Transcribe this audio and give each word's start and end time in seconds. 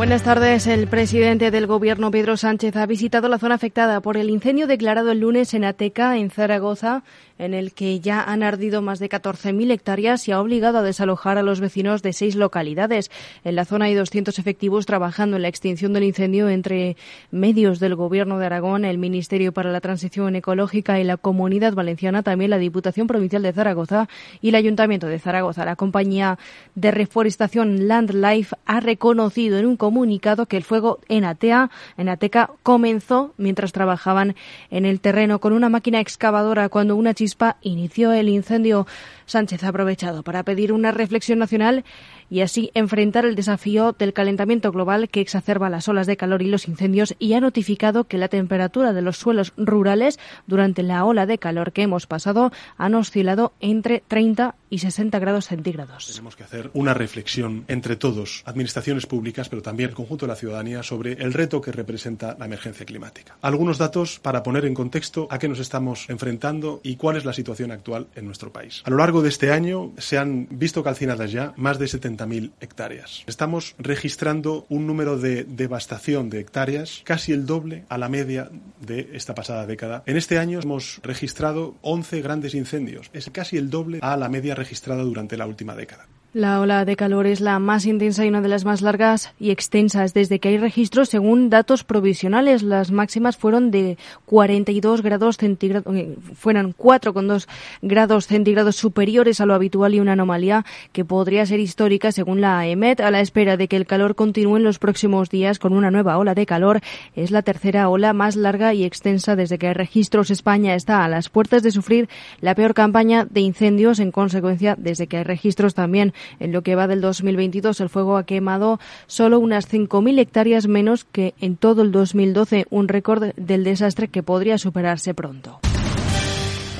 Buenas 0.00 0.22
tardes. 0.22 0.66
El 0.66 0.86
presidente 0.86 1.50
del 1.50 1.66
Gobierno, 1.66 2.10
Pedro 2.10 2.38
Sánchez, 2.38 2.74
ha 2.76 2.86
visitado 2.86 3.28
la 3.28 3.38
zona 3.38 3.56
afectada 3.56 4.00
por 4.00 4.16
el 4.16 4.30
incendio 4.30 4.66
declarado 4.66 5.10
el 5.10 5.20
lunes 5.20 5.52
en 5.52 5.62
Ateca, 5.62 6.16
en 6.16 6.30
Zaragoza, 6.30 7.02
en 7.36 7.52
el 7.52 7.72
que 7.72 8.00
ya 8.00 8.22
han 8.22 8.42
ardido 8.42 8.80
más 8.80 8.98
de 8.98 9.10
14.000 9.10 9.70
hectáreas 9.70 10.26
y 10.26 10.32
ha 10.32 10.40
obligado 10.40 10.78
a 10.78 10.82
desalojar 10.82 11.36
a 11.36 11.42
los 11.42 11.60
vecinos 11.60 12.02
de 12.02 12.14
seis 12.14 12.34
localidades. 12.34 13.10
En 13.44 13.56
la 13.56 13.66
zona 13.66 13.86
hay 13.86 13.94
200 13.94 14.38
efectivos 14.38 14.86
trabajando 14.86 15.36
en 15.36 15.42
la 15.42 15.48
extinción 15.48 15.92
del 15.92 16.04
incendio 16.04 16.48
entre 16.48 16.96
medios 17.30 17.78
del 17.78 17.94
Gobierno 17.94 18.38
de 18.38 18.46
Aragón, 18.46 18.86
el 18.86 18.96
Ministerio 18.96 19.52
para 19.52 19.70
la 19.70 19.80
Transición 19.82 20.34
Ecológica 20.34 20.98
y 20.98 21.04
la 21.04 21.18
Comunidad 21.18 21.74
Valenciana, 21.74 22.22
también 22.22 22.50
la 22.50 22.58
Diputación 22.58 23.06
Provincial 23.06 23.42
de 23.42 23.52
Zaragoza 23.52 24.08
y 24.40 24.48
el 24.48 24.54
Ayuntamiento 24.54 25.08
de 25.08 25.18
Zaragoza. 25.18 25.66
La 25.66 25.76
compañía 25.76 26.38
de 26.74 26.90
reforestación 26.90 27.86
Landlife 27.86 28.56
ha 28.64 28.80
reconocido 28.80 29.58
en 29.58 29.66
un 29.66 29.76
comunicado 29.90 30.46
que 30.46 30.56
el 30.56 30.62
fuego 30.62 31.00
en 31.08 31.24
Atea, 31.24 31.68
en 31.96 32.08
Ateca, 32.08 32.52
comenzó 32.62 33.34
mientras 33.38 33.72
trabajaban 33.72 34.36
en 34.70 34.84
el 34.86 35.00
terreno 35.00 35.40
con 35.40 35.52
una 35.52 35.68
máquina 35.68 35.98
excavadora 35.98 36.68
cuando 36.68 36.94
una 36.94 37.12
inició 37.60 38.12
el 38.12 38.28
incendio. 38.28 38.86
Sánchez 39.30 39.64
ha 39.64 39.68
aprovechado 39.68 40.22
para 40.22 40.42
pedir 40.42 40.72
una 40.72 40.90
reflexión 40.92 41.38
nacional 41.38 41.84
y 42.28 42.40
así 42.40 42.70
enfrentar 42.74 43.24
el 43.24 43.34
desafío 43.34 43.94
del 43.98 44.12
calentamiento 44.12 44.70
global 44.72 45.08
que 45.08 45.20
exacerba 45.20 45.70
las 45.70 45.88
olas 45.88 46.06
de 46.06 46.16
calor 46.16 46.42
y 46.42 46.46
los 46.46 46.68
incendios 46.68 47.14
y 47.18 47.32
ha 47.34 47.40
notificado 47.40 48.04
que 48.04 48.18
la 48.18 48.28
temperatura 48.28 48.92
de 48.92 49.02
los 49.02 49.16
suelos 49.16 49.52
rurales 49.56 50.18
durante 50.46 50.82
la 50.82 51.04
ola 51.04 51.26
de 51.26 51.38
calor 51.38 51.72
que 51.72 51.82
hemos 51.82 52.06
pasado 52.06 52.52
han 52.76 52.94
oscilado 52.94 53.52
entre 53.60 54.02
30 54.06 54.54
y 54.70 54.78
60 54.78 55.18
grados 55.18 55.46
centígrados. 55.46 56.06
Tenemos 56.06 56.36
que 56.36 56.44
hacer 56.44 56.70
una 56.74 56.94
reflexión 56.94 57.64
entre 57.66 57.96
todos, 57.96 58.42
administraciones 58.46 59.06
públicas, 59.06 59.48
pero 59.48 59.62
también 59.62 59.90
el 59.90 59.96
conjunto 59.96 60.26
de 60.26 60.32
la 60.32 60.36
ciudadanía, 60.36 60.82
sobre 60.82 61.14
el 61.14 61.32
reto 61.32 61.60
que 61.60 61.72
representa 61.72 62.36
la 62.38 62.46
emergencia 62.46 62.86
climática. 62.86 63.36
Algunos 63.42 63.78
datos 63.78 64.20
para 64.20 64.42
poner 64.42 64.64
en 64.64 64.74
contexto 64.74 65.26
a 65.30 65.38
qué 65.38 65.48
nos 65.48 65.58
estamos 65.58 66.08
enfrentando 66.08 66.80
y 66.82 66.96
cuál 66.96 67.16
es 67.16 67.24
la 67.24 67.32
situación 67.32 67.72
actual 67.72 68.06
en 68.14 68.26
nuestro 68.26 68.52
país. 68.52 68.82
A 68.84 68.90
lo 68.90 68.96
largo 68.96 69.19
de 69.22 69.28
este 69.28 69.52
año 69.52 69.92
se 69.98 70.18
han 70.18 70.46
visto 70.50 70.82
calcinadas 70.82 71.32
ya 71.32 71.52
más 71.56 71.78
de 71.78 71.86
70.000 71.86 72.52
hectáreas. 72.60 73.22
Estamos 73.26 73.74
registrando 73.78 74.66
un 74.68 74.86
número 74.86 75.18
de 75.18 75.44
devastación 75.44 76.30
de 76.30 76.40
hectáreas 76.40 77.02
casi 77.04 77.32
el 77.32 77.46
doble 77.46 77.84
a 77.88 77.98
la 77.98 78.08
media 78.08 78.50
de 78.80 79.10
esta 79.12 79.34
pasada 79.34 79.66
década. 79.66 80.02
En 80.06 80.16
este 80.16 80.38
año 80.38 80.60
hemos 80.62 81.00
registrado 81.02 81.74
11 81.82 82.22
grandes 82.22 82.54
incendios. 82.54 83.10
Es 83.12 83.30
casi 83.30 83.56
el 83.56 83.70
doble 83.70 83.98
a 84.02 84.16
la 84.16 84.28
media 84.28 84.54
registrada 84.54 85.02
durante 85.02 85.36
la 85.36 85.46
última 85.46 85.74
década. 85.74 86.06
La 86.32 86.60
ola 86.60 86.84
de 86.84 86.94
calor 86.94 87.26
es 87.26 87.40
la 87.40 87.58
más 87.58 87.86
intensa 87.86 88.24
y 88.24 88.28
una 88.28 88.40
de 88.40 88.46
las 88.46 88.64
más 88.64 88.82
largas 88.82 89.32
y 89.40 89.50
extensas 89.50 90.14
desde 90.14 90.38
que 90.38 90.50
hay 90.50 90.58
registros, 90.58 91.08
según 91.08 91.50
datos 91.50 91.82
provisionales. 91.82 92.62
Las 92.62 92.92
máximas 92.92 93.36
fueron 93.36 93.72
de 93.72 93.98
42 94.26 95.02
grados 95.02 95.38
centígrados, 95.38 95.92
eh, 95.96 96.14
fueron 96.36 96.72
4,2 96.72 97.48
grados 97.82 98.28
centígrados 98.28 98.76
superiores 98.76 99.40
a 99.40 99.46
lo 99.46 99.54
habitual 99.54 99.92
y 99.92 99.98
una 99.98 100.12
anomalía 100.12 100.64
que 100.92 101.04
podría 101.04 101.44
ser 101.46 101.58
histórica, 101.58 102.12
según 102.12 102.40
la 102.40 102.64
EMET, 102.64 103.00
a 103.00 103.10
la 103.10 103.20
espera 103.20 103.56
de 103.56 103.66
que 103.66 103.74
el 103.74 103.86
calor 103.86 104.14
continúe 104.14 104.58
en 104.58 104.62
los 104.62 104.78
próximos 104.78 105.30
días 105.30 105.58
con 105.58 105.72
una 105.72 105.90
nueva 105.90 106.16
ola 106.16 106.36
de 106.36 106.46
calor. 106.46 106.80
Es 107.16 107.32
la 107.32 107.42
tercera 107.42 107.88
ola 107.88 108.12
más 108.12 108.36
larga 108.36 108.72
y 108.72 108.84
extensa 108.84 109.34
desde 109.34 109.58
que 109.58 109.66
hay 109.66 109.74
registros. 109.74 110.30
España 110.30 110.76
está 110.76 111.04
a 111.04 111.08
las 111.08 111.28
puertas 111.28 111.64
de 111.64 111.72
sufrir 111.72 112.08
la 112.40 112.54
peor 112.54 112.72
campaña 112.72 113.24
de 113.28 113.40
incendios 113.40 113.98
en 113.98 114.12
consecuencia 114.12 114.76
desde 114.78 115.08
que 115.08 115.16
hay 115.16 115.24
registros 115.24 115.74
también 115.74 116.14
en 116.38 116.52
lo 116.52 116.62
que 116.62 116.74
va 116.74 116.86
del 116.86 117.00
2022, 117.00 117.80
el 117.80 117.88
fuego 117.88 118.16
ha 118.16 118.24
quemado 118.24 118.80
solo 119.06 119.38
unas 119.38 119.72
5.000 119.72 120.18
hectáreas 120.18 120.66
menos 120.66 121.04
que 121.04 121.34
en 121.40 121.56
todo 121.56 121.82
el 121.82 121.92
2012, 121.92 122.66
un 122.70 122.88
récord 122.88 123.32
del 123.36 123.64
desastre 123.64 124.08
que 124.08 124.22
podría 124.22 124.58
superarse 124.58 125.14
pronto. 125.14 125.60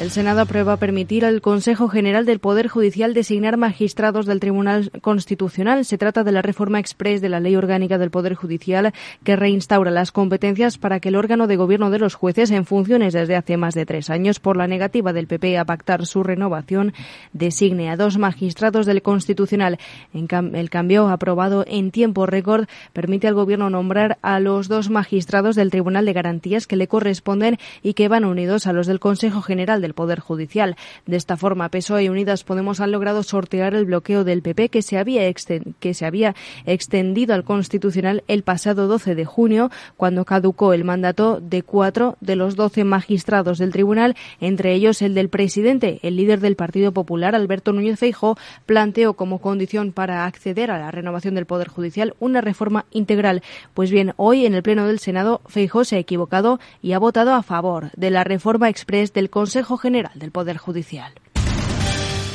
El 0.01 0.11
Senado 0.11 0.41
aprueba 0.41 0.79
permitir 0.79 1.27
al 1.27 1.43
Consejo 1.43 1.87
General 1.87 2.25
del 2.25 2.39
Poder 2.39 2.69
Judicial 2.69 3.13
designar 3.13 3.59
magistrados 3.59 4.25
del 4.25 4.41
Tribunal 4.41 4.91
Constitucional. 5.03 5.85
Se 5.85 5.99
trata 5.99 6.25
de 6.25 6.33
la 6.33 6.41
reforma 6.41 6.79
express 6.79 7.21
de 7.21 7.29
la 7.29 7.39
Ley 7.39 7.55
Orgánica 7.55 7.99
del 7.99 8.11
Poder 8.11 8.35
Judicial 8.35 8.95
que 9.25 9.37
reinstaura 9.37 9.91
las 9.91 10.11
competencias 10.11 10.79
para 10.79 11.01
que 11.01 11.11
el 11.11 11.17
órgano 11.17 11.47
de 11.47 11.57
gobierno 11.57 11.91
de 11.91 11.99
los 11.99 12.15
jueces 12.15 12.51
en 12.51 12.65
funciones 12.65 13.13
desde 13.13 13.37
hace 13.37 13.59
más 13.59 13.75
de 13.75 13.85
tres 13.85 14.09
años 14.09 14.41
por 14.41 14.57
la 14.57 14.67
negativa 14.67 15.13
del 15.13 15.27
PP 15.27 15.59
a 15.59 15.67
pactar 15.67 16.07
su 16.07 16.23
renovación 16.23 16.95
designe 17.35 17.91
a 17.91 17.97
dos 17.99 18.17
magistrados 18.17 18.87
del 18.87 19.03
Constitucional. 19.03 19.79
el 20.15 20.71
cambio 20.71 21.11
aprobado 21.11 21.63
en 21.67 21.91
tiempo 21.91 22.25
récord 22.25 22.69
permite 22.95 23.29
al 23.29 23.35
gobierno 23.35 23.69
nombrar 23.69 24.17
a 24.23 24.41
los 24.41 24.67
dos 24.69 24.89
magistrados 24.89 25.57
del 25.57 25.71
Tribunal 25.71 26.07
de 26.07 26.15
Garantías 26.15 26.67
que 26.67 26.77
le 26.77 26.89
corresponden 26.89 27.59
y 27.83 27.93
que 27.93 28.09
van 28.09 28.25
unidos 28.25 28.67
a 28.67 28.73
los 28.73 28.87
del 28.87 28.99
Consejo 28.99 29.43
General 29.43 29.83
del 29.83 29.90
Poder 29.95 30.21
Judicial. 30.21 30.77
De 31.07 31.17
esta 31.17 31.37
forma, 31.37 31.69
PSOE 31.69 32.05
y 32.05 32.09
Unidas 32.09 32.45
Podemos 32.45 32.81
han 32.81 32.93
logrado 32.93 33.23
sortear 33.23 33.75
el 33.75 33.85
bloqueo 33.85 34.25
del 34.25 34.43
PP 34.43 34.69
que 34.69 34.83
se 34.83 34.99
había, 34.99 35.23
que 35.33 35.95
se 35.95 36.07
había 36.07 36.35
extendido 36.67 37.35
al 37.35 37.45
Constitucional 37.45 38.25
el 38.29 38.43
pasado 38.43 38.89
12 38.89 39.15
de 39.15 39.25
junio, 39.25 39.71
cuando 39.97 40.25
caducó 40.25 40.73
el 40.73 40.85
mandato 40.85 41.41
de 41.41 41.63
cuatro 41.63 42.17
de 42.21 42.37
los 42.37 42.57
doce 42.57 42.85
magistrados 42.85 43.59
del 43.59 43.73
tribunal, 43.73 44.17
entre 44.41 44.75
ellos 44.75 45.03
el 45.03 45.15
del 45.15 45.29
presidente. 45.29 46.01
El 46.03 46.17
líder 46.17 46.41
del 46.41 46.57
Partido 46.57 46.93
Popular, 46.93 47.35
Alberto 47.35 47.73
Núñez 47.73 47.99
Feijóo, 47.99 48.37
planteó 48.67 49.15
como 49.15 49.41
condición 49.41 49.93
para 49.93 50.27
acceder 50.27 50.71
a 50.71 50.79
la 50.79 50.91
renovación 50.91 51.35
del 51.35 51.47
Poder 51.47 51.69
Judicial 51.69 52.15
una 52.21 52.41
reforma 52.41 52.87
integral. 52.91 53.43
Pues 53.75 53.91
bien, 53.91 54.13
hoy 54.17 54.47
en 54.47 54.55
el 54.55 54.63
Pleno 54.63 54.87
del 54.87 54.99
Senado, 54.99 55.41
Feijóo 55.47 55.85
se 55.85 55.97
ha 55.97 56.01
equivocado 56.01 56.61
y 56.83 56.93
ha 56.93 56.99
votado 56.99 57.35
a 57.35 57.43
favor 57.43 57.91
de 57.97 58.11
la 58.11 58.25
reforma 58.25 58.69
express 58.69 59.13
del 59.13 59.31
Consejo 59.31 59.77
General 59.81 60.13
del 60.15 60.31
Poder 60.31 60.59
Judicial. 60.59 61.15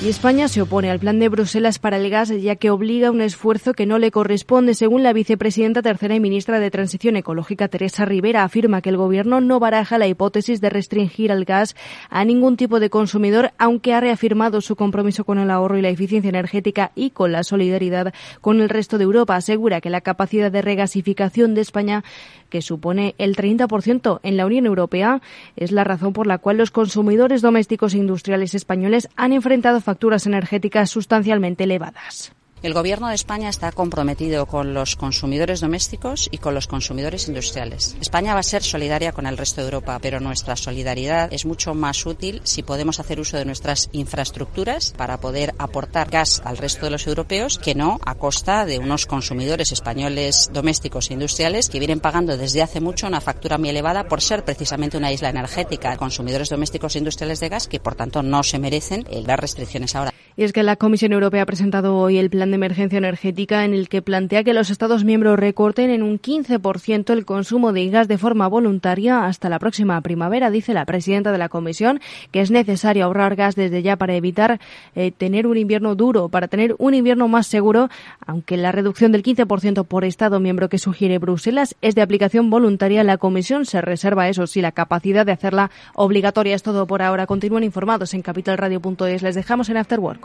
España 0.10 0.48
se 0.48 0.62
opone 0.62 0.92
al 0.92 1.00
plan 1.00 1.18
de 1.18 1.30
Bruselas 1.30 1.80
para 1.80 1.98
el 1.98 2.12
gas 2.12 2.30
ya 2.30 2.58
que 2.58 2.70
obliga 2.70 3.10
un 3.10 3.22
esfuerzo 3.22 3.74
que 3.74 3.88
no 3.88 3.98
le 3.98 4.12
corresponde. 4.12 4.76
Según 4.76 5.02
la 5.02 5.14
vicepresidenta 5.14 5.82
tercera 5.82 6.14
y 6.14 6.20
ministra 6.20 6.60
de 6.60 6.70
Transición 6.70 7.16
Ecológica, 7.16 7.70
Teresa 7.70 8.06
Rivera, 8.06 8.44
afirma 8.44 8.84
que 8.84 8.90
el 8.90 8.98
Gobierno 8.98 9.42
no 9.42 9.60
baraja 9.60 9.98
la 9.98 10.06
hipótesis 10.06 10.62
de 10.62 10.70
restringir 10.70 11.32
al 11.32 11.44
gas 11.44 11.76
a 12.12 12.24
ningún 12.24 12.56
tipo 12.56 12.80
de 12.80 12.92
consumidor, 12.92 13.54
aunque 13.58 13.96
ha 13.96 14.00
reafirmado 14.00 14.62
su 14.62 14.76
compromiso 14.76 15.24
con 15.24 15.40
el 15.40 15.50
ahorro 15.50 15.76
y 15.76 15.82
la 15.82 15.90
eficiencia 15.90 16.30
energética 16.30 16.92
y 16.94 17.10
con 17.10 17.32
la 17.32 17.44
solidaridad 17.44 18.14
con 18.42 18.62
el 18.62 18.70
resto 18.70 19.00
de 19.00 19.06
Europa. 19.06 19.36
Asegura 19.36 19.82
que 19.82 19.90
la 19.90 20.02
capacidad 20.02 20.52
de 20.52 20.62
regasificación 20.62 21.56
de 21.56 21.62
España 21.62 22.04
que 22.50 22.62
supone 22.62 23.16
el 23.18 23.36
30% 23.36 24.20
en 24.24 24.38
la 24.38 24.46
Unión 24.46 24.66
Europea, 24.66 25.22
es 25.58 25.74
la 25.74 25.84
razón 25.84 26.14
por 26.14 26.26
la 26.26 26.38
cual 26.38 26.58
los 26.58 26.72
consumidores 26.72 27.42
domésticos 27.42 27.94
e 27.94 27.98
industriales 27.98 28.56
españoles 28.56 29.10
han 29.18 29.34
enfrentado 29.34 29.82
facturas 29.96 30.28
energéticas 30.28 30.90
sustancialmente 30.90 31.64
elevadas. 31.64 32.34
El 32.66 32.74
Gobierno 32.74 33.10
de 33.10 33.14
España 33.14 33.48
está 33.48 33.72
comprometido 33.72 34.48
con 34.48 34.74
los 34.74 34.96
consumidores 34.96 35.62
domésticos 35.62 36.28
y 36.32 36.40
con 36.40 36.56
los 36.56 36.66
consumidores 36.66 37.28
industriales. 37.28 37.96
España 38.02 38.34
va 38.34 38.40
a 38.40 38.44
ser 38.44 38.64
solidaria 38.64 39.12
con 39.12 39.28
el 39.28 39.38
resto 39.38 39.62
de 39.62 39.66
Europa, 39.66 40.00
pero 40.02 40.20
nuestra 40.20 40.56
solidaridad 40.56 41.32
es 41.32 41.46
mucho 41.46 41.76
más 41.76 42.04
útil 42.08 42.42
si 42.44 42.64
podemos 42.64 43.00
hacer 43.00 43.20
uso 43.20 43.38
de 43.38 43.46
nuestras 43.46 43.88
infraestructuras 43.92 44.96
para 44.98 45.20
poder 45.20 45.54
aportar 45.60 46.10
gas 46.10 46.42
al 46.44 46.58
resto 46.58 46.88
de 46.88 46.90
los 46.90 47.06
europeos 47.06 47.60
que 47.60 47.76
no 47.76 48.00
a 48.04 48.16
costa 48.16 48.66
de 48.66 48.80
unos 48.80 49.06
consumidores 49.06 49.72
españoles 49.72 50.50
domésticos 50.52 51.12
e 51.12 51.14
industriales 51.14 51.70
que 51.70 51.78
vienen 51.78 52.00
pagando 52.00 52.36
desde 52.36 52.64
hace 52.64 52.82
mucho 52.82 53.06
una 53.06 53.22
factura 53.22 53.60
muy 53.60 53.70
elevada 53.70 54.08
por 54.08 54.24
ser 54.24 54.44
precisamente 54.44 54.98
una 54.98 55.12
isla 55.12 55.30
energética. 55.30 55.98
Consumidores 55.98 56.50
domésticos 56.50 56.96
e 56.96 56.98
industriales 56.98 57.40
de 57.42 57.50
gas 57.50 57.68
que 57.68 57.80
por 57.80 57.94
tanto 57.94 58.24
no 58.24 58.42
se 58.42 58.58
merecen 58.58 59.06
el 59.12 59.28
dar 59.28 59.40
restricciones 59.40 59.96
ahora. 59.96 60.16
Y 60.38 60.44
es 60.44 60.52
que 60.52 60.64
la 60.64 60.76
Comisión 60.76 61.14
Europea 61.14 61.44
ha 61.44 61.46
presentado 61.46 61.96
hoy 61.96 62.18
el 62.18 62.30
plan 62.30 62.52
de 62.52 62.56
emergencia 62.56 62.98
energética 62.98 63.64
en 63.64 63.74
el 63.74 63.88
que 63.88 64.02
plantea 64.02 64.44
que 64.44 64.54
los 64.54 64.70
Estados 64.70 65.06
miembros 65.06 65.40
recorten 65.40 65.90
en 65.90 66.04
un 66.04 66.20
15% 66.20 67.14
el 67.14 67.26
consumo 67.26 67.72
de 67.72 67.88
gas 67.90 68.10
de 68.10 68.18
forma 68.18 68.50
voluntaria 68.50 69.28
hasta 69.28 69.48
la 69.48 69.60
próxima 69.60 70.02
primavera. 70.02 70.52
Dice 70.52 70.74
la 70.74 70.84
presidenta 70.84 71.32
de 71.32 71.38
la 71.38 71.48
Comisión 71.48 72.02
que 72.32 72.42
es 72.42 72.52
necesario 72.52 73.06
ahorrar 73.06 73.38
gas 73.38 73.56
desde 73.56 73.82
ya 73.82 73.96
para 73.96 74.16
evitar 74.16 74.60
eh, 74.96 75.12
tener 75.12 75.48
un 75.48 75.58
invierno 75.58 75.96
duro, 75.96 76.28
para 76.28 76.50
tener 76.50 76.76
un 76.80 76.94
invierno 76.94 77.30
más 77.30 77.48
seguro, 77.48 77.88
aunque 78.26 78.58
la 78.58 78.74
reducción 78.74 79.14
del 79.14 79.24
15% 79.24 79.86
por 79.86 80.04
Estado 80.04 80.42
miembro 80.42 80.68
que 80.68 80.80
sugiere 80.80 81.18
Bruselas 81.18 81.78
es 81.82 81.96
de 81.96 82.02
aplicación 82.02 82.50
voluntaria. 82.50 83.06
La 83.06 83.18
Comisión 83.18 83.66
se 83.66 83.80
reserva, 83.80 84.28
eso 84.28 84.48
sí, 84.48 84.60
la 84.60 84.74
capacidad 84.74 85.26
de 85.26 85.32
hacerla 85.32 85.72
obligatoria. 85.94 86.56
Es 86.56 86.64
todo 86.64 86.88
por 86.88 87.02
ahora. 87.02 87.26
Continúen 87.26 87.64
informados 87.64 88.14
en 88.14 88.22
capitalradio.es. 88.22 89.24
Les 89.24 89.36
dejamos 89.36 89.70
en 89.70 89.78
Afterwork 89.78 90.25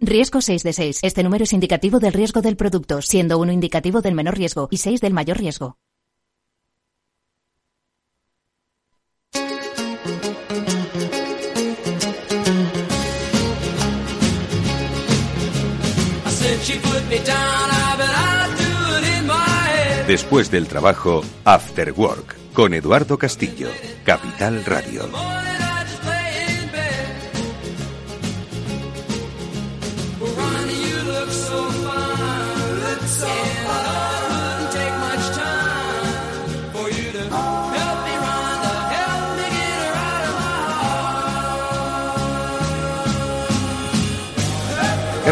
Riesgo 0.00 0.40
6 0.40 0.62
de 0.62 0.72
6. 0.72 1.00
Este 1.02 1.22
número 1.22 1.44
es 1.44 1.52
indicativo 1.52 1.98
del 1.98 2.12
riesgo 2.12 2.42
del 2.42 2.56
producto, 2.56 3.00
siendo 3.02 3.38
uno 3.38 3.52
indicativo 3.52 4.00
del 4.02 4.14
menor 4.14 4.36
riesgo 4.36 4.68
y 4.70 4.78
6 4.78 5.00
del 5.00 5.12
mayor 5.12 5.38
riesgo. 5.38 5.78
Después 20.06 20.52
del 20.52 20.68
trabajo, 20.68 21.22
After 21.44 21.92
Work, 21.92 22.36
con 22.52 22.74
Eduardo 22.74 23.18
Castillo, 23.18 23.68
Capital 24.04 24.64
Radio. 24.64 25.45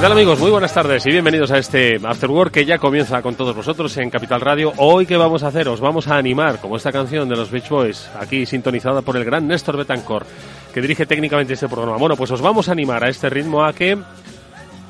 Tal 0.05 0.13
amigos? 0.13 0.39
Muy 0.39 0.51
buenas 0.51 0.75
tardes 0.75 1.07
y 1.07 1.11
bienvenidos 1.11 1.51
a 1.51 1.57
este 1.57 1.99
After 2.05 2.31
Work 2.31 2.53
que 2.53 2.67
ya 2.67 2.77
comienza 2.77 3.23
con 3.23 3.37
todos 3.37 3.57
vosotros 3.57 3.97
en 3.97 4.11
Capital 4.11 4.43
Radio. 4.43 4.71
Hoy 4.77 5.07
qué 5.07 5.17
vamos 5.17 5.43
a 5.43 5.47
hacer? 5.47 5.67
Os 5.67 5.81
vamos 5.81 6.09
a 6.09 6.19
animar, 6.19 6.61
como 6.61 6.77
esta 6.77 6.93
canción 6.93 7.27
de 7.27 7.35
los 7.37 7.51
Beach 7.51 7.71
Boys, 7.71 8.11
aquí 8.21 8.45
sintonizada 8.45 9.01
por 9.01 9.17
el 9.17 9.25
gran 9.25 9.49
Néstor 9.49 9.79
Betancor, 9.79 10.27
que 10.75 10.83
dirige 10.83 11.07
técnicamente 11.07 11.55
este 11.55 11.69
programa. 11.69 11.97
Bueno, 11.97 12.17
pues 12.17 12.31
os 12.33 12.43
vamos 12.43 12.69
a 12.69 12.73
animar 12.73 13.03
a 13.03 13.09
este 13.09 13.31
ritmo 13.31 13.65
a 13.65 13.73
que 13.73 13.93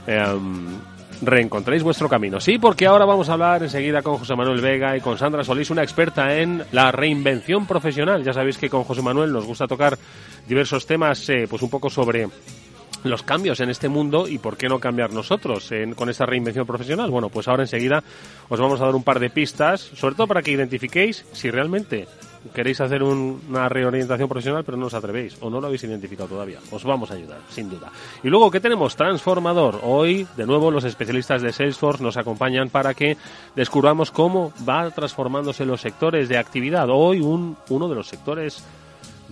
em, 0.09 0.79
reencontréis 1.23 1.85
vuestro 1.85 2.09
camino. 2.09 2.41
Sí, 2.41 2.59
porque 2.59 2.87
ahora 2.87 3.05
vamos 3.05 3.29
a 3.29 3.35
hablar 3.35 3.63
enseguida 3.63 4.03
con 4.03 4.19
José 4.19 4.35
Manuel 4.35 4.61
Vega 4.61 4.97
y 4.97 5.01
con 5.01 5.17
Sandra 5.17 5.45
Solís, 5.45 5.71
una 5.71 5.85
experta 5.85 6.35
en 6.35 6.65
la 6.73 6.91
reinvención 6.91 7.69
profesional. 7.69 8.25
Ya 8.25 8.33
sabéis 8.33 8.59
que 8.59 8.69
con 8.69 8.83
José 8.83 9.01
Manuel 9.01 9.33
nos 9.33 9.47
gusta 9.47 9.69
tocar 9.69 9.97
diversos 10.49 10.87
temas, 10.87 11.29
eh, 11.29 11.47
pues 11.49 11.63
un 11.63 11.71
poco 11.71 11.89
sobre 11.89 12.27
los 13.05 13.23
cambios 13.23 13.61
en 13.61 13.71
este 13.71 13.89
mundo 13.89 14.27
y 14.27 14.39
por 14.39 14.57
qué 14.57 14.69
no 14.69 14.81
cambiar 14.81 15.13
nosotros 15.13 15.71
con 15.95 16.09
esta 16.09 16.27
reinvención 16.27 16.67
profesional. 16.67 17.11
Bueno, 17.11 17.29
pues 17.29 17.47
ahora 17.49 17.63
enseguida 17.63 18.03
os 18.49 18.59
vamos 18.59 18.81
a 18.81 18.87
dar 18.87 18.95
un 18.95 19.05
par 19.05 19.21
de 19.21 19.31
pistas, 19.31 19.81
sobre 19.81 20.15
todo 20.15 20.27
para 20.27 20.43
que 20.43 20.51
identifiquéis 20.51 21.25
si 21.33 21.51
realmente 21.51 22.09
queréis 22.53 22.81
hacer 22.81 23.03
una 23.03 23.69
reorientación 23.69 24.29
profesional 24.29 24.65
pero 24.65 24.77
no 24.77 24.87
os 24.87 24.95
atrevéis 24.95 25.37
o 25.41 25.49
no 25.49 25.61
lo 25.61 25.69
habéis 25.69 25.85
identificado 25.85 26.29
todavía. 26.29 26.59
Os 26.71 26.85
vamos 26.85 27.11
a 27.11 27.15
ayudar, 27.15 27.41
sin 27.49 27.71
duda. 27.71 27.91
Y 28.23 28.29
luego, 28.29 28.51
¿qué 28.51 28.61
tenemos? 28.61 28.97
Transformador. 28.97 29.81
Hoy, 29.83 30.27
de 30.37 30.47
nuevo, 30.47 30.71
los 30.71 30.85
especialistas 30.85 31.43
de 31.43 31.53
Salesforce 31.53 32.03
nos 32.03 32.17
acompañan 32.17 32.69
para 32.69 32.95
que 32.95 33.17
descubramos 33.55 34.11
cómo 34.11 34.53
va 34.69 34.91
transformándose 34.91 35.65
los 35.65 35.81
sectores 35.81 36.29
de 36.29 36.39
actividad. 36.39 36.89
Hoy, 36.91 37.21
un, 37.21 37.57
uno 37.69 37.89
de 37.89 37.95
los 37.95 38.09
sectores 38.09 38.65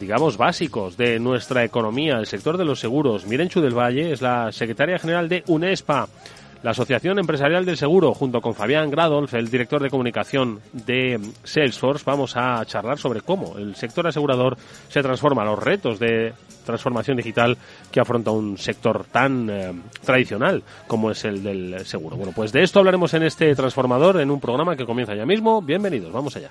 digamos, 0.02 0.36
básicos 0.36 0.96
de 0.96 1.20
nuestra 1.20 1.62
economía, 1.62 2.18
el 2.18 2.26
sector 2.26 2.58
de 2.58 2.64
los 2.64 2.80
seguros. 2.80 3.24
Mirenchu 3.24 3.60
del 3.60 3.78
Valle 3.78 4.10
es 4.10 4.20
la 4.20 4.50
secretaria 4.50 4.98
general 4.98 5.28
de 5.28 5.44
UNESPA, 5.46 6.08
la 6.64 6.72
Asociación 6.72 7.20
Empresarial 7.20 7.64
del 7.64 7.76
Seguro, 7.76 8.12
junto 8.12 8.40
con 8.40 8.54
Fabián 8.54 8.90
Gradolf, 8.90 9.32
el 9.34 9.48
director 9.48 9.80
de 9.80 9.90
comunicación 9.90 10.60
de 10.72 11.20
Salesforce, 11.44 12.04
vamos 12.04 12.36
a 12.36 12.64
charlar 12.66 12.98
sobre 12.98 13.20
cómo 13.20 13.56
el 13.58 13.76
sector 13.76 14.06
asegurador 14.06 14.56
se 14.88 15.02
transforma, 15.02 15.44
los 15.44 15.58
retos 15.58 16.00
de 16.00 16.32
transformación 16.66 17.16
digital 17.16 17.56
que 17.92 18.00
afronta 18.00 18.32
un 18.32 18.58
sector 18.58 19.04
tan 19.04 19.50
eh, 19.50 19.72
tradicional 20.04 20.64
como 20.88 21.12
es 21.12 21.24
el 21.24 21.44
del 21.44 21.86
seguro. 21.86 22.16
Bueno, 22.16 22.32
pues 22.34 22.52
de 22.52 22.64
esto 22.64 22.80
hablaremos 22.80 23.14
en 23.14 23.22
este 23.22 23.54
transformador, 23.54 24.20
en 24.20 24.32
un 24.32 24.40
programa 24.40 24.76
que 24.76 24.84
comienza 24.84 25.14
ya 25.14 25.26
mismo. 25.26 25.62
Bienvenidos, 25.62 26.12
vamos 26.12 26.36
allá. 26.36 26.50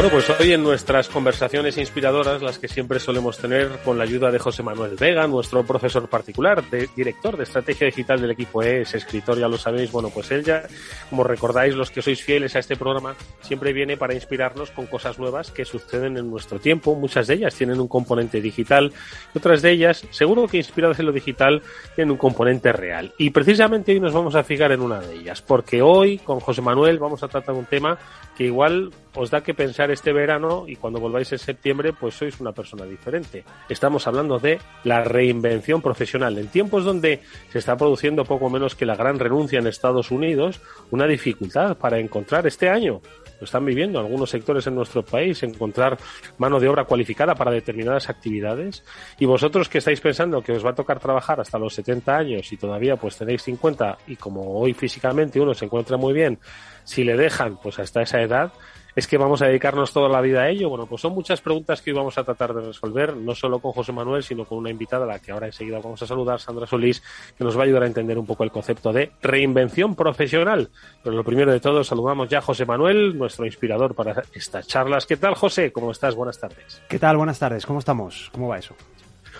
Bueno, 0.00 0.14
pues 0.14 0.30
hoy 0.40 0.54
en 0.54 0.62
nuestras 0.62 1.10
conversaciones 1.10 1.76
inspiradoras, 1.76 2.40
las 2.40 2.58
que 2.58 2.68
siempre 2.68 2.98
solemos 2.98 3.36
tener 3.36 3.68
con 3.84 3.98
la 3.98 4.04
ayuda 4.04 4.30
de 4.30 4.38
José 4.38 4.62
Manuel 4.62 4.96
Vega, 4.98 5.26
nuestro 5.26 5.62
profesor 5.62 6.08
particular, 6.08 6.64
director 6.96 7.36
de 7.36 7.42
estrategia 7.42 7.84
digital 7.84 8.18
del 8.18 8.30
equipo 8.30 8.62
ES, 8.62 8.94
escritor, 8.94 9.38
ya 9.38 9.46
lo 9.46 9.58
sabéis, 9.58 9.92
bueno, 9.92 10.08
pues 10.08 10.30
él 10.30 10.42
ya, 10.42 10.62
como 11.10 11.22
recordáis 11.22 11.74
los 11.74 11.90
que 11.90 12.00
sois 12.00 12.24
fieles 12.24 12.56
a 12.56 12.60
este 12.60 12.76
programa, 12.76 13.14
siempre 13.42 13.74
viene 13.74 13.98
para 13.98 14.14
inspirarnos 14.14 14.70
con 14.70 14.86
cosas 14.86 15.18
nuevas 15.18 15.50
que 15.50 15.66
suceden 15.66 16.16
en 16.16 16.30
nuestro 16.30 16.58
tiempo. 16.58 16.94
Muchas 16.94 17.26
de 17.26 17.34
ellas 17.34 17.54
tienen 17.54 17.78
un 17.78 17.88
componente 17.88 18.40
digital 18.40 18.94
otras 19.34 19.60
de 19.60 19.72
ellas, 19.72 20.06
seguro 20.12 20.48
que 20.48 20.56
inspiradas 20.56 20.98
en 20.98 21.04
lo 21.04 21.12
digital, 21.12 21.60
tienen 21.94 22.12
un 22.12 22.16
componente 22.16 22.72
real. 22.72 23.12
Y 23.18 23.28
precisamente 23.28 23.92
hoy 23.92 24.00
nos 24.00 24.14
vamos 24.14 24.34
a 24.34 24.44
fijar 24.44 24.72
en 24.72 24.80
una 24.80 24.98
de 24.98 25.16
ellas, 25.16 25.42
porque 25.42 25.82
hoy 25.82 26.16
con 26.16 26.40
José 26.40 26.62
Manuel 26.62 26.98
vamos 26.98 27.22
a 27.22 27.28
tratar 27.28 27.54
un 27.54 27.66
tema 27.66 27.98
que 28.34 28.44
igual 28.44 28.90
os 29.14 29.30
da 29.30 29.42
que 29.42 29.54
pensar 29.54 29.90
este 29.90 30.12
verano 30.12 30.64
y 30.66 30.76
cuando 30.76 31.00
volváis 31.00 31.32
en 31.32 31.38
septiembre 31.38 31.92
pues 31.92 32.14
sois 32.14 32.40
una 32.40 32.52
persona 32.52 32.84
diferente. 32.84 33.44
Estamos 33.68 34.06
hablando 34.06 34.38
de 34.38 34.58
la 34.84 35.02
reinvención 35.02 35.82
profesional. 35.82 36.38
En 36.38 36.48
tiempos 36.48 36.84
donde 36.84 37.20
se 37.50 37.58
está 37.58 37.76
produciendo 37.76 38.24
poco 38.24 38.50
menos 38.50 38.74
que 38.74 38.86
la 38.86 38.96
gran 38.96 39.18
renuncia 39.18 39.58
en 39.58 39.66
Estados 39.66 40.10
Unidos, 40.10 40.60
una 40.90 41.06
dificultad 41.06 41.76
para 41.76 41.98
encontrar 41.98 42.46
este 42.46 42.68
año 42.68 43.00
lo 43.40 43.46
están 43.46 43.64
viviendo 43.64 43.98
algunos 43.98 44.28
sectores 44.28 44.66
en 44.66 44.74
nuestro 44.74 45.02
país, 45.02 45.42
encontrar 45.42 45.96
mano 46.36 46.60
de 46.60 46.68
obra 46.68 46.84
cualificada 46.84 47.34
para 47.34 47.50
determinadas 47.50 48.10
actividades. 48.10 48.84
Y 49.18 49.24
vosotros 49.24 49.68
que 49.68 49.78
estáis 49.78 50.00
pensando 50.00 50.42
que 50.42 50.52
os 50.52 50.64
va 50.64 50.70
a 50.70 50.74
tocar 50.74 51.00
trabajar 51.00 51.40
hasta 51.40 51.58
los 51.58 51.74
70 51.74 52.16
años 52.16 52.52
y 52.52 52.58
todavía 52.58 52.96
pues 52.96 53.16
tenéis 53.16 53.42
50 53.42 53.98
y 54.08 54.16
como 54.16 54.60
hoy 54.60 54.74
físicamente 54.74 55.40
uno 55.40 55.54
se 55.54 55.64
encuentra 55.64 55.96
muy 55.96 56.12
bien, 56.12 56.38
si 56.84 57.02
le 57.02 57.16
dejan 57.16 57.56
pues 57.56 57.78
hasta 57.78 58.02
esa 58.02 58.20
edad, 58.20 58.52
es 58.94 59.06
que 59.06 59.16
vamos 59.18 59.42
a 59.42 59.46
dedicarnos 59.46 59.92
toda 59.92 60.08
la 60.08 60.20
vida 60.20 60.42
a 60.42 60.48
ello. 60.48 60.68
Bueno, 60.68 60.86
pues 60.86 61.00
son 61.00 61.12
muchas 61.12 61.40
preguntas 61.40 61.82
que 61.82 61.90
hoy 61.90 61.96
vamos 61.96 62.18
a 62.18 62.24
tratar 62.24 62.54
de 62.54 62.62
resolver, 62.62 63.16
no 63.16 63.34
solo 63.34 63.58
con 63.60 63.72
José 63.72 63.92
Manuel, 63.92 64.22
sino 64.22 64.44
con 64.44 64.58
una 64.58 64.70
invitada 64.70 65.04
a 65.04 65.08
la 65.08 65.18
que 65.18 65.32
ahora 65.32 65.46
enseguida 65.46 65.78
vamos 65.78 66.02
a 66.02 66.06
saludar, 66.06 66.40
Sandra 66.40 66.66
Solís, 66.66 67.02
que 67.36 67.44
nos 67.44 67.56
va 67.56 67.62
a 67.62 67.64
ayudar 67.64 67.84
a 67.84 67.86
entender 67.86 68.18
un 68.18 68.26
poco 68.26 68.44
el 68.44 68.50
concepto 68.50 68.92
de 68.92 69.12
reinvención 69.22 69.94
profesional. 69.94 70.70
Pero 71.02 71.16
lo 71.16 71.24
primero 71.24 71.52
de 71.52 71.60
todo, 71.60 71.84
saludamos 71.84 72.28
ya 72.28 72.38
a 72.38 72.42
José 72.42 72.64
Manuel, 72.64 73.16
nuestro 73.16 73.46
inspirador 73.46 73.94
para 73.94 74.22
estas 74.32 74.66
charlas. 74.66 75.06
¿Qué 75.06 75.16
tal, 75.16 75.34
José? 75.34 75.72
¿Cómo 75.72 75.90
estás? 75.90 76.14
Buenas 76.14 76.38
tardes. 76.38 76.82
¿Qué 76.88 76.98
tal? 76.98 77.16
Buenas 77.16 77.38
tardes. 77.38 77.66
¿Cómo 77.66 77.78
estamos? 77.78 78.30
¿Cómo 78.32 78.48
va 78.48 78.58
eso? 78.58 78.74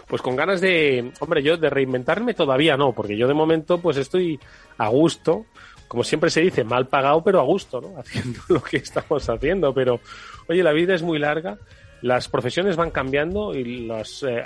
Pues 0.07 0.23
con 0.23 0.35
ganas 0.35 0.61
de, 0.61 1.13
hombre, 1.21 1.41
yo 1.41 1.57
de 1.57 1.71
reinventarme 1.71 2.35
todavía 2.35 2.77
no, 2.77 2.93
porque 2.93 3.17
yo 3.17 3.29
de 3.29 3.35
momento 3.35 3.79
pues 3.79 3.97
estoy 3.97 4.41
a 4.77 4.89
gusto 4.89 5.47
como 5.91 6.05
siempre 6.05 6.31
se 6.31 6.41
dice, 6.41 6.63
mal 6.63 6.87
pagado, 6.87 7.21
pero 7.25 7.41
a 7.41 7.43
gusto, 7.43 7.81
¿no? 7.81 7.95
Haciendo 7.99 8.39
lo 8.47 8.63
que 8.63 8.77
estamos 8.77 9.29
haciendo. 9.29 9.75
Pero, 9.75 9.99
oye, 10.47 10.63
la 10.63 10.71
vida 10.71 10.95
es 10.95 11.03
muy 11.03 11.19
larga, 11.19 11.59
las 12.01 12.29
profesiones 12.29 12.77
van 12.77 12.93
cambiando 12.93 13.53
y 13.57 13.89
las 13.89 14.23
eh, 14.23 14.41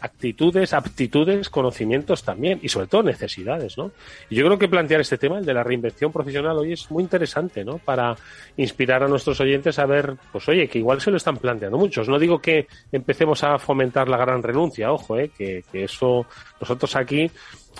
actitudes, 0.00 0.72
aptitudes, 0.72 1.50
conocimientos 1.50 2.22
también, 2.22 2.60
y 2.62 2.70
sobre 2.70 2.86
todo 2.86 3.02
necesidades, 3.02 3.76
¿no? 3.76 3.92
Y 4.30 4.36
yo 4.36 4.46
creo 4.46 4.58
que 4.58 4.68
plantear 4.68 5.02
este 5.02 5.18
tema, 5.18 5.38
el 5.38 5.44
de 5.44 5.52
la 5.52 5.62
reinvención 5.62 6.10
profesional, 6.10 6.56
hoy 6.56 6.72
es 6.72 6.90
muy 6.90 7.02
interesante, 7.02 7.62
¿no? 7.62 7.76
Para 7.76 8.16
inspirar 8.56 9.02
a 9.02 9.06
nuestros 9.08 9.38
oyentes 9.38 9.78
a 9.78 9.84
ver, 9.84 10.14
pues 10.32 10.48
oye, 10.48 10.66
que 10.66 10.78
igual 10.78 11.02
se 11.02 11.10
lo 11.10 11.18
están 11.18 11.36
planteando 11.36 11.76
muchos. 11.76 12.08
No 12.08 12.18
digo 12.18 12.38
que 12.38 12.68
empecemos 12.90 13.44
a 13.44 13.58
fomentar 13.58 14.08
la 14.08 14.16
gran 14.16 14.42
renuncia, 14.42 14.90
ojo, 14.90 15.18
¿eh? 15.18 15.30
que, 15.36 15.62
que 15.70 15.84
eso 15.84 16.24
nosotros 16.58 16.96
aquí 16.96 17.30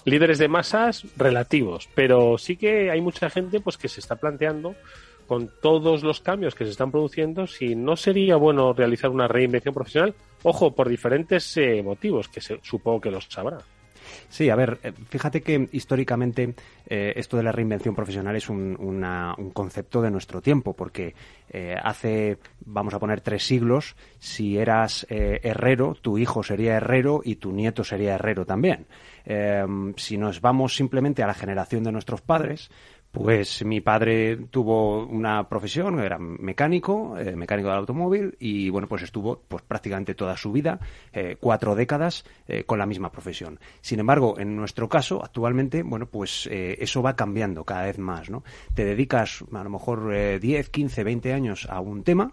líderes 0.04 0.38
de 0.38 0.48
masas 0.48 1.04
relativos, 1.16 1.88
pero 1.94 2.38
sí 2.38 2.56
que 2.56 2.90
hay 2.90 3.00
mucha 3.00 3.30
gente 3.30 3.60
pues 3.60 3.76
que 3.76 3.88
se 3.88 4.00
está 4.00 4.16
planteando 4.16 4.74
con 5.26 5.50
todos 5.60 6.02
los 6.02 6.20
cambios 6.20 6.54
que 6.54 6.64
se 6.64 6.70
están 6.70 6.90
produciendo 6.90 7.46
si 7.46 7.74
no 7.74 7.96
sería 7.96 8.36
bueno 8.36 8.72
realizar 8.72 9.10
una 9.10 9.28
reinvención 9.28 9.74
profesional, 9.74 10.14
ojo, 10.42 10.74
por 10.74 10.88
diferentes 10.88 11.56
eh, 11.56 11.82
motivos 11.82 12.28
que 12.28 12.40
se, 12.40 12.60
supongo 12.62 13.00
que 13.00 13.10
los 13.10 13.24
sabrá. 13.24 13.58
Sí, 14.28 14.50
a 14.50 14.56
ver, 14.56 14.78
eh, 14.82 14.92
fíjate 15.08 15.40
que 15.40 15.68
históricamente 15.72 16.54
eh, 16.86 17.12
esto 17.16 17.36
de 17.36 17.42
la 17.42 17.52
reinvención 17.52 17.94
profesional 17.94 18.36
es 18.36 18.48
un, 18.48 18.76
un 18.78 19.50
concepto 19.50 20.02
de 20.02 20.10
nuestro 20.10 20.42
tiempo, 20.42 20.74
porque 20.74 21.14
eh, 21.50 21.76
hace, 21.80 22.38
vamos 22.64 22.94
a 22.94 22.98
poner, 22.98 23.20
tres 23.20 23.44
siglos, 23.46 23.96
si 24.18 24.58
eras 24.58 25.06
herrero, 25.08 25.94
tu 25.94 26.18
hijo 26.18 26.42
sería 26.42 26.76
herrero 26.76 27.20
y 27.24 27.36
tu 27.36 27.52
nieto 27.52 27.84
sería 27.84 28.14
herrero 28.14 28.44
también. 28.44 28.86
si 29.96 30.18
nos 30.18 30.40
vamos 30.40 30.76
simplemente 30.76 31.22
a 31.22 31.26
la 31.26 31.34
generación 31.34 31.84
de 31.84 31.92
nuestros 31.92 32.20
padres, 32.20 32.70
pues 33.16 33.64
mi 33.64 33.80
padre 33.80 34.36
tuvo 34.50 35.06
una 35.06 35.48
profesión, 35.48 35.98
era 36.00 36.18
mecánico, 36.18 37.16
eh, 37.18 37.34
mecánico 37.34 37.70
del 37.70 37.78
automóvil, 37.78 38.36
y 38.38 38.68
bueno, 38.68 38.88
pues 38.88 39.04
estuvo 39.04 39.40
pues 39.48 39.62
prácticamente 39.62 40.14
toda 40.14 40.36
su 40.36 40.52
vida, 40.52 40.78
eh, 41.14 41.38
cuatro 41.40 41.74
décadas, 41.74 42.24
eh, 42.46 42.64
con 42.64 42.78
la 42.78 42.84
misma 42.84 43.10
profesión. 43.10 43.58
Sin 43.80 44.00
embargo, 44.00 44.38
en 44.38 44.54
nuestro 44.54 44.90
caso, 44.90 45.24
actualmente, 45.24 45.82
bueno, 45.82 46.04
pues 46.04 46.46
eso 46.50 47.02
va 47.02 47.16
cambiando 47.16 47.64
cada 47.64 47.84
vez 47.84 47.98
más, 47.98 48.28
¿no? 48.28 48.44
Te 48.74 48.84
dedicas 48.84 49.42
a 49.50 49.64
lo 49.64 49.70
mejor 49.70 50.38
10, 50.38 50.68
15, 50.68 51.02
20 51.02 51.32
años 51.32 51.66
a 51.70 51.80
un 51.80 52.02
tema, 52.02 52.32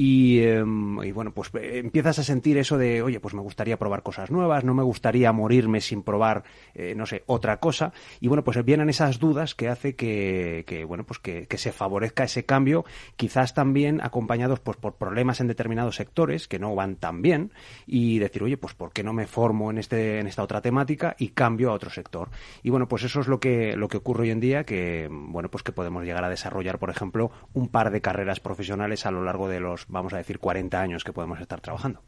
Em, 0.00 1.02
y, 1.02 1.10
bueno, 1.10 1.32
pues 1.32 1.50
eh, 1.54 1.78
empiezas 1.78 2.20
a 2.20 2.22
sentir 2.22 2.56
eso 2.56 2.78
de, 2.78 3.02
oye, 3.02 3.18
pues 3.18 3.34
me 3.34 3.40
gustaría 3.40 3.76
probar 3.78 4.04
cosas 4.04 4.30
nuevas, 4.30 4.62
no 4.62 4.72
me 4.72 4.84
gustaría 4.84 5.32
morirme 5.32 5.80
sin 5.80 6.04
probar, 6.04 6.44
eh, 6.74 6.94
no 6.96 7.04
sé, 7.04 7.24
otra 7.26 7.58
cosa. 7.58 7.92
Y 8.20 8.28
bueno, 8.28 8.44
pues 8.44 8.64
vienen 8.64 8.88
esas 8.88 9.18
dudas 9.18 9.56
que 9.56 9.68
hace 9.68 9.96
que, 9.96 10.62
que 10.68 10.84
bueno, 10.84 11.04
pues 11.04 11.18
que, 11.18 11.46
se 11.58 11.72
favorezca 11.72 12.22
ese 12.22 12.44
cambio, 12.44 12.84
quizás 13.16 13.52
también 13.52 14.00
acompañados 14.00 14.60
pues 14.60 14.76
por 14.76 14.94
problemas 14.94 15.40
en 15.40 15.48
determinados 15.48 15.96
sectores 15.96 16.46
que 16.46 16.60
no 16.60 16.76
van 16.76 16.94
tan 16.94 17.20
bien 17.20 17.50
y 17.84 18.20
decir, 18.20 18.44
oye, 18.44 18.56
pues 18.56 18.74
¿por 18.74 18.92
qué 18.92 19.02
no 19.02 19.12
me 19.12 19.26
formo 19.26 19.72
en 19.72 19.78
este, 19.78 20.20
en 20.20 20.28
esta 20.28 20.44
otra 20.44 20.60
temática 20.60 21.16
y 21.18 21.30
cambio 21.30 21.70
a 21.70 21.72
otro 21.72 21.90
sector? 21.90 22.28
Y 22.62 22.70
bueno, 22.70 22.86
pues 22.86 23.02
eso 23.02 23.18
es 23.18 23.26
lo 23.26 23.40
que, 23.40 23.76
lo 23.76 23.88
que 23.88 23.96
ocurre 23.96 24.22
hoy 24.22 24.30
en 24.30 24.38
día, 24.38 24.62
que 24.62 25.08
bueno, 25.10 25.50
pues 25.50 25.64
que 25.64 25.72
podemos 25.72 26.04
llegar 26.04 26.22
a 26.22 26.28
desarrollar, 26.28 26.78
por 26.78 26.90
ejemplo, 26.90 27.32
un 27.52 27.66
par 27.66 27.90
de 27.90 28.00
carreras 28.00 28.38
profesionales 28.38 29.04
a 29.04 29.10
lo 29.10 29.24
largo 29.24 29.48
de 29.48 29.58
los 29.58 29.87
vamos 29.88 30.12
a 30.12 30.18
decir, 30.18 30.38
40 30.38 30.80
años 30.80 31.04
que 31.04 31.12
podemos 31.12 31.40
estar 31.40 31.60
trabajando. 31.60 32.02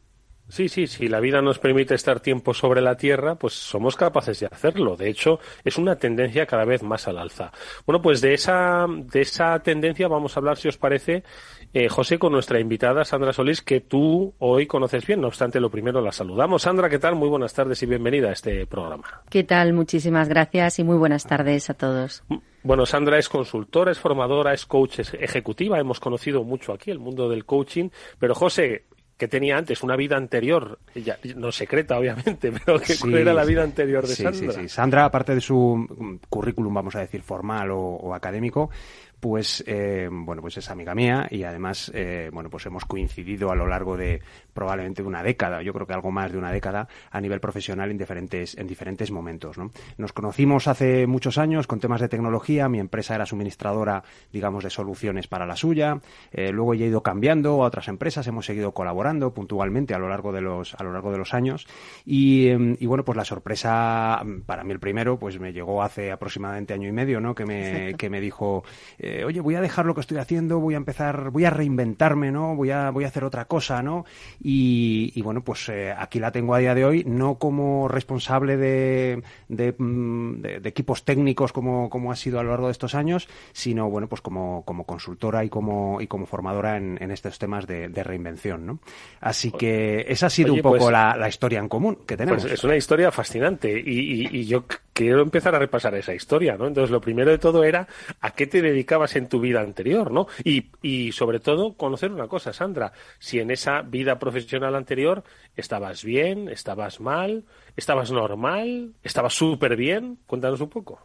Sí, 0.51 0.69
sí, 0.69 0.89
si 0.89 1.09
la 1.09 1.21
vida 1.21 1.41
nos 1.41 1.61
permite 1.61 1.95
estar 1.95 2.19
tiempo 2.19 2.55
sobre 2.55 2.81
la 2.81 2.97
Tierra, 2.97 3.37
pues 3.37 3.55
somos 3.55 3.95
capaces 3.95 4.41
de 4.41 4.47
hacerlo. 4.47 4.97
De 4.97 5.09
hecho, 5.09 5.39
es 5.65 5.79
una 5.79 5.95
tendencia 5.95 6.45
cada 6.45 6.65
vez 6.65 6.83
más 6.83 7.07
al 7.07 7.19
alza. 7.19 7.53
Bueno, 7.87 8.03
pues 8.03 8.21
de 8.21 8.35
esa, 8.35 8.87
de 8.89 9.21
esa 9.21 9.61
tendencia 9.61 10.09
vamos 10.09 10.37
a 10.37 10.41
hablar, 10.41 10.57
si 10.57 10.67
os 10.67 10.77
parece, 10.77 11.23
eh, 11.73 11.89
José, 11.89 12.19
con 12.19 12.33
nuestra 12.33 12.59
invitada 12.59 13.05
Sandra 13.05 13.33
Solís, 13.33 13.63
que 13.63 13.81
tú 13.81 14.35
hoy 14.39 14.67
conoces 14.67 15.07
bien. 15.07 15.21
No 15.21 15.29
obstante, 15.29 15.61
lo 15.61 15.71
primero 15.71 16.01
la 16.01 16.11
saludamos. 16.11 16.63
Sandra, 16.63 16.89
¿qué 16.89 16.99
tal? 16.99 17.15
Muy 17.15 17.29
buenas 17.29 17.55
tardes 17.55 17.81
y 17.83 17.87
bienvenida 17.87 18.29
a 18.29 18.33
este 18.33 18.67
programa. 18.67 19.23
¿Qué 19.29 19.45
tal? 19.45 19.73
Muchísimas 19.73 20.29
gracias 20.29 20.81
y 20.81 20.85
muy 20.85 20.97
buenas 20.97 21.25
tardes 21.27 21.71
a 21.71 21.75
todos. 21.75 22.25
Bueno, 22.65 22.87
Sandra 22.87 23.19
es 23.19 23.29
consultora, 23.29 23.93
es 23.93 24.01
formadora, 24.01 24.53
es 24.53 24.67
coach 24.67 24.99
ejecutiva. 24.99 25.79
Hemos 25.79 26.01
conocido 26.01 26.43
mucho 26.43 26.73
aquí 26.73 26.91
el 26.91 26.99
mundo 26.99 27.29
del 27.29 27.45
coaching. 27.45 27.91
Pero, 28.19 28.35
José, 28.35 28.87
que 29.17 29.29
tenía 29.29 29.57
antes, 29.57 29.83
una 29.83 29.97
vida 29.97 30.17
anterior, 30.17 30.81
ya, 30.95 31.19
no 31.37 31.53
secreta 31.53 31.99
obviamente, 31.99 32.51
pero 32.65 32.81
que 32.81 32.97
era 33.21 33.33
la 33.33 33.45
vida 33.45 33.63
anterior 33.63 34.07
de 34.07 34.17
Sandra. 34.17 34.53
Sí, 34.55 34.63
sí, 34.63 34.69
Sandra, 34.69 35.05
aparte 35.05 35.35
de 35.35 35.41
su 35.41 36.19
currículum, 36.29 36.75
vamos 36.75 36.97
a 36.97 37.01
decir, 37.01 37.23
formal 37.23 37.71
o 37.71 38.13
académico, 38.15 38.71
pues 39.21 39.63
eh, 39.67 40.09
bueno 40.11 40.43
pues 40.43 40.57
es 40.57 40.71
amiga 40.71 40.95
mía 40.95 41.29
y 41.31 41.45
además 41.45 41.91
eh, 41.95 42.31
bueno 42.33 42.49
pues 42.49 42.67
hemos 42.67 42.85
coincidido 42.87 43.51
a 43.51 43.55
lo 43.55 43.67
largo 43.67 43.97
de 43.97 44.23
probablemente 44.55 45.03
una 45.03 45.23
década 45.23 45.63
yo 45.63 45.73
creo 45.75 45.87
que 45.87 45.93
algo 45.93 46.11
más 46.11 46.33
de 46.33 46.39
una 46.39 46.51
década 46.51 46.89
a 47.11 47.21
nivel 47.21 47.39
profesional 47.39 47.91
en 47.91 47.99
diferentes 47.99 48.57
en 48.57 48.67
diferentes 48.67 49.11
momentos 49.11 49.59
¿no? 49.59 49.71
nos 49.99 50.13
conocimos 50.13 50.67
hace 50.69 51.07
muchos 51.07 51.37
años 51.39 51.67
con 51.67 51.81
temas 51.81 52.01
de 52.01 52.09
tecnología 52.09 52.69
mi 52.69 52.81
empresa 52.81 53.15
era 53.15 53.27
suministradora 53.27 54.03
digamos 54.33 54.65
de 54.65 54.71
soluciones 54.71 55.29
para 55.29 55.47
la 55.47 55.57
suya 55.57 56.01
eh, 56.33 56.51
luego 56.51 56.73
he 56.73 56.79
ido 56.79 57.03
cambiando 57.03 57.63
a 57.63 57.67
otras 57.67 57.89
empresas 57.89 58.27
hemos 58.27 58.47
seguido 58.47 58.73
colaborando 58.73 59.35
puntualmente 59.35 59.95
a 59.95 59.99
lo 59.99 60.09
largo 60.09 60.33
de 60.33 60.41
los 60.41 60.75
a 60.75 60.83
lo 60.83 60.93
largo 60.93 61.13
de 61.13 61.19
los 61.19 61.35
años 61.35 61.67
y, 62.07 62.49
em, 62.49 62.77
y 62.81 62.87
bueno 62.87 63.05
pues 63.05 63.17
la 63.17 63.25
sorpresa 63.25 64.23
para 64.47 64.65
mí 64.65 64.73
el 64.73 64.81
primero 64.81 65.19
pues 65.19 65.39
me 65.39 65.53
llegó 65.53 65.83
hace 65.83 66.11
aproximadamente 66.11 66.73
año 66.73 66.89
y 66.89 66.93
medio 66.93 67.21
no 67.21 67.35
que 67.35 67.45
me 67.45 67.95
que 67.99 68.09
me 68.09 68.21
dijo 68.21 68.65
eh, 69.11 69.25
oye, 69.25 69.41
voy 69.41 69.57
a 69.57 69.61
dejar 69.61 69.87
lo 69.87 69.95
que 69.95 70.01
estoy 70.01 70.19
haciendo, 70.19 70.61
voy 70.61 70.75
a 70.75 70.77
empezar, 70.77 71.31
voy 71.31 71.45
a 71.45 71.51
reinventarme, 71.51 72.31
¿no? 72.31 72.55
Voy 72.55 72.71
a, 72.71 72.91
voy 72.91 73.05
a 73.05 73.09
hacer 73.09 73.25
otra 73.25 73.47
cosa, 73.47 73.83
¿no? 73.83 74.05
Y, 74.41 75.21
bueno, 75.23 75.43
pues 75.43 75.69
eh, 75.69 75.93
aquí 75.97 76.21
la 76.21 76.31
tengo 76.31 76.55
a 76.55 76.59
día 76.59 76.75
de 76.75 76.85
hoy, 76.85 77.05
no 77.05 77.37
como 77.37 77.89
responsable 77.89 78.57
de, 78.57 79.23
de, 79.49 79.75
mm, 79.77 80.45
equipos 80.65 81.05
técnicos 81.05 81.53
como, 81.53 81.91
como 81.91 82.13
ha 82.13 82.17
sido 82.17 82.39
a 82.39 82.45
lo 82.45 82.51
largo 82.51 82.67
de 82.67 82.73
estos 82.73 82.95
años, 82.95 83.29
sino, 83.53 83.91
bueno, 83.91 84.09
pues 84.09 84.21
como, 84.21 84.65
como 84.65 84.85
consultora 84.85 85.45
y 85.45 85.49
como, 85.49 86.01
y 86.01 86.07
como 86.07 86.27
formadora 86.27 86.77
en, 86.77 87.11
estos 87.11 87.39
temas 87.39 87.67
de, 87.67 87.89
reinvención, 88.05 88.65
¿no? 88.65 88.79
Así 89.21 89.51
que 89.51 90.07
esa 90.09 90.27
ha 90.27 90.31
sido 90.31 90.55
un 90.55 90.63
poco 90.63 90.79
pues 90.79 90.93
la, 90.93 91.29
historia 91.29 91.59
en 91.59 91.69
común 91.69 91.99
que 92.07 92.17
tenemos. 92.17 92.43
Pues 92.43 92.55
es 92.55 92.65
una 92.65 92.77
historia 92.77 93.11
fascinante 93.11 93.79
y, 93.79 94.29
y 94.31 94.45
yo 94.47 94.65
quiero 95.01 95.23
empezar 95.23 95.55
a 95.55 95.59
repasar 95.59 95.95
esa 95.95 96.15
historia, 96.15 96.57
¿no? 96.59 96.67
Entonces, 96.67 96.91
lo 96.91 97.01
primero 97.01 97.31
de 97.31 97.39
todo 97.39 97.65
era 97.65 97.89
a 98.21 98.33
qué 98.33 98.47
te 98.47 98.61
dedicabas 98.61 99.00
en 99.17 99.29
tu 99.29 99.41
vida 99.41 99.61
anterior, 99.61 100.11
¿no? 100.11 100.27
Y, 100.45 100.71
y 100.83 101.13
sobre 101.13 101.41
todo, 101.41 101.75
conocer 101.75 102.13
una 102.13 102.29
cosa, 102.29 102.53
Sandra, 102.53 102.93
si 103.19 103.41
en 103.41 103.51
esa 103.51 103.83
vida 103.83 104.19
profesional 104.19 104.75
anterior 104.75 105.25
estabas 105.57 106.05
bien, 106.05 106.49
estabas 106.49 107.01
mal, 107.01 107.45
estabas 107.77 108.11
normal, 108.11 108.93
estabas 109.03 109.35
súper 109.35 109.77
bien, 109.77 110.19
cuéntanos 110.27 110.61
un 110.61 110.69
poco. 110.69 111.01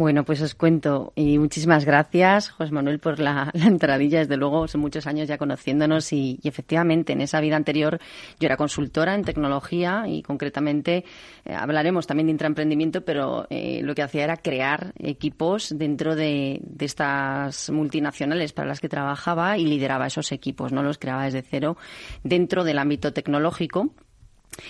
Bueno, 0.00 0.24
pues 0.24 0.40
os 0.40 0.54
cuento 0.54 1.12
y 1.14 1.38
muchísimas 1.38 1.84
gracias, 1.84 2.48
José 2.48 2.72
Manuel, 2.72 3.00
por 3.00 3.18
la, 3.18 3.50
entradilla. 3.54 4.20
Desde 4.20 4.38
luego, 4.38 4.66
son 4.66 4.80
muchos 4.80 5.06
años 5.06 5.28
ya 5.28 5.36
conociéndonos 5.36 6.10
y, 6.14 6.40
efectivamente 6.42 7.12
en 7.12 7.20
esa 7.20 7.38
vida 7.38 7.56
anterior 7.56 7.98
yo 8.38 8.46
era 8.46 8.56
consultora 8.56 9.14
en 9.14 9.24
tecnología 9.24 10.04
y 10.08 10.22
concretamente 10.22 11.04
eh, 11.44 11.52
hablaremos 11.52 12.06
también 12.06 12.28
de 12.28 12.30
intraemprendimiento, 12.30 13.04
pero 13.04 13.46
eh, 13.50 13.82
lo 13.82 13.94
que 13.94 14.00
hacía 14.00 14.24
era 14.24 14.38
crear 14.38 14.94
equipos 14.98 15.76
dentro 15.76 16.16
de, 16.16 16.62
de, 16.62 16.86
estas 16.86 17.68
multinacionales 17.68 18.54
para 18.54 18.68
las 18.68 18.80
que 18.80 18.88
trabajaba 18.88 19.58
y 19.58 19.66
lideraba 19.66 20.06
esos 20.06 20.32
equipos, 20.32 20.72
no 20.72 20.82
los 20.82 20.96
creaba 20.96 21.24
desde 21.24 21.42
cero 21.42 21.76
dentro 22.24 22.64
del 22.64 22.78
ámbito 22.78 23.12
tecnológico 23.12 23.90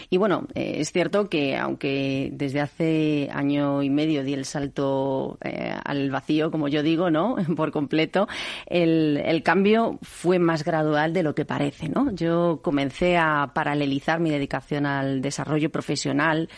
y 0.08 0.16
bueno, 0.16 0.46
eh, 0.54 0.74
es 0.78 0.92
cierto 0.92 1.28
que 1.28 1.56
aunque 1.56 2.30
desde 2.32 2.60
hace 2.60 3.28
año 3.32 3.82
y 3.82 3.90
medio 3.90 4.22
di 4.22 4.34
el 4.34 4.44
salto 4.44 5.38
eh, 5.42 5.74
al 5.84 6.10
vacío, 6.10 6.50
como 6.50 6.68
yo 6.68 6.82
digo, 6.82 7.10
¿no? 7.10 7.36
Por 7.56 7.72
completo, 7.72 8.28
el, 8.66 9.20
el, 9.24 9.42
cambio 9.42 9.98
fue 10.02 10.38
más 10.38 10.64
gradual 10.64 11.12
de 11.12 11.22
lo 11.22 11.34
que 11.34 11.44
parece, 11.44 11.88
¿no? 11.88 12.12
Yo 12.12 12.60
comencé 12.62 13.16
a 13.16 13.52
paralelizar 13.54 14.20
mi 14.20 14.30
dedicación 14.30 14.86
al 14.86 15.22
desarrollo 15.22 15.70
profesional 15.70 16.48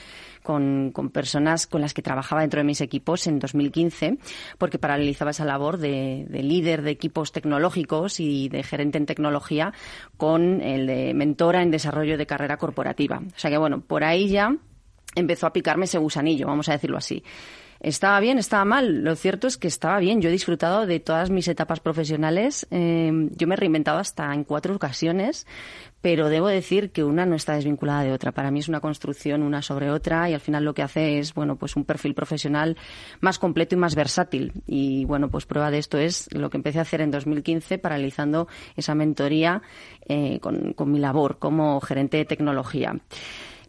con, 0.43 0.91
con, 0.93 1.11
personas 1.11 1.67
con 1.67 1.81
las 1.81 1.95
que 1.95 2.03
trabajaba 2.03 2.43
dentro 2.43 2.61
de 2.61 2.65
mis 2.65 2.81
equipos 2.81 3.27
en 3.27 3.39
2015, 3.39 4.19
porque 4.59 4.79
paralelizaba 4.79 5.31
esa 5.31 5.45
labor 5.45 5.79
de, 5.79 6.27
de 6.29 6.43
líder 6.43 6.83
de 6.83 6.91
equipos 6.91 7.33
tecnológicos 7.33 8.21
y 8.21 8.49
de 8.49 8.63
gerente 8.63 8.99
en 8.99 9.07
tecnología 9.07 9.73
con 10.17 10.61
el 10.61 10.87
de 10.87 11.15
mentora 11.15 11.63
en 11.63 11.71
desarrollo 11.71 12.19
de 12.19 12.27
carrera 12.27 12.57
corporativa. 12.57 13.19
O 13.19 13.39
sea 13.39 13.51
que, 13.51 13.59
bueno, 13.59 13.81
por 13.81 14.05
ahí 14.05 14.29
ya 14.29 14.57
empezó 15.15 15.47
a 15.47 15.53
picarme 15.53 15.85
ese 15.85 15.99
gusanillo, 15.99 16.47
vamos 16.47 16.69
a 16.69 16.73
decirlo 16.73 16.99
así. 16.99 17.23
¿Estaba 17.83 18.21
bien? 18.21 18.39
¿Estaba 18.39 18.65
mal? 18.65 19.03
Lo 19.03 19.17
cierto 19.17 19.49
es 19.49 19.59
que 19.59 19.67
estaba 19.67 19.99
bien. 19.99 20.21
Yo 20.21 20.29
he 20.29 20.33
disfrutado 20.33 20.87
de 20.87 21.01
todas 21.01 21.31
mis 21.31 21.49
etapas 21.49 21.81
profesionales. 21.81 22.65
Eh, 22.71 23.11
yo 23.33 23.49
me 23.49 23.55
he 23.55 23.57
reinventado 23.57 23.99
hasta 23.99 24.33
en 24.33 24.45
cuatro 24.45 24.77
ocasiones, 24.77 25.49
pero 26.01 26.29
debo 26.29 26.47
decir 26.47 26.93
que 26.93 27.03
una 27.03 27.27
no 27.27 27.35
está 27.35 27.55
desvinculada 27.55 28.05
de 28.05 28.13
otra. 28.13 28.31
Para 28.31 28.53
mí 28.53 28.61
es 28.61 28.69
una 28.69 28.79
construcción 28.79 29.43
una 29.43 29.63
sobre 29.63 29.91
otra 29.91 30.31
y 30.31 30.35
al 30.35 30.39
final 30.39 30.65
lo 30.65 30.75
que 30.75 30.83
hace 30.83 31.19
es, 31.19 31.35
bueno, 31.35 31.57
pues 31.57 31.75
un 31.75 31.85
perfil 31.85 32.15
profesional 32.15 32.77
más 33.21 33.41
completo 33.41 33.75
y 33.75 33.79
más 33.79 33.97
versátil. 33.97 34.53
Y 34.65 35.05
bueno, 35.07 35.29
pues 35.29 35.45
prueba 35.45 35.73
de 35.73 35.79
esto 35.79 35.99
es 35.99 36.33
lo 36.33 36.51
que 36.51 36.59
empecé 36.59 36.79
a 36.79 36.83
hacer 36.83 37.01
en 37.01 37.11
2015 37.11 37.79
paralizando 37.79 38.47
esa 38.77 38.95
mentoría 38.95 39.61
eh, 40.09 40.39
con 40.39 40.93
mi 40.93 41.01
labor 41.01 41.41
como 41.41 41.81
gerente 41.81 42.19
de 42.19 42.27
tecnología. 42.27 42.95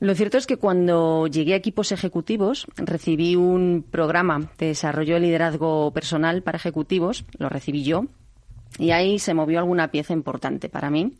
Lo 0.03 0.15
cierto 0.15 0.37
es 0.37 0.47
que 0.47 0.57
cuando 0.57 1.27
llegué 1.27 1.53
a 1.53 1.55
equipos 1.55 1.93
ejecutivos 1.93 2.67
recibí 2.75 3.37
un 3.37 3.85
programa 3.89 4.51
de 4.57 4.65
desarrollo 4.65 5.13
de 5.13 5.21
liderazgo 5.21 5.93
personal 5.93 6.43
para 6.43 6.57
ejecutivos, 6.57 7.23
lo 7.37 7.47
recibí 7.47 7.85
yo, 7.85 8.07
y 8.77 8.91
ahí 8.91 9.17
se 9.17 9.33
movió 9.33 9.59
alguna 9.59 9.91
pieza 9.91 10.11
importante 10.11 10.67
para 10.67 10.89
mí. 10.89 11.13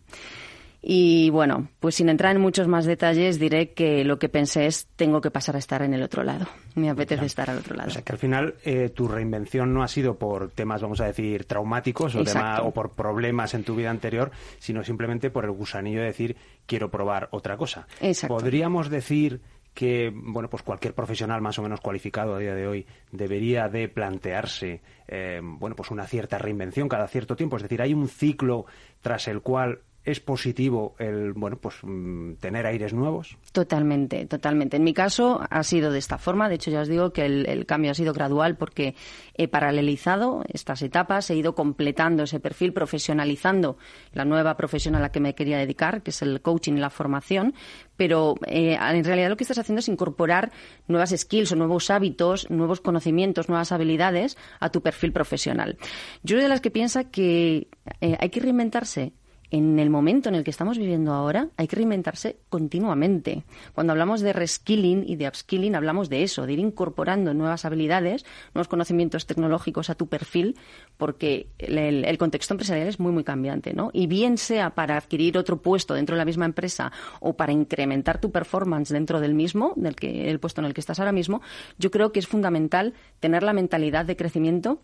Y 0.86 1.30
bueno, 1.30 1.70
pues 1.80 1.96
sin 1.96 2.10
entrar 2.10 2.36
en 2.36 2.42
muchos 2.42 2.68
más 2.68 2.84
detalles, 2.84 3.40
diré 3.40 3.72
que 3.72 4.04
lo 4.04 4.20
que 4.20 4.28
pensé 4.28 4.66
es 4.66 4.88
tengo 4.98 5.22
que 5.22 5.32
pasar 5.32 5.56
a 5.56 5.60
estar 5.60 5.82
en 5.82 5.94
el 5.94 6.04
otro 6.04 6.24
lado. 6.24 6.46
Me 6.76 6.90
apetece 6.90 7.26
estar 7.26 7.50
al 7.50 7.60
otro 7.60 7.74
lado. 7.74 7.88
O 7.88 7.92
sea 7.94 8.02
que 8.02 8.12
al 8.12 8.18
final 8.18 8.56
eh, 8.66 8.90
tu 8.90 9.08
reinvención 9.08 9.74
no 9.74 9.82
ha 9.82 9.88
sido 9.88 10.18
por 10.18 10.52
temas, 10.52 10.82
vamos 10.82 11.00
a 11.00 11.06
decir, 11.06 11.46
traumáticos 11.46 12.16
o, 12.16 12.24
o 12.64 12.72
por 12.72 12.92
problemas 12.92 13.54
en 13.54 13.64
tu 13.64 13.78
vida 13.78 13.92
anterior, 13.92 14.32
sino 14.60 14.84
simplemente 14.84 15.30
por 15.30 15.46
el 15.46 15.52
gusanillo 15.52 16.02
de 16.02 16.08
decir 16.08 16.36
quiero 16.66 16.92
probar 16.92 17.30
otra 17.32 17.56
cosa. 17.56 17.88
Exacto. 18.02 18.36
Podríamos 18.36 18.90
decir 18.90 19.40
que 19.74 20.12
bueno 20.14 20.50
pues 20.50 20.64
cualquier 20.64 20.94
profesional 20.94 21.42
más 21.42 21.58
o 21.60 21.64
menos 21.64 21.80
cualificado 21.80 22.36
a 22.36 22.40
día 22.40 22.54
de 22.54 22.68
hoy 22.68 22.86
debería 23.12 23.70
de 23.70 23.90
plantearse 23.90 24.82
eh, 25.08 25.42
bueno 25.42 25.76
pues 25.76 25.90
una 25.90 26.06
cierta 26.06 26.38
reinvención 26.38 26.88
cada 26.88 27.08
cierto 27.08 27.36
tiempo 27.36 27.58
es 27.58 27.64
decir 27.64 27.82
hay 27.82 27.94
un 27.94 28.08
ciclo 28.08 28.66
tras 29.02 29.28
el 29.28 29.42
cual 29.42 29.80
es 30.06 30.20
positivo 30.20 30.96
el 31.00 31.34
bueno 31.34 31.58
pues 31.58 31.76
mm, 31.82 32.34
tener 32.36 32.66
aires 32.66 32.94
nuevos 32.94 33.38
totalmente 33.52 34.26
totalmente. 34.26 34.78
En 34.78 34.84
mi 34.84 34.94
caso 34.94 35.42
ha 35.50 35.64
sido 35.64 35.92
de 35.92 36.00
esta 36.00 36.18
forma. 36.18 36.50
De 36.50 36.56
hecho 36.56 36.72
ya 36.72 36.82
os 36.82 36.88
digo 36.88 37.14
que 37.14 37.26
el, 37.26 37.66
cambio 37.66 37.92
ha 37.92 37.94
sido 37.94 38.14
gradual 38.14 38.58
porque 38.58 38.96
he 39.36 39.48
paralelizado 39.48 40.44
estas 40.48 40.82
etapas 40.82 41.30
he 41.30 41.36
ido 41.36 41.56
completando 41.56 42.24
ese 42.24 42.40
perfil 42.40 42.74
profesionalizando 42.74 43.78
la 44.12 44.26
nueva 44.26 44.58
profesión 44.58 44.96
a 44.96 45.00
la 45.00 45.12
que 45.12 45.20
me 45.20 45.36
quería 45.36 45.58
dedicar 45.58 46.04
que 46.04 46.12
es 46.12 46.22
el 46.22 46.42
coaching 46.42 46.74
y 46.74 46.80
la 46.80 46.90
formación. 46.90 47.54
Pero 47.96 48.36
eh, 48.48 48.78
en 48.80 49.04
realidad 49.04 49.30
lo 49.30 49.38
que 49.38 49.44
estás 49.44 49.60
haciendo 49.60 49.80
es 49.80 49.88
incorporar 49.88 50.52
nuevas 50.88 51.14
skills 51.16 51.52
o 51.52 51.56
nuevos 51.56 51.90
hábitos 51.90 52.50
nuevos 52.50 52.82
conocimientos 52.82 53.48
nuevas 53.48 53.72
habilidades 53.72 54.38
a 54.60 54.70
tu 54.70 54.82
perfil 54.82 55.14
profesional. 55.14 55.78
Yo 56.24 56.36
soy 56.36 56.44
de 56.44 56.50
las 56.50 56.62
que 56.62 56.72
piensa 56.72 57.06
que 57.06 57.68
eh, 58.02 58.18
hay 58.20 58.30
que 58.30 58.40
reinventarse 58.40 59.14
en 59.54 59.78
el 59.78 59.92
momento 59.92 60.30
en 60.30 60.36
el 60.36 60.44
que 60.44 60.50
estamos 60.50 60.80
viviendo 60.80 61.14
ahora 61.14 61.50
hay 61.58 61.68
que 61.68 61.76
reinventarse 61.76 62.38
continuamente. 62.50 63.44
Cuando 63.74 63.94
hablamos 63.94 64.22
de 64.22 64.34
reskilling 64.34 65.04
y 65.08 65.16
de 65.16 65.28
upskilling 65.28 65.76
hablamos 65.76 66.10
de 66.10 66.24
eso, 66.24 66.48
de 66.48 66.54
ir 66.54 66.60
incorporando 66.60 67.36
nuevas 67.36 67.64
habilidades, 67.64 68.26
nuevos 68.56 68.68
conocimientos 68.68 69.28
tecnológicos 69.28 69.92
a 69.92 69.96
tu 69.96 70.08
perfil, 70.08 70.58
porque 70.98 71.50
el, 71.60 72.18
contexto 72.18 72.56
empresarial 72.56 72.88
es 72.88 73.00
muy, 73.00 73.12
muy 73.12 73.24
cambiante, 73.24 73.76
¿no? 73.76 73.92
Y 73.94 74.08
bien 74.08 74.40
sea 74.40 74.72
para 74.72 74.98
adquirir 74.98 75.38
otro 75.38 75.62
puesto 75.62 75.94
dentro 75.94 76.16
de 76.16 76.22
la 76.22 76.26
misma 76.26 76.46
empresa 76.46 76.92
o 77.20 77.38
para 77.38 77.52
incrementar 77.52 78.20
tu 78.20 78.32
performance 78.32 78.90
dentro 78.90 79.20
del 79.20 79.36
mismo, 79.36 79.74
del 79.76 79.96
que, 79.96 80.32
el 80.32 80.40
puesto 80.40 80.62
en 80.62 80.66
el 80.66 80.74
que 80.74 80.82
estás 80.82 80.98
ahora 80.98 81.12
mismo, 81.12 81.44
yo 81.78 81.92
creo 81.92 82.12
que 82.12 82.18
es 82.18 82.28
fundamental 82.28 82.96
tener 83.20 83.44
la 83.44 83.54
mentalidad 83.54 84.06
de 84.06 84.16
crecimiento 84.16 84.82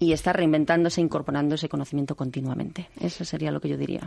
y 0.00 0.12
estar 0.12 0.36
reinventándose, 0.36 1.00
incorporando 1.00 1.56
ese 1.56 1.68
conocimiento 1.68 2.14
continuamente. 2.14 2.88
Eso 3.00 3.24
sería 3.24 3.50
lo 3.50 3.60
que 3.60 3.68
yo 3.68 3.76
diría. 3.76 4.02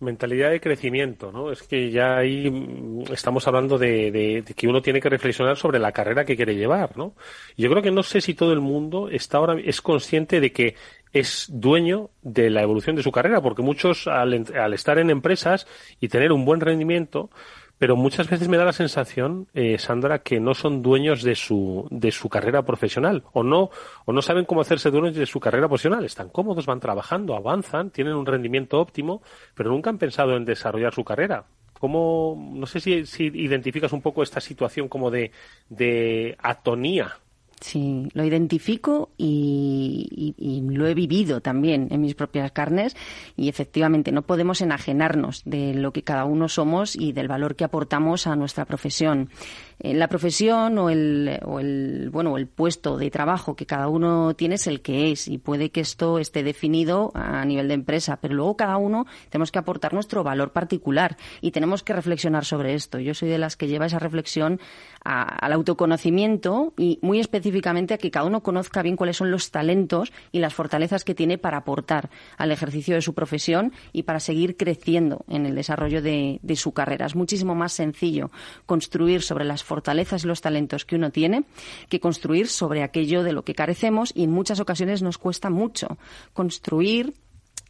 Mentalidad 0.00 0.50
de 0.50 0.60
crecimiento, 0.60 1.30
¿no? 1.30 1.52
Es 1.52 1.62
que 1.62 1.90
ya 1.90 2.16
ahí 2.16 2.50
mm, 2.50 3.12
estamos 3.12 3.46
hablando 3.46 3.78
de, 3.78 4.44
que 4.56 4.68
uno 4.68 4.82
tiene 4.82 5.00
que 5.00 5.08
reflexionar 5.08 5.56
sobre 5.56 5.78
la 5.78 5.92
carrera 5.92 6.24
que 6.24 6.36
quiere 6.36 6.56
llevar, 6.56 6.96
¿no? 6.98 7.14
Yo 7.56 7.70
creo 7.70 7.82
que 7.82 7.92
no 7.92 8.02
sé 8.02 8.20
si 8.20 8.34
todo 8.34 8.52
el 8.52 8.60
mundo 8.60 9.08
está 9.08 9.38
ahora 9.38 9.56
es 9.64 9.80
consciente 9.80 10.40
de 10.40 10.52
que 10.52 10.74
es 11.12 11.46
dueño 11.48 12.10
de 12.22 12.50
la 12.50 12.62
evolución 12.62 12.96
de 12.96 13.02
su 13.02 13.12
carrera, 13.12 13.40
porque 13.40 13.62
muchos 13.62 14.06
al 14.08 14.34
estar 14.74 14.98
en 14.98 15.10
empresas 15.10 15.66
y 16.00 16.08
tener 16.08 16.32
un 16.32 16.44
buen 16.44 16.60
rendimiento, 16.60 17.30
pero 17.78 17.96
muchas 17.96 18.28
veces 18.28 18.48
me 18.48 18.56
da 18.56 18.64
la 18.64 18.72
sensación, 18.72 19.48
eh, 19.54 19.78
Sandra, 19.78 20.20
que 20.20 20.40
no 20.40 20.54
son 20.54 20.82
dueños 20.82 21.22
de 21.22 21.34
su, 21.34 21.86
de 21.90 22.10
su 22.10 22.28
carrera 22.28 22.62
profesional 22.62 23.24
o 23.32 23.42
no, 23.42 23.70
o 24.04 24.12
no 24.12 24.22
saben 24.22 24.46
cómo 24.46 24.62
hacerse 24.62 24.90
dueños 24.90 25.14
de 25.14 25.26
su 25.26 25.40
carrera 25.40 25.68
profesional. 25.68 26.04
Están 26.04 26.30
cómodos, 26.30 26.66
van 26.66 26.80
trabajando, 26.80 27.36
avanzan, 27.36 27.90
tienen 27.90 28.14
un 28.14 28.26
rendimiento 28.26 28.80
óptimo, 28.80 29.22
pero 29.54 29.70
nunca 29.70 29.90
han 29.90 29.98
pensado 29.98 30.36
en 30.36 30.44
desarrollar 30.44 30.94
su 30.94 31.04
carrera. 31.04 31.44
¿Cómo, 31.78 32.52
no 32.54 32.66
sé 32.66 32.80
si, 32.80 33.04
si 33.04 33.24
identificas 33.24 33.92
un 33.92 34.00
poco 34.00 34.22
esta 34.22 34.40
situación 34.40 34.88
como 34.88 35.10
de, 35.10 35.30
de 35.68 36.34
atonía 36.40 37.18
Sí, 37.60 38.08
lo 38.12 38.22
identifico 38.22 39.10
y, 39.16 40.34
lo 40.68 40.86
he 40.86 40.94
vivido 40.94 41.40
también 41.40 41.88
en 41.90 42.02
mis 42.02 42.14
propias 42.14 42.52
carnes 42.52 42.94
y 43.34 43.48
efectivamente 43.48 44.12
no 44.12 44.22
podemos 44.22 44.60
enajenarnos 44.60 45.42
de 45.46 45.72
lo 45.72 45.92
que 45.92 46.02
cada 46.02 46.26
uno 46.26 46.48
somos 46.48 46.96
y 46.96 47.12
del 47.12 47.28
valor 47.28 47.56
que 47.56 47.64
aportamos 47.64 48.26
a 48.26 48.36
nuestra 48.36 48.66
profesión. 48.66 49.30
En 49.78 49.98
la 49.98 50.08
profesión 50.08 50.78
o 50.78 50.88
el, 50.88 51.38
o 51.44 51.60
el, 51.60 52.08
bueno, 52.10 52.38
el 52.38 52.46
puesto 52.46 52.96
de 52.96 53.10
trabajo 53.10 53.56
que 53.56 53.66
cada 53.66 53.88
uno 53.88 54.34
tiene 54.34 54.54
es 54.54 54.66
el 54.66 54.80
que 54.80 55.12
es 55.12 55.28
y 55.28 55.36
puede 55.36 55.70
que 55.70 55.80
esto 55.80 56.18
esté 56.18 56.42
definido 56.42 57.10
a 57.14 57.44
nivel 57.44 57.68
de 57.68 57.74
empresa, 57.74 58.18
pero 58.20 58.34
luego 58.34 58.56
cada 58.56 58.78
uno 58.78 59.06
tenemos 59.28 59.52
que 59.52 59.58
aportar 59.58 59.92
nuestro 59.92 60.24
valor 60.24 60.52
particular 60.52 61.18
y 61.42 61.50
tenemos 61.50 61.82
que 61.82 61.92
reflexionar 61.92 62.46
sobre 62.46 62.74
esto. 62.74 62.98
Yo 62.98 63.12
soy 63.12 63.28
de 63.28 63.38
las 63.38 63.56
que 63.56 63.68
lleva 63.68 63.84
esa 63.86 63.98
reflexión 63.98 64.60
al 65.04 65.52
autoconocimiento 65.52 66.72
y 66.76 66.98
muy 67.02 67.20
específicamente 67.20 67.94
a 67.94 67.98
que 67.98 68.10
cada 68.10 68.26
uno 68.26 68.42
conozca 68.42 68.82
bien 68.82 68.96
cuáles 68.96 69.18
son 69.18 69.30
los 69.30 69.50
talentos 69.50 70.12
y 70.32 70.40
las 70.40 70.54
fortalezas 70.54 71.04
que 71.04 71.14
tiene 71.14 71.38
para 71.38 71.58
aportar 71.58 72.10
al 72.38 72.50
ejercicio 72.50 72.94
de 72.94 73.02
su 73.02 73.14
profesión 73.14 73.72
y 73.92 74.04
para 74.04 74.20
seguir 74.20 74.56
creciendo 74.56 75.24
en 75.28 75.46
el 75.46 75.54
desarrollo 75.54 76.02
de, 76.02 76.40
de 76.42 76.56
su 76.56 76.72
carrera. 76.72 77.06
Es 77.06 77.14
muchísimo 77.14 77.54
más 77.54 77.72
sencillo 77.72 78.30
construir 78.64 79.22
sobre 79.22 79.44
las 79.44 79.65
fortalezas 79.66 80.24
y 80.24 80.28
los 80.28 80.40
talentos 80.40 80.84
que 80.84 80.96
uno 80.96 81.10
tiene 81.10 81.44
que 81.88 82.00
construir 82.00 82.48
sobre 82.48 82.82
aquello 82.82 83.22
de 83.22 83.32
lo 83.32 83.44
que 83.44 83.54
carecemos 83.54 84.12
y 84.14 84.24
en 84.24 84.30
muchas 84.30 84.60
ocasiones 84.60 85.02
nos 85.02 85.18
cuesta 85.18 85.50
mucho 85.50 85.98
construir 86.32 87.14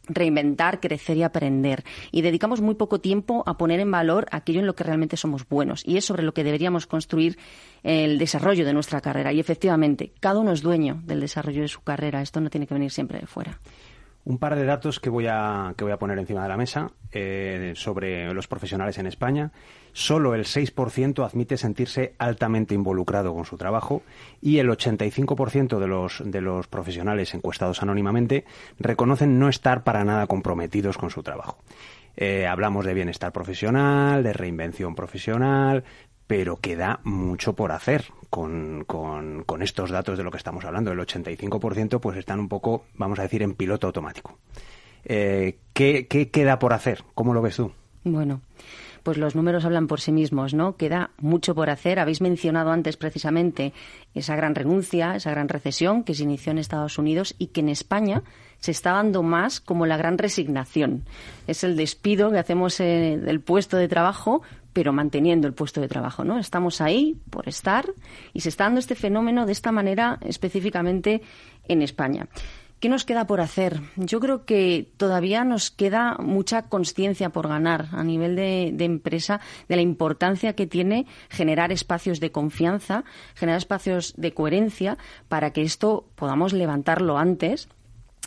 reinventar, 0.07 0.79
crecer 0.79 1.17
y 1.17 1.23
aprender. 1.23 1.83
Y 2.11 2.21
dedicamos 2.21 2.61
muy 2.61 2.75
poco 2.75 2.99
tiempo 2.99 3.43
a 3.45 3.57
poner 3.57 3.79
en 3.79 3.91
valor 3.91 4.25
aquello 4.31 4.59
en 4.59 4.67
lo 4.67 4.75
que 4.75 4.83
realmente 4.83 5.17
somos 5.17 5.47
buenos. 5.47 5.83
Y 5.85 5.97
es 5.97 6.05
sobre 6.05 6.23
lo 6.23 6.33
que 6.33 6.43
deberíamos 6.43 6.87
construir 6.87 7.37
el 7.83 8.17
desarrollo 8.17 8.65
de 8.65 8.73
nuestra 8.73 9.01
carrera. 9.01 9.33
Y 9.33 9.39
efectivamente, 9.39 10.13
cada 10.19 10.39
uno 10.39 10.51
es 10.51 10.61
dueño 10.61 11.01
del 11.05 11.19
desarrollo 11.19 11.61
de 11.61 11.67
su 11.67 11.81
carrera. 11.81 12.21
Esto 12.21 12.41
no 12.41 12.49
tiene 12.49 12.67
que 12.67 12.73
venir 12.73 12.91
siempre 12.91 13.19
de 13.19 13.27
fuera. 13.27 13.59
Un 14.29 14.39
par 14.39 14.57
de 14.57 14.65
datos 14.65 14.99
que 14.99 15.09
voy 15.09 15.27
a, 15.27 15.73
que 15.77 15.85
voy 15.85 15.93
a 15.93 15.99
poner 15.99 16.19
encima 16.19 16.43
de 16.43 16.49
la 16.49 16.57
mesa 16.57 16.91
eh, 17.13 17.71
sobre 17.77 18.33
los 18.33 18.49
profesionales 18.49 18.97
en 18.97 19.07
España. 19.07 19.53
Solo 19.93 20.35
el 20.35 20.43
6% 20.43 21.25
admite 21.25 21.55
sentirse 21.55 22.13
altamente 22.17 22.75
involucrado 22.75 23.33
con 23.33 23.45
su 23.45 23.55
trabajo 23.55 24.01
y 24.41 24.57
el 24.57 24.67
85% 24.67 25.79
de 25.79 25.87
los, 25.87 26.21
de 26.25 26.41
los 26.41 26.67
profesionales 26.67 27.33
encuestados 27.35 27.81
anónimamente 27.81 28.43
reconocen 28.77 29.39
no 29.39 29.47
estar 29.47 29.85
para 29.85 30.03
nada 30.03 30.27
comprometidos 30.27 30.97
con 30.97 31.09
su 31.09 31.23
trabajo. 31.23 31.59
Eh, 32.17 32.47
hablamos 32.47 32.83
de 32.83 32.95
bienestar 32.95 33.31
profesional, 33.31 34.23
de 34.23 34.33
reinvención 34.33 34.95
profesional, 34.95 35.83
pero 36.27 36.57
queda 36.57 36.99
mucho 37.03 37.53
por 37.53 37.71
hacer 37.71 38.05
con, 38.29 38.83
con, 38.85 39.61
estos 39.61 39.89
datos 39.89 40.17
de 40.17 40.23
lo 40.23 40.31
que 40.31 40.37
estamos 40.37 40.65
hablando. 40.65 40.91
El 40.91 40.99
85% 40.99 41.99
pues 41.99 42.17
están 42.17 42.39
un 42.39 42.49
poco, 42.49 42.85
vamos 42.95 43.17
a 43.19 43.23
decir, 43.23 43.41
en 43.41 43.55
piloto 43.55 43.87
automático. 43.87 44.37
Eh, 45.05 45.59
¿qué, 45.73 46.07
¿Qué 46.07 46.29
queda 46.29 46.59
por 46.59 46.73
hacer? 46.73 47.03
¿Cómo 47.15 47.33
lo 47.33 47.41
ves 47.41 47.55
tú? 47.55 47.71
Bueno, 48.03 48.41
pues 49.03 49.17
los 49.17 49.35
números 49.35 49.63
hablan 49.63 49.87
por 49.87 50.01
sí 50.01 50.11
mismos, 50.11 50.53
¿no? 50.53 50.75
Queda 50.75 51.11
mucho 51.17 51.55
por 51.55 51.69
hacer. 51.69 51.97
Habéis 51.97 52.19
mencionado 52.19 52.71
antes 52.71 52.97
precisamente 52.97 53.71
esa 54.13 54.35
gran 54.35 54.53
renuncia, 54.53 55.15
esa 55.15 55.31
gran 55.31 55.47
recesión 55.47 56.03
que 56.03 56.13
se 56.13 56.23
inició 56.23 56.51
en 56.51 56.57
Estados 56.57 56.97
Unidos 56.97 57.33
y 57.37 57.47
que 57.47 57.61
en 57.61 57.69
España 57.69 58.23
se 58.59 58.71
está 58.71 58.91
dando 58.91 59.23
más 59.23 59.61
como 59.61 59.85
la 59.85 59.95
gran 59.95 60.17
resignación. 60.17 61.05
Es 61.47 61.63
el 61.63 61.77
despido 61.77 62.31
que 62.31 62.39
hacemos 62.39 62.79
eh, 62.81 63.17
del 63.17 63.39
puesto 63.39 63.77
de 63.77 63.87
trabajo 63.87 64.41
pero 64.77 64.93
manteniendo 64.93 65.47
el 65.47 65.55
puesto 65.55 65.81
de 65.81 65.87
trabajo, 65.87 66.23
¿no? 66.23 66.37
Estamos 66.37 66.81
ahí 66.81 67.17
por 67.31 67.49
estar 67.49 67.91
y 68.31 68.41
se 68.41 68.49
está 68.49 68.65
dando 68.65 68.79
este 68.79 68.93
fenómeno 68.93 69.47
de 69.47 69.51
esta 69.51 69.71
manera 69.71 70.19
específicamente 70.21 71.23
en 71.67 71.81
España. 71.81 72.27
¿Qué 72.79 72.87
nos 72.87 73.03
queda 73.03 73.25
por 73.25 73.41
hacer? 73.41 73.81
Yo 73.95 74.19
creo 74.19 74.45
que 74.45 74.87
todavía 74.97 75.43
nos 75.43 75.71
queda 75.71 76.17
mucha 76.19 76.69
conciencia 76.69 77.31
por 77.31 77.47
ganar 77.47 77.87
a 77.91 78.03
nivel 78.03 78.35
de, 78.35 78.69
de, 78.71 78.85
empresa 78.85 79.41
de 79.67 79.77
la 79.77 79.81
importancia 79.81 80.53
que 80.53 80.67
tiene 80.67 81.07
generar 81.27 81.71
espacios 81.71 82.19
de 82.19 82.31
confianza, 82.31 83.03
generar 83.33 83.57
espacios 83.57 84.13
de 84.15 84.31
coherencia 84.35 84.99
para 85.27 85.53
que 85.53 85.63
esto 85.63 86.05
podamos 86.13 86.53
levantarlo 86.53 87.17
antes 87.17 87.67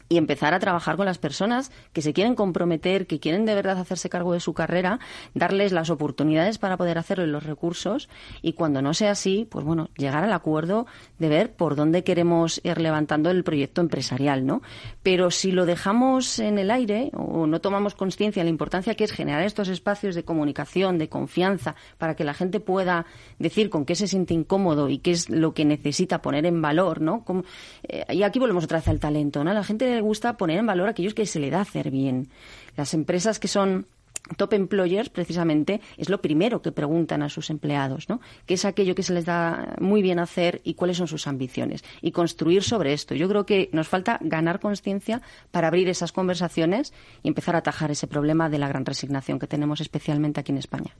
y 0.08 0.16
empezar 0.16 0.54
a 0.54 0.58
trabajar 0.58 0.96
con 0.96 1.06
las 1.06 1.18
personas 1.18 1.70
que 1.92 2.02
se 2.02 2.12
quieren 2.12 2.34
comprometer, 2.34 3.06
que 3.06 3.20
quieren 3.20 3.44
de 3.44 3.54
verdad 3.54 3.78
hacerse 3.78 4.08
cargo 4.08 4.32
de 4.32 4.40
su 4.40 4.54
carrera, 4.54 4.98
darles 5.34 5.72
las 5.72 5.90
oportunidades 5.90 6.58
para 6.58 6.76
poder 6.76 6.98
hacerlo 6.98 7.24
y 7.24 7.28
los 7.28 7.44
recursos 7.44 8.08
y 8.42 8.54
cuando 8.54 8.82
no 8.82 8.94
sea 8.94 9.12
así, 9.12 9.46
pues 9.50 9.64
bueno, 9.64 9.90
llegar 9.96 10.24
al 10.24 10.32
acuerdo 10.32 10.86
de 11.18 11.28
ver 11.28 11.52
por 11.52 11.76
dónde 11.76 12.04
queremos 12.04 12.60
ir 12.64 12.80
levantando 12.80 13.30
el 13.30 13.44
proyecto 13.44 13.80
empresarial, 13.80 14.46
¿no? 14.46 14.62
Pero 15.02 15.30
si 15.30 15.52
lo 15.52 15.66
dejamos 15.66 16.38
en 16.38 16.58
el 16.58 16.70
aire 16.70 17.10
o 17.14 17.46
no 17.46 17.60
tomamos 17.60 17.94
conciencia 17.94 18.40
de 18.40 18.44
la 18.44 18.50
importancia 18.50 18.94
que 18.94 19.04
es 19.04 19.12
generar 19.12 19.42
estos 19.42 19.68
espacios 19.68 20.14
de 20.14 20.24
comunicación, 20.24 20.98
de 20.98 21.08
confianza, 21.08 21.74
para 21.98 22.16
que 22.16 22.24
la 22.24 22.34
gente 22.34 22.60
pueda 22.60 23.06
decir 23.38 23.70
con 23.70 23.84
qué 23.84 23.94
se 23.94 24.06
siente 24.06 24.34
incómodo 24.34 24.88
y 24.88 24.98
qué 24.98 25.12
es 25.12 25.28
lo 25.30 25.54
que 25.54 25.64
necesita 25.64 26.22
poner 26.22 26.46
en 26.46 26.60
valor, 26.62 27.00
¿no? 27.00 27.24
Eh, 27.82 28.04
y 28.10 28.22
aquí 28.22 28.38
volvemos 28.38 28.64
otra 28.64 28.78
vez 28.78 28.88
al 28.88 29.00
talento, 29.00 29.44
¿no? 29.44 29.52
La 29.52 29.64
gente 29.64 29.89
gusta 30.00 30.37
poner 30.37 30.59
en 30.59 30.66
valor 30.66 30.88
aquellos 30.88 31.14
que 31.14 31.26
se 31.26 31.40
le 31.40 31.50
da 31.50 31.62
hacer 31.62 31.90
bien. 31.90 32.29
Las 32.76 32.94
empresas 32.94 33.40
que 33.40 33.48
son 33.48 33.87
top 34.37 34.55
employers, 34.55 35.09
precisamente, 35.09 35.81
es 35.96 36.09
lo 36.09 36.20
primero 36.20 36.62
que 36.62 36.72
preguntan 36.72 37.22
a 37.22 37.29
sus 37.29 37.50
empleados, 37.50 38.09
¿no? 38.09 38.20
¿Qué 38.46 38.55
es 38.55 38.64
aquello 38.64 38.94
que 38.94 39.03
se 39.03 39.12
les 39.12 39.24
da 39.24 39.74
muy 39.81 40.03
bien 40.03 40.18
hacer 40.18 40.61
y 40.64 40.74
cuáles 40.74 40.98
son 40.98 41.09
sus 41.09 41.26
ambiciones? 41.26 41.85
Y 42.00 42.12
construir 42.12 42.62
sobre 42.62 42.92
esto. 42.92 43.14
Yo 43.14 43.29
creo 43.29 43.46
que 43.46 43.70
nos 43.72 43.88
falta 43.88 44.18
ganar 44.22 44.61
conciencia 44.61 45.22
para 45.50 45.68
abrir 45.68 45.88
esas 45.88 46.12
conversaciones 46.12 46.92
y 47.22 47.29
empezar 47.29 47.55
a 47.55 47.59
atajar 47.59 47.90
ese 47.90 48.07
problema 48.07 48.48
de 48.48 48.59
la 48.59 48.68
gran 48.68 48.85
resignación 48.85 49.38
que 49.38 49.46
tenemos 49.46 49.81
especialmente 49.81 50.40
aquí 50.40 50.53
en 50.53 50.59
España. 50.59 50.94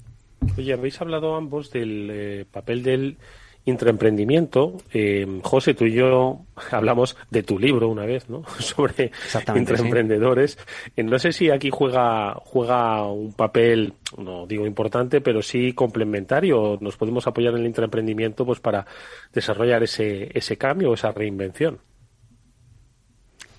Oye, 0.57 0.72
habéis 0.72 1.00
hablado 1.00 1.37
ambos 1.37 1.70
del 1.70 2.09
eh, 2.11 2.44
papel 2.50 2.83
del 2.83 3.18
intraemprendimiento. 3.64 4.79
Eh, 4.92 5.27
José, 5.42 5.75
tú 5.75 5.85
y 5.85 5.92
yo 5.92 6.40
hablamos 6.70 7.16
de 7.31 7.42
tu 7.42 7.59
libro 7.59 7.88
una 7.88 8.07
vez, 8.07 8.29
¿no? 8.29 8.42
Sobre 8.59 9.12
intraemprendedores. 9.55 10.59
Eh, 10.96 11.03
no 11.03 11.18
sé 11.18 11.33
si 11.33 11.51
aquí 11.51 11.70
juega, 11.70 12.35
juega 12.44 13.05
un 13.07 13.33
papel, 13.33 13.94
no 14.18 14.46
digo 14.46 14.66
importante, 14.66 15.20
pero 15.20 15.42
sí 15.42 15.73
complementario. 15.73 16.79
Nos 16.81 16.96
podemos 16.96 17.27
apoyar 17.27 17.55
en 17.55 17.61
el 17.61 17.66
intraemprendimiento 17.66 18.44
pues 18.44 18.61
para 18.61 18.87
desarrollar 19.33 19.83
ese, 19.83 20.31
ese 20.35 20.57
cambio, 20.57 20.94
esa 20.94 21.12
reinvención. 21.12 21.79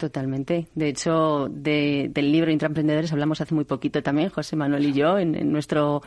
Totalmente. 0.02 0.66
De 0.74 0.90
hecho, 0.90 1.48
del 1.48 2.12
libro 2.16 2.50
Intraemprendedores 2.50 3.12
hablamos 3.12 3.40
hace 3.40 3.54
muy 3.54 3.66
poquito 3.66 4.02
también, 4.02 4.30
José 4.30 4.56
Manuel 4.56 4.84
y 4.84 4.94
yo, 4.94 5.20
en, 5.20 5.52
nuestro 5.52 6.02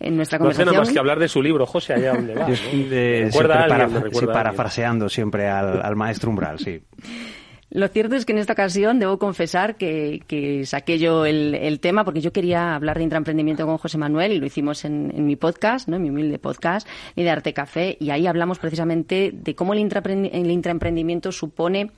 en 0.00 0.16
nuestra 0.16 0.40
conversación. 0.40 0.66
No 0.66 0.70
hace 0.70 0.74
nada 0.74 0.84
más 0.84 0.92
que 0.92 0.98
hablar 0.98 1.20
de 1.20 1.28
su 1.28 1.40
libro, 1.40 1.64
José, 1.64 1.92
allá 1.92 2.14
donde 2.14 2.34
va. 2.34 2.48
¿no? 2.48 4.32
parafraseando 4.32 5.08
siempre 5.08 5.46
al, 5.46 5.94
maestro 5.94 6.30
Umbral, 6.30 6.58
sí. 6.58 6.80
Lo 7.70 7.86
cierto 7.86 8.16
es 8.16 8.24
que 8.24 8.32
en 8.32 8.38
esta 8.38 8.54
ocasión 8.54 8.98
debo 8.98 9.20
confesar 9.20 9.76
que, 9.76 10.62
saqué 10.66 10.98
yo 10.98 11.24
el, 11.24 11.78
tema 11.80 12.04
porque 12.04 12.20
yo 12.20 12.32
quería 12.32 12.74
hablar 12.74 12.96
de 12.96 13.04
intraemprendimiento 13.04 13.64
con 13.64 13.78
José 13.78 13.96
Manuel 13.96 14.32
y 14.32 14.40
lo 14.40 14.46
hicimos 14.46 14.84
en, 14.84 15.24
mi 15.24 15.36
podcast, 15.36 15.86
¿no? 15.86 15.96
en 15.96 16.02
mi 16.02 16.10
humilde 16.10 16.40
podcast, 16.40 16.88
y 17.14 17.22
de 17.22 17.30
Arte 17.30 17.52
Café, 17.52 17.96
y 18.00 18.10
ahí 18.10 18.26
hablamos 18.26 18.58
precisamente 18.58 19.30
de 19.32 19.54
cómo 19.54 19.72
el, 19.72 19.78
el 19.80 20.50
intraemprendimiento 20.50 21.30
supone 21.30 21.92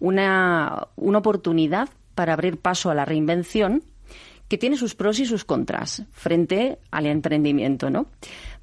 una, 0.00 0.88
una 0.96 1.18
oportunidad 1.18 1.88
para 2.14 2.32
abrir 2.32 2.58
paso 2.58 2.90
a 2.90 2.94
la 2.94 3.04
reinvención 3.04 3.82
que 4.48 4.58
tiene 4.58 4.76
sus 4.76 4.94
pros 4.94 5.18
y 5.18 5.26
sus 5.26 5.44
contras 5.44 6.04
frente 6.12 6.78
al 6.90 7.06
emprendimiento, 7.06 7.90
¿no? 7.90 8.06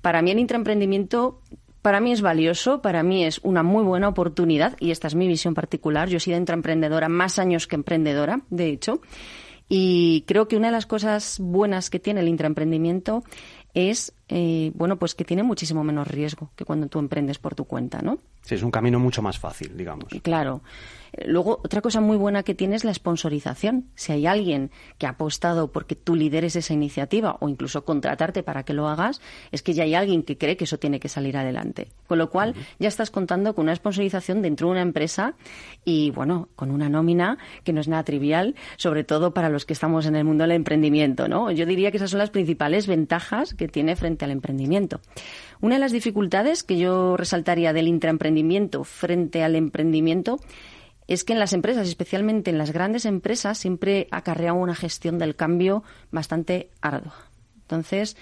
Para 0.02 0.22
mí 0.22 0.32
el 0.32 0.40
intraemprendimiento 0.40 1.42
para 1.82 2.00
mí 2.00 2.14
es 2.14 2.22
valioso, 2.22 2.82
para 2.82 3.04
mí 3.04 3.26
es 3.26 3.42
una 3.44 3.62
muy 3.62 3.84
buena 3.84 4.08
oportunidad 4.08 4.78
y 4.80 4.92
esta 4.92 5.08
es 5.08 5.16
mi 5.16 5.28
visión 5.28 5.54
particular. 5.54 6.08
Yo 6.08 6.18
he 6.18 6.22
sido 6.22 6.38
intraemprendedora 6.38 7.10
más 7.10 7.40
años 7.40 7.68
que 7.68 7.76
emprendedora, 7.76 8.40
de 8.50 8.70
hecho, 8.70 9.02
y 9.68 10.24
creo 10.26 10.48
que 10.48 10.56
una 10.56 10.68
de 10.68 10.72
las 10.72 10.86
cosas 10.86 11.40
buenas 11.42 11.90
que 11.90 12.00
tiene 12.00 12.22
el 12.22 12.30
intraemprendimiento 12.30 13.24
es, 13.74 14.14
eh, 14.30 14.72
bueno, 14.76 14.98
pues 14.98 15.14
que 15.14 15.26
tiene 15.26 15.44
muchísimo 15.44 15.84
menos 15.84 16.08
riesgo 16.08 16.52
que 16.56 16.64
cuando 16.64 16.88
tú 16.88 17.00
emprendes 17.00 17.38
por 17.38 17.54
tu 17.54 17.66
cuenta, 17.66 18.02
¿no? 18.02 18.18
Sí, 18.44 18.56
es 18.56 18.64
un 18.64 18.72
camino 18.72 19.00
mucho 19.00 19.22
más 19.22 19.38
fácil, 19.38 19.76
digamos. 19.76 20.06
Claro. 20.22 20.62
Luego, 21.26 21.60
otra 21.64 21.82
cosa 21.82 22.02
muy 22.02 22.18
buena 22.18 22.44
que 22.44 22.56
tiene 22.56 22.76
es 22.76 22.84
la 22.84 22.94
sponsorización. 22.94 23.86
Si 23.96 24.12
hay 24.12 24.26
alguien 24.26 24.72
que 24.98 25.06
ha 25.06 25.12
apostado 25.12 25.72
porque 25.72 25.96
tú 25.96 26.16
lideres 26.16 26.56
esa 26.56 26.74
iniciativa 26.74 27.38
o 27.40 27.50
incluso 27.50 27.86
contratarte 27.86 28.44
para 28.44 28.64
que 28.64 28.74
lo 28.74 28.88
hagas, 28.88 29.22
es 29.52 29.62
que 29.62 29.74
ya 29.74 29.84
hay 29.84 29.96
alguien 29.96 30.24
que 30.24 30.38
cree 30.38 30.58
que 30.58 30.64
eso 30.64 30.80
tiene 30.80 31.00
que 31.00 31.10
salir 31.10 31.38
adelante. 31.38 31.90
Con 32.08 32.18
lo 32.18 32.30
cual, 32.30 32.56
ya 32.80 32.88
estás 32.88 33.12
contando 33.12 33.54
con 33.54 33.64
una 33.64 33.76
sponsorización 33.76 34.42
dentro 34.42 34.68
de 34.68 34.72
una 34.72 34.82
empresa 34.82 35.36
y, 35.86 36.12
bueno, 36.12 36.50
con 36.56 36.72
una 36.72 36.90
nómina 36.90 37.38
que 37.64 37.74
no 37.74 37.82
es 37.82 37.88
nada 37.88 38.04
trivial, 38.04 38.56
sobre 38.78 39.04
todo 39.04 39.34
para 39.34 39.50
los 39.50 39.66
que 39.66 39.74
estamos 39.74 40.06
en 40.06 40.16
el 40.16 40.24
mundo 40.24 40.44
del 40.44 40.52
emprendimiento, 40.52 41.28
¿no? 41.28 41.52
Yo 41.52 41.66
diría 41.66 41.92
que 41.92 41.98
esas 41.98 42.12
son 42.12 42.20
las 42.20 42.32
principales 42.32 42.88
ventajas 42.88 43.54
que 43.54 43.68
tiene 43.68 43.96
frente 43.96 44.26
al 44.26 44.32
emprendimiento. 44.32 45.00
Una 45.62 45.76
de 45.76 45.80
las 45.80 45.92
dificultades 45.92 46.64
que 46.64 46.78
yo 46.78 47.18
resaltaría 47.18 47.72
del 47.72 47.88
intraemprendimiento 47.88 48.84
frente 48.84 49.44
al 49.44 49.56
emprendimiento 49.56 50.40
es 51.08 51.24
que 51.24 51.34
en 51.34 51.40
las 51.40 51.54
empresas, 51.54 51.88
especialmente 51.88 52.50
en 52.52 52.58
las 52.58 52.72
grandes 52.72 53.06
empresas, 53.06 53.58
siempre 53.58 54.08
acarrea 54.12 54.54
una 54.54 54.76
gestión 54.76 55.20
del 55.20 55.36
cambio 55.36 55.84
bastante 56.12 56.70
ardua. 56.82 57.16
Entonces, 57.62 58.18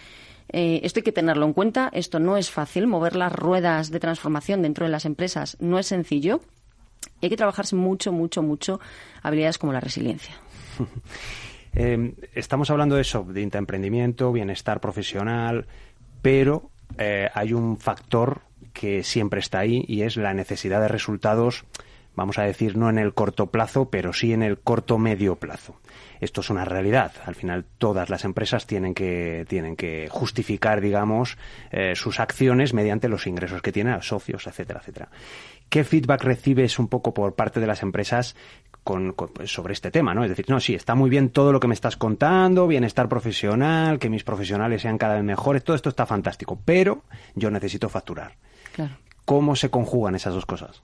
eh, 0.49 0.81
esto 0.83 0.99
hay 0.99 1.03
que 1.03 1.11
tenerlo 1.11 1.45
en 1.45 1.53
cuenta. 1.53 1.89
Esto 1.93 2.19
no 2.19 2.37
es 2.37 2.49
fácil. 2.49 2.87
Mover 2.87 3.15
las 3.15 3.31
ruedas 3.31 3.91
de 3.91 3.99
transformación 3.99 4.61
dentro 4.61 4.85
de 4.85 4.91
las 4.91 5.05
empresas 5.05 5.57
no 5.59 5.79
es 5.79 5.87
sencillo. 5.87 6.41
Hay 7.21 7.29
que 7.29 7.37
trabajarse 7.37 7.75
mucho, 7.75 8.11
mucho, 8.11 8.41
mucho 8.41 8.79
habilidades 9.21 9.57
como 9.57 9.73
la 9.73 9.79
resiliencia. 9.79 10.35
Eh, 11.73 12.15
estamos 12.35 12.69
hablando 12.69 12.95
de 12.95 13.01
eso, 13.03 13.23
de 13.23 13.43
emprendimiento, 13.43 14.33
bienestar 14.33 14.81
profesional, 14.81 15.67
pero 16.21 16.69
eh, 16.97 17.29
hay 17.33 17.53
un 17.53 17.77
factor 17.77 18.41
que 18.73 19.03
siempre 19.03 19.39
está 19.39 19.59
ahí 19.59 19.85
y 19.87 20.01
es 20.01 20.17
la 20.17 20.33
necesidad 20.33 20.81
de 20.81 20.89
resultados 20.89 21.63
vamos 22.15 22.37
a 22.37 22.43
decir, 22.43 22.77
no 22.77 22.89
en 22.89 22.97
el 22.97 23.13
corto 23.13 23.47
plazo, 23.47 23.89
pero 23.89 24.13
sí 24.13 24.33
en 24.33 24.43
el 24.43 24.59
corto 24.59 24.97
medio 24.97 25.35
plazo. 25.35 25.79
Esto 26.19 26.41
es 26.41 26.49
una 26.49 26.65
realidad. 26.65 27.13
Al 27.25 27.35
final, 27.35 27.65
todas 27.77 28.09
las 28.09 28.25
empresas 28.25 28.67
tienen 28.67 28.93
que, 28.93 29.45
tienen 29.47 29.75
que 29.75 30.07
justificar, 30.09 30.81
digamos, 30.81 31.37
eh, 31.71 31.95
sus 31.95 32.19
acciones 32.19 32.73
mediante 32.73 33.09
los 33.09 33.27
ingresos 33.27 33.61
que 33.61 33.71
tienen 33.71 33.93
a 33.93 34.01
socios, 34.01 34.45
etcétera, 34.45 34.79
etcétera. 34.81 35.09
¿Qué 35.69 35.83
feedback 35.83 36.23
recibes 36.23 36.79
un 36.79 36.89
poco 36.89 37.13
por 37.13 37.33
parte 37.33 37.59
de 37.59 37.67
las 37.67 37.81
empresas 37.81 38.35
con, 38.83 39.13
pues, 39.13 39.53
sobre 39.53 39.73
este 39.73 39.89
tema, 39.89 40.13
¿no? 40.13 40.23
Es 40.23 40.29
decir, 40.29 40.45
no, 40.49 40.59
sí, 40.59 40.75
está 40.75 40.95
muy 40.95 41.09
bien 41.09 41.29
todo 41.29 41.51
lo 41.51 41.59
que 41.59 41.67
me 41.67 41.73
estás 41.73 41.97
contando, 41.97 42.67
bienestar 42.67 43.07
profesional, 43.07 43.99
que 43.99 44.09
mis 44.09 44.23
profesionales 44.23 44.81
sean 44.81 44.97
cada 44.97 45.15
vez 45.15 45.23
mejores, 45.23 45.63
todo 45.63 45.75
esto 45.75 45.89
está 45.89 46.05
fantástico, 46.05 46.59
pero 46.65 47.03
yo 47.35 47.49
necesito 47.51 47.89
facturar. 47.89 48.35
¿Cómo 49.25 49.55
se 49.55 49.69
conjugan 49.69 50.15
esas 50.15 50.33
dos 50.33 50.45
cosas? 50.45 50.83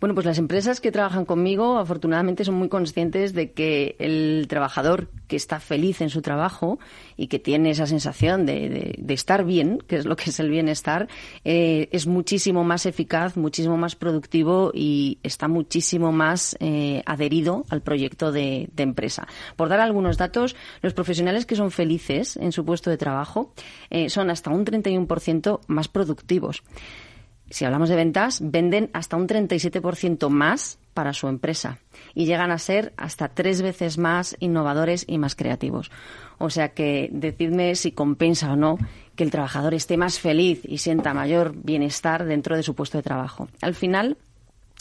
Bueno, 0.00 0.14
pues 0.14 0.26
las 0.26 0.38
empresas 0.38 0.80
que 0.80 0.92
trabajan 0.92 1.24
conmigo 1.24 1.76
afortunadamente 1.76 2.44
son 2.44 2.54
muy 2.54 2.68
conscientes 2.68 3.34
de 3.34 3.50
que 3.50 3.96
el 3.98 4.46
trabajador 4.48 5.08
que 5.26 5.34
está 5.34 5.58
feliz 5.58 6.00
en 6.00 6.08
su 6.08 6.22
trabajo 6.22 6.78
y 7.16 7.26
que 7.26 7.40
tiene 7.40 7.70
esa 7.70 7.84
sensación 7.88 8.46
de, 8.46 8.96
estar 9.08 9.44
bien, 9.44 9.78
que 9.88 9.96
es 9.96 10.06
lo 10.06 10.14
que 10.14 10.30
es 10.30 10.38
el 10.38 10.50
bienestar, 10.50 11.08
eh, 11.44 11.88
es 11.90 12.06
muchísimo 12.06 12.62
más 12.62 12.86
eficaz, 12.86 13.36
muchísimo 13.36 13.76
más 13.76 13.96
productivo 13.96 14.70
y 14.72 15.18
está 15.24 15.48
muchísimo 15.48 16.12
más 16.12 16.56
eh, 16.60 17.02
adherido 17.04 17.64
al 17.68 17.82
proyecto 17.82 18.30
de, 18.30 18.70
empresa. 18.76 19.26
Por 19.56 19.68
dar 19.68 19.80
algunos 19.80 20.16
datos, 20.16 20.54
los 20.80 20.94
profesionales 20.94 21.44
que 21.44 21.56
son 21.56 21.72
felices 21.72 22.36
en 22.36 22.52
su 22.52 22.64
puesto 22.64 22.88
de 22.88 22.96
trabajo 22.96 23.52
eh, 23.90 24.08
son 24.08 24.30
hasta 24.30 24.50
un 24.50 24.64
31% 24.64 25.60
más 25.66 25.88
productivos 25.88 26.62
si 27.50 27.64
hablamos 27.64 27.88
de 27.88 27.96
ventas, 27.96 28.40
venden 28.42 28.90
hasta 28.92 29.16
un 29.16 29.26
37% 29.26 30.28
más 30.28 30.78
para 30.94 31.12
su 31.12 31.28
empresa 31.28 31.78
y 32.14 32.26
llegan 32.26 32.50
a 32.50 32.58
ser 32.58 32.92
hasta 32.96 33.28
tres 33.28 33.62
veces 33.62 33.98
más 33.98 34.36
innovadores 34.40 35.04
y 35.06 35.18
más 35.18 35.34
creativos. 35.34 35.90
O 36.38 36.50
sea 36.50 36.70
que 36.70 37.08
decidme 37.12 37.74
si 37.74 37.92
compensa 37.92 38.52
o 38.52 38.56
no 38.56 38.78
que 39.16 39.24
el 39.24 39.30
trabajador 39.30 39.74
esté 39.74 39.96
más 39.96 40.18
feliz 40.18 40.60
y 40.64 40.78
sienta 40.78 41.14
mayor 41.14 41.54
bienestar 41.56 42.24
dentro 42.24 42.56
de 42.56 42.62
su 42.62 42.74
puesto 42.74 42.98
de 42.98 43.02
trabajo. 43.02 43.48
Al 43.60 43.74
final, 43.74 44.16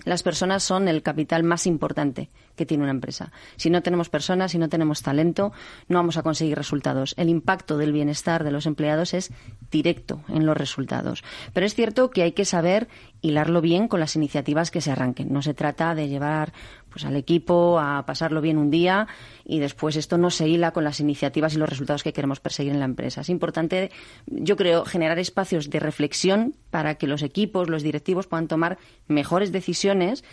las 0.05 0.23
personas 0.23 0.63
son 0.63 0.87
el 0.87 1.03
capital 1.03 1.43
más 1.43 1.67
importante 1.67 2.29
que 2.57 2.65
tiene 2.65 2.83
una 2.83 2.91
empresa. 2.91 3.31
Si 3.55 3.69
no 3.69 3.81
tenemos 3.81 4.09
personas, 4.09 4.51
si 4.51 4.57
no 4.57 4.67
tenemos 4.67 5.01
talento, 5.01 5.53
no 5.87 5.97
vamos 5.99 6.17
a 6.17 6.23
conseguir 6.23 6.57
resultados. 6.57 7.13
El 7.17 7.29
impacto 7.29 7.77
del 7.77 7.93
bienestar 7.93 8.43
de 8.43 8.51
los 8.51 8.65
empleados 8.65 9.13
es 9.13 9.31
directo 9.71 10.21
en 10.27 10.45
los 10.45 10.57
resultados. 10.57 11.23
Pero 11.53 11.65
es 11.65 11.75
cierto 11.75 12.09
que 12.09 12.23
hay 12.23 12.33
que 12.33 12.43
saber 12.43 12.89
hilarlo 13.21 13.61
bien 13.61 13.87
con 13.87 13.99
las 13.99 14.15
iniciativas 14.15 14.71
que 14.71 14.81
se 14.81 14.91
arranquen. 14.91 15.31
No 15.31 15.41
se 15.41 15.53
trata 15.53 15.95
de 15.95 16.09
llevar 16.09 16.51
pues 16.89 17.05
al 17.05 17.15
equipo 17.15 17.79
a 17.79 18.05
pasarlo 18.05 18.41
bien 18.41 18.57
un 18.57 18.71
día 18.71 19.07
y 19.45 19.59
después 19.59 19.95
esto 19.95 20.17
no 20.17 20.29
se 20.29 20.47
hila 20.47 20.71
con 20.71 20.83
las 20.83 20.99
iniciativas 20.99 21.53
y 21.53 21.57
los 21.57 21.69
resultados 21.69 22.01
que 22.01 22.13
queremos 22.13 22.39
perseguir 22.39 22.73
en 22.73 22.79
la 22.79 22.85
empresa. 22.85 23.21
Es 23.21 23.29
importante, 23.29 23.91
yo 24.25 24.55
creo, 24.55 24.83
generar 24.83 25.19
espacios 25.19 25.69
de 25.69 25.79
reflexión 25.79 26.55
para 26.71 26.95
que 26.95 27.05
los 27.05 27.21
equipos, 27.21 27.69
los 27.69 27.83
directivos 27.83 28.25
puedan 28.25 28.47
tomar 28.47 28.77
mejores 29.07 29.51
decisiones 29.51 30.23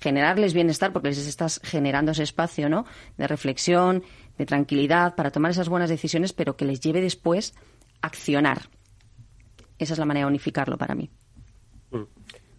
generarles 0.00 0.54
bienestar 0.54 0.92
porque 0.92 1.08
les 1.08 1.18
estás 1.18 1.60
generando 1.62 2.12
ese 2.12 2.22
espacio 2.22 2.68
¿no? 2.68 2.86
de 3.16 3.26
reflexión, 3.26 4.02
de 4.38 4.46
tranquilidad 4.46 5.14
para 5.14 5.30
tomar 5.30 5.50
esas 5.50 5.68
buenas 5.68 5.90
decisiones, 5.90 6.32
pero 6.32 6.56
que 6.56 6.64
les 6.64 6.80
lleve 6.80 7.00
después 7.00 7.54
a 8.02 8.06
accionar. 8.06 8.62
Esa 9.78 9.92
es 9.92 9.98
la 9.98 10.06
manera 10.06 10.26
de 10.26 10.30
unificarlo 10.30 10.76
para 10.76 10.94
mí. 10.94 11.10
Mm. 11.90 12.04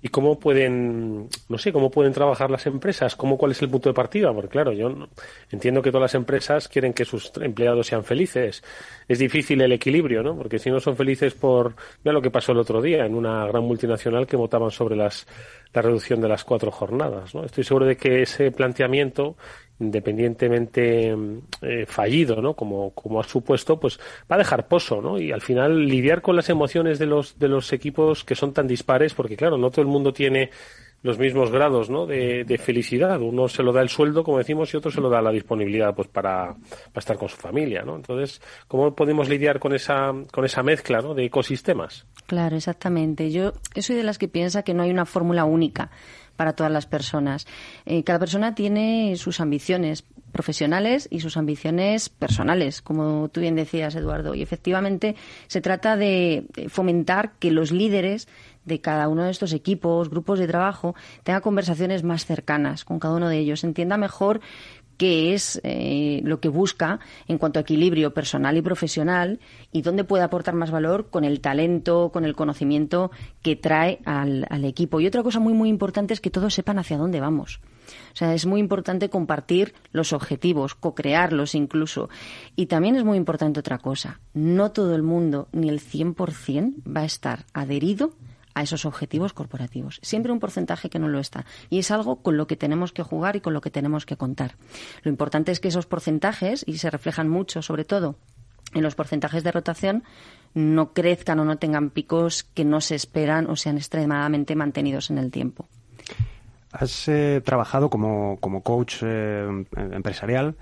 ¿Y 0.04 0.08
cómo 0.08 0.40
pueden, 0.40 1.30
no 1.48 1.58
sé, 1.60 1.72
cómo 1.72 1.92
pueden 1.92 2.12
trabajar 2.12 2.50
las 2.50 2.66
empresas? 2.66 3.16
¿Cómo, 3.16 3.38
¿Cuál 3.38 3.52
es 3.52 3.62
el 3.62 3.70
punto 3.70 3.88
de 3.90 3.94
partida? 3.94 4.34
Porque 4.34 4.50
claro, 4.50 4.72
yo 4.72 5.08
entiendo 5.52 5.84
que 5.84 5.92
todas 5.92 6.06
las 6.06 6.16
empresas 6.16 6.68
quieren 6.68 6.92
que 6.92 7.06
sus 7.06 7.32
empleados 7.40 7.86
sean 7.86 8.04
felices. 8.04 8.64
Es 9.08 9.20
difícil 9.20 9.62
el 9.62 9.72
equilibrio, 9.74 10.24
¿no? 10.24 10.36
Porque 10.36 10.58
si 10.58 10.72
no 10.72 10.80
son 10.80 10.98
felices 10.98 11.36
por, 11.36 11.76
mira 12.04 12.14
lo 12.14 12.22
que 12.22 12.32
pasó 12.32 12.52
el 12.52 12.58
otro 12.58 12.82
día 12.82 13.06
en 13.06 13.14
una 13.14 13.46
gran 13.46 13.64
multinacional 13.64 14.26
que 14.26 14.36
votaban 14.38 14.72
sobre 14.72 14.96
las, 14.96 15.28
la 15.74 15.82
reducción 15.82 16.22
de 16.22 16.28
las 16.28 16.44
cuatro 16.44 16.72
jornadas, 16.72 17.34
¿no? 17.34 17.46
Estoy 17.46 17.64
seguro 17.64 17.86
de 17.86 17.98
que 17.98 18.24
ese 18.24 18.52
planteamiento 18.52 19.36
independientemente 19.82 21.16
eh, 21.62 21.86
fallido, 21.88 22.42
¿no? 22.42 22.54
Como, 22.54 22.92
como 22.92 23.20
ha 23.20 23.24
supuesto, 23.24 23.80
pues 23.80 24.00
va 24.32 24.36
a 24.36 24.40
dejar 24.40 24.68
pozo, 24.68 25.02
¿no? 25.02 25.20
Y 25.20 25.32
al 25.32 25.42
final 25.42 25.88
lidiar 25.88 26.22
con 26.22 26.36
las 26.36 26.50
emociones 26.50 27.00
de 27.00 27.08
los, 27.08 27.38
de 27.40 27.48
los 27.48 27.74
equipos 27.74 28.24
que 28.24 28.36
son 28.36 28.54
tan 28.54 28.68
dispares, 28.68 29.14
porque 29.14 29.36
claro, 29.36 29.58
no 29.58 29.72
todo 29.72 29.82
el 29.82 29.88
mundo 29.88 30.14
tiene 30.14 30.52
los 31.04 31.18
mismos 31.18 31.52
grados 31.52 31.90
¿no? 31.90 32.06
de, 32.06 32.60
felicidad. 32.64 33.20
Uno 33.22 33.48
se 33.48 33.64
lo 33.64 33.74
da 33.74 33.82
el 33.82 33.90
sueldo, 33.90 34.24
como 34.24 34.38
decimos, 34.38 34.74
y 34.74 34.78
otro 34.78 34.92
se 34.92 35.02
lo 35.02 35.10
da 35.10 35.22
la 35.22 35.32
disponibilidad 35.32 35.96
pues 35.96 36.08
para, 36.08 36.56
estar 36.96 37.18
con 37.18 37.30
su 37.30 37.38
familia. 37.38 37.84
¿no? 37.84 37.96
Entonces, 37.96 38.42
¿cómo 38.68 38.96
podemos 38.96 39.30
lidiar 39.30 39.60
con 39.60 39.74
esa, 39.74 40.14
con 40.32 40.46
esa 40.46 40.64
mezcla 40.64 41.02
de 41.02 41.26
ecosistemas? 41.26 42.06
Claro, 42.28 42.56
exactamente. 42.56 43.32
Yo 43.32 43.54
soy 43.76 43.96
de 43.96 44.04
las 44.04 44.18
que 44.18 44.28
piensa 44.28 44.64
que 44.64 44.74
no 44.74 44.84
hay 44.84 44.92
una 44.92 45.06
fórmula 45.06 45.46
única 45.46 45.90
para 46.36 46.54
todas 46.54 46.72
las 46.72 46.86
personas. 46.86 47.48
Eh, 47.86 48.04
cada 48.04 48.20
persona 48.20 48.56
tiene 48.56 49.16
sus 49.16 49.40
ambiciones 49.40 50.04
profesionales 50.32 51.08
y 51.12 51.20
sus 51.20 51.38
ambiciones 51.38 52.10
personales, 52.10 52.82
como 52.82 53.30
tú 53.30 53.42
bien 53.42 53.56
decías, 53.56 53.96
Eduardo. 53.96 54.34
Y 54.34 54.42
efectivamente 54.42 55.16
se 55.48 55.62
trata 55.62 55.98
de 55.98 56.46
fomentar 56.70 57.34
que 57.38 57.52
los 57.52 57.72
líderes 57.72 58.28
de 58.65 58.82
cada 58.82 59.08
uno 59.08 59.24
de 59.24 59.32
estos 59.32 59.54
equipos, 59.54 60.10
grupos 60.10 60.39
de 60.39 60.47
trabajo, 60.47 60.95
tengan 61.24 61.41
conversaciones 61.41 62.04
más 62.04 62.26
cercanas 62.26 62.86
con 62.86 63.00
cada 63.00 63.15
uno 63.15 63.30
de 63.30 63.39
ellos, 63.39 63.63
entienda 63.63 63.97
mejor 63.97 64.41
qué 65.02 65.34
es 65.34 65.60
eh, 65.63 66.21
lo 66.24 66.39
que 66.39 66.47
busca 66.47 67.00
en 67.28 67.39
cuanto 67.39 67.58
a 67.58 67.63
equilibrio 67.63 68.13
personal 68.13 68.56
y 68.56 68.62
profesional 68.62 69.39
y 69.71 69.82
dónde 69.82 70.04
puede 70.04 70.24
aportar 70.24 70.54
más 70.54 70.69
valor 70.69 71.10
con 71.10 71.24
el 71.24 71.41
talento, 71.41 72.12
con 72.13 72.24
el 72.24 72.36
conocimiento 72.36 73.10
que 73.41 73.56
trae 73.56 73.97
al, 74.06 74.45
al 74.52 74.63
equipo. 74.63 75.00
Y 75.00 75.08
otra 75.08 75.24
cosa 75.24 75.39
muy, 75.39 75.54
muy 75.54 75.69
importante 75.69 76.13
es 76.13 76.21
que 76.21 76.30
todos 76.30 76.54
sepan 76.54 76.78
hacia 76.78 77.00
dónde 77.00 77.19
vamos. 77.19 77.62
O 78.13 78.15
sea, 78.15 78.36
es 78.36 78.45
muy 78.45 78.60
importante 78.60 79.10
compartir 79.10 79.74
los 79.91 80.13
objetivos, 80.13 80.76
co-crearlos 80.76 81.56
incluso. 81.56 82.10
Y 82.56 82.67
también 82.67 82.95
es 82.95 83.04
muy 83.04 83.17
importante 83.17 83.60
otra 83.60 83.80
cosa. 83.80 84.19
No 84.36 84.71
todo 84.71 84.93
el 84.93 85.02
mundo, 85.02 85.47
ni 85.52 85.69
el 85.69 85.80
100%, 85.80 86.76
va 86.95 87.02
a 87.02 87.06
estar 87.06 87.45
adherido 87.54 88.13
a 88.54 88.64
esos 88.64 88.86
objetivos 88.86 89.34
corporativos. 89.34 90.00
Siempre 90.02 90.32
un 90.32 90.40
porcentaje 90.40 90.90
que 90.90 91.00
no 91.00 91.08
lo 91.08 91.20
está. 91.20 91.46
Y 91.70 91.80
es 91.80 91.92
algo 91.92 92.22
con 92.22 92.38
lo 92.38 92.48
que 92.48 92.56
tenemos 92.56 92.92
que 92.92 93.04
jugar 93.04 93.36
y 93.36 93.42
con 93.42 93.54
lo 93.54 93.62
que 93.62 93.72
tenemos 93.72 94.06
que 94.06 94.18
contar. 94.18 94.56
Lo 95.04 95.12
importante 95.12 95.52
es 95.52 95.60
que 95.60 95.70
esos 95.70 95.86
porcentajes, 95.86 96.64
y 96.68 96.78
se 96.78 96.90
reflejan 96.90 97.30
mucho, 97.30 97.62
sobre 97.62 97.86
todo 97.86 98.16
en 98.74 98.84
los 98.84 98.96
porcentajes 98.96 99.44
de 99.44 99.52
rotación, 99.52 100.04
no 100.54 100.94
crezcan 100.94 101.40
o 101.40 101.46
no 101.46 101.58
tengan 101.58 101.90
picos 101.90 102.44
que 102.44 102.64
no 102.64 102.80
se 102.80 102.96
esperan 102.96 103.50
o 103.50 103.56
sean 103.56 103.78
extremadamente 103.78 104.56
mantenidos 104.56 105.10
en 105.10 105.18
el 105.18 105.30
tiempo. 105.30 105.68
Has 106.72 107.08
eh, 107.10 107.42
trabajado 107.44 107.90
como, 107.90 108.38
como 108.40 108.64
coach 108.64 108.98
eh, 109.02 109.66
empresarial 109.76 110.56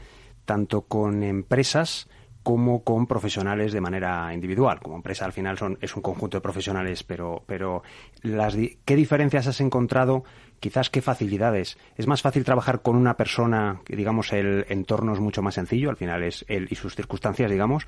tanto 0.49 0.82
con 0.82 1.21
empresas 1.21 2.08
como 2.43 2.84
con 2.84 3.08
profesionales 3.08 3.73
de 3.73 3.82
manera 3.82 4.34
individual. 4.34 4.80
Como 4.80 4.95
empresa 4.95 5.25
al 5.25 5.34
final 5.34 5.58
son, 5.58 5.78
es 5.82 5.95
un 5.95 6.02
conjunto 6.02 6.38
de 6.38 6.41
profesionales, 6.41 7.04
pero, 7.04 7.43
pero 7.45 7.84
las, 8.21 8.56
¿qué 8.86 8.95
diferencias 8.95 9.47
has 9.47 9.62
encontrado? 9.62 10.23
Quizás 10.60 10.89
qué 10.89 11.02
facilidades. 11.02 11.78
¿Es 11.95 12.08
más 12.08 12.21
fácil 12.21 12.43
trabajar 12.43 12.82
con 12.82 12.95
una 12.95 13.15
persona 13.15 13.82
que, 13.86 13.95
digamos, 13.95 14.34
el 14.34 14.65
entorno 14.69 15.13
es 15.13 15.19
mucho 15.19 15.41
más 15.41 15.56
sencillo, 15.56 15.89
al 15.89 15.97
final 15.97 16.23
es 16.23 16.45
él 16.47 16.67
y 16.69 16.75
sus 16.75 16.95
circunstancias, 16.95 17.52
digamos, 17.52 17.88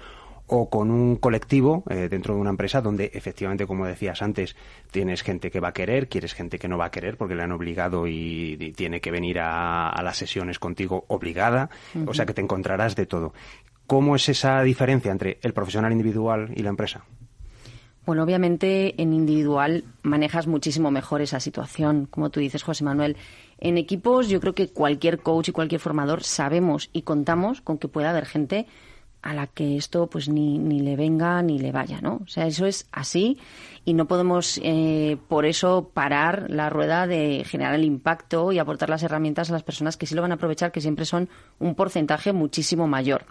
o 0.54 0.70
con 0.70 0.92
un 0.92 1.16
colectivo 1.16 1.84
eh, 1.90 2.10
dentro 2.10 2.36
de 2.36 2.42
una 2.42 2.50
empresa 2.50 2.82
donde 2.82 3.10
efectivamente, 3.14 3.66
como 3.66 3.86
decías 3.86 4.22
antes, 4.22 4.58
tienes 4.92 5.24
gente 5.24 5.50
que 5.50 5.62
va 5.62 5.70
a 5.70 5.74
querer, 5.74 6.10
quieres 6.10 6.34
gente 6.34 6.60
que 6.60 6.68
no 6.68 6.78
va 6.78 6.86
a 6.86 6.92
querer 6.92 7.16
porque 7.16 7.36
le 7.36 7.44
han 7.44 7.54
obligado 7.54 8.06
y, 8.06 8.74
tiene 8.76 9.00
que 9.00 9.12
venir 9.12 9.40
a, 9.40 9.98
las 10.04 10.18
sesiones 10.18 10.60
contigo 10.60 11.06
obligada, 11.08 11.70
o 12.06 12.14
sea 12.14 12.26
que 12.26 12.34
te 12.34 12.42
encontrarás 12.42 12.96
de 12.96 13.06
todo. 13.06 13.34
¿Cómo 13.92 14.16
es 14.16 14.30
esa 14.30 14.62
diferencia 14.62 15.12
entre 15.12 15.38
el 15.42 15.52
profesional 15.52 15.92
individual 15.92 16.54
y 16.56 16.64
la 16.64 16.70
empresa? 16.70 17.04
Bueno, 18.06 18.24
obviamente 18.24 19.02
en 19.02 19.12
individual 19.12 19.84
manejas 20.02 20.48
muchísimo 20.48 20.92
mejor 20.92 21.20
esa 21.20 21.42
situación, 21.42 22.08
como 22.10 22.30
tú 22.30 22.40
dices, 22.40 22.64
José 22.64 22.86
Manuel. 22.86 23.18
En 23.60 23.78
equipos 23.78 24.30
yo 24.30 24.40
creo 24.40 24.56
que 24.56 24.70
cualquier 24.70 25.20
coach 25.20 25.50
y 25.50 25.52
cualquier 25.52 25.82
formador 25.82 26.24
sabemos 26.24 26.90
y 26.94 27.02
contamos 27.02 27.60
con 27.60 27.78
que 27.78 27.90
pueda 27.90 28.12
haber 28.12 28.26
gente 28.26 28.66
a 29.22 29.34
la 29.34 29.48
que 29.48 29.76
esto 29.76 30.08
pues 30.08 30.30
ni, 30.30 30.58
ni 30.58 30.80
le 30.80 30.96
venga 30.96 31.42
ni 31.42 31.60
le 31.60 31.74
vaya, 31.74 32.00
¿no? 32.00 32.22
O 32.24 32.28
sea, 32.28 32.48
eso 32.48 32.66
es 32.68 32.88
así 32.94 33.40
y 33.84 33.94
no 33.94 34.08
podemos 34.08 34.58
eh, 34.64 35.18
por 35.28 35.46
eso 35.46 35.92
parar 35.94 36.46
la 36.50 36.70
rueda 36.70 37.08
de 37.08 37.44
generar 37.46 37.76
el 37.76 37.84
impacto 37.84 38.54
y 38.54 38.60
aportar 38.60 38.90
las 38.90 39.04
herramientas 39.04 39.50
a 39.50 39.54
las 39.54 39.64
personas 39.64 39.98
que 39.98 40.06
sí 40.06 40.16
lo 40.16 40.22
van 40.22 40.32
a 40.32 40.36
aprovechar, 40.36 40.72
que 40.72 40.80
siempre 40.80 41.04
son 41.04 41.28
un 41.60 41.76
porcentaje 41.76 42.32
muchísimo 42.32 42.88
mayor. 42.88 43.26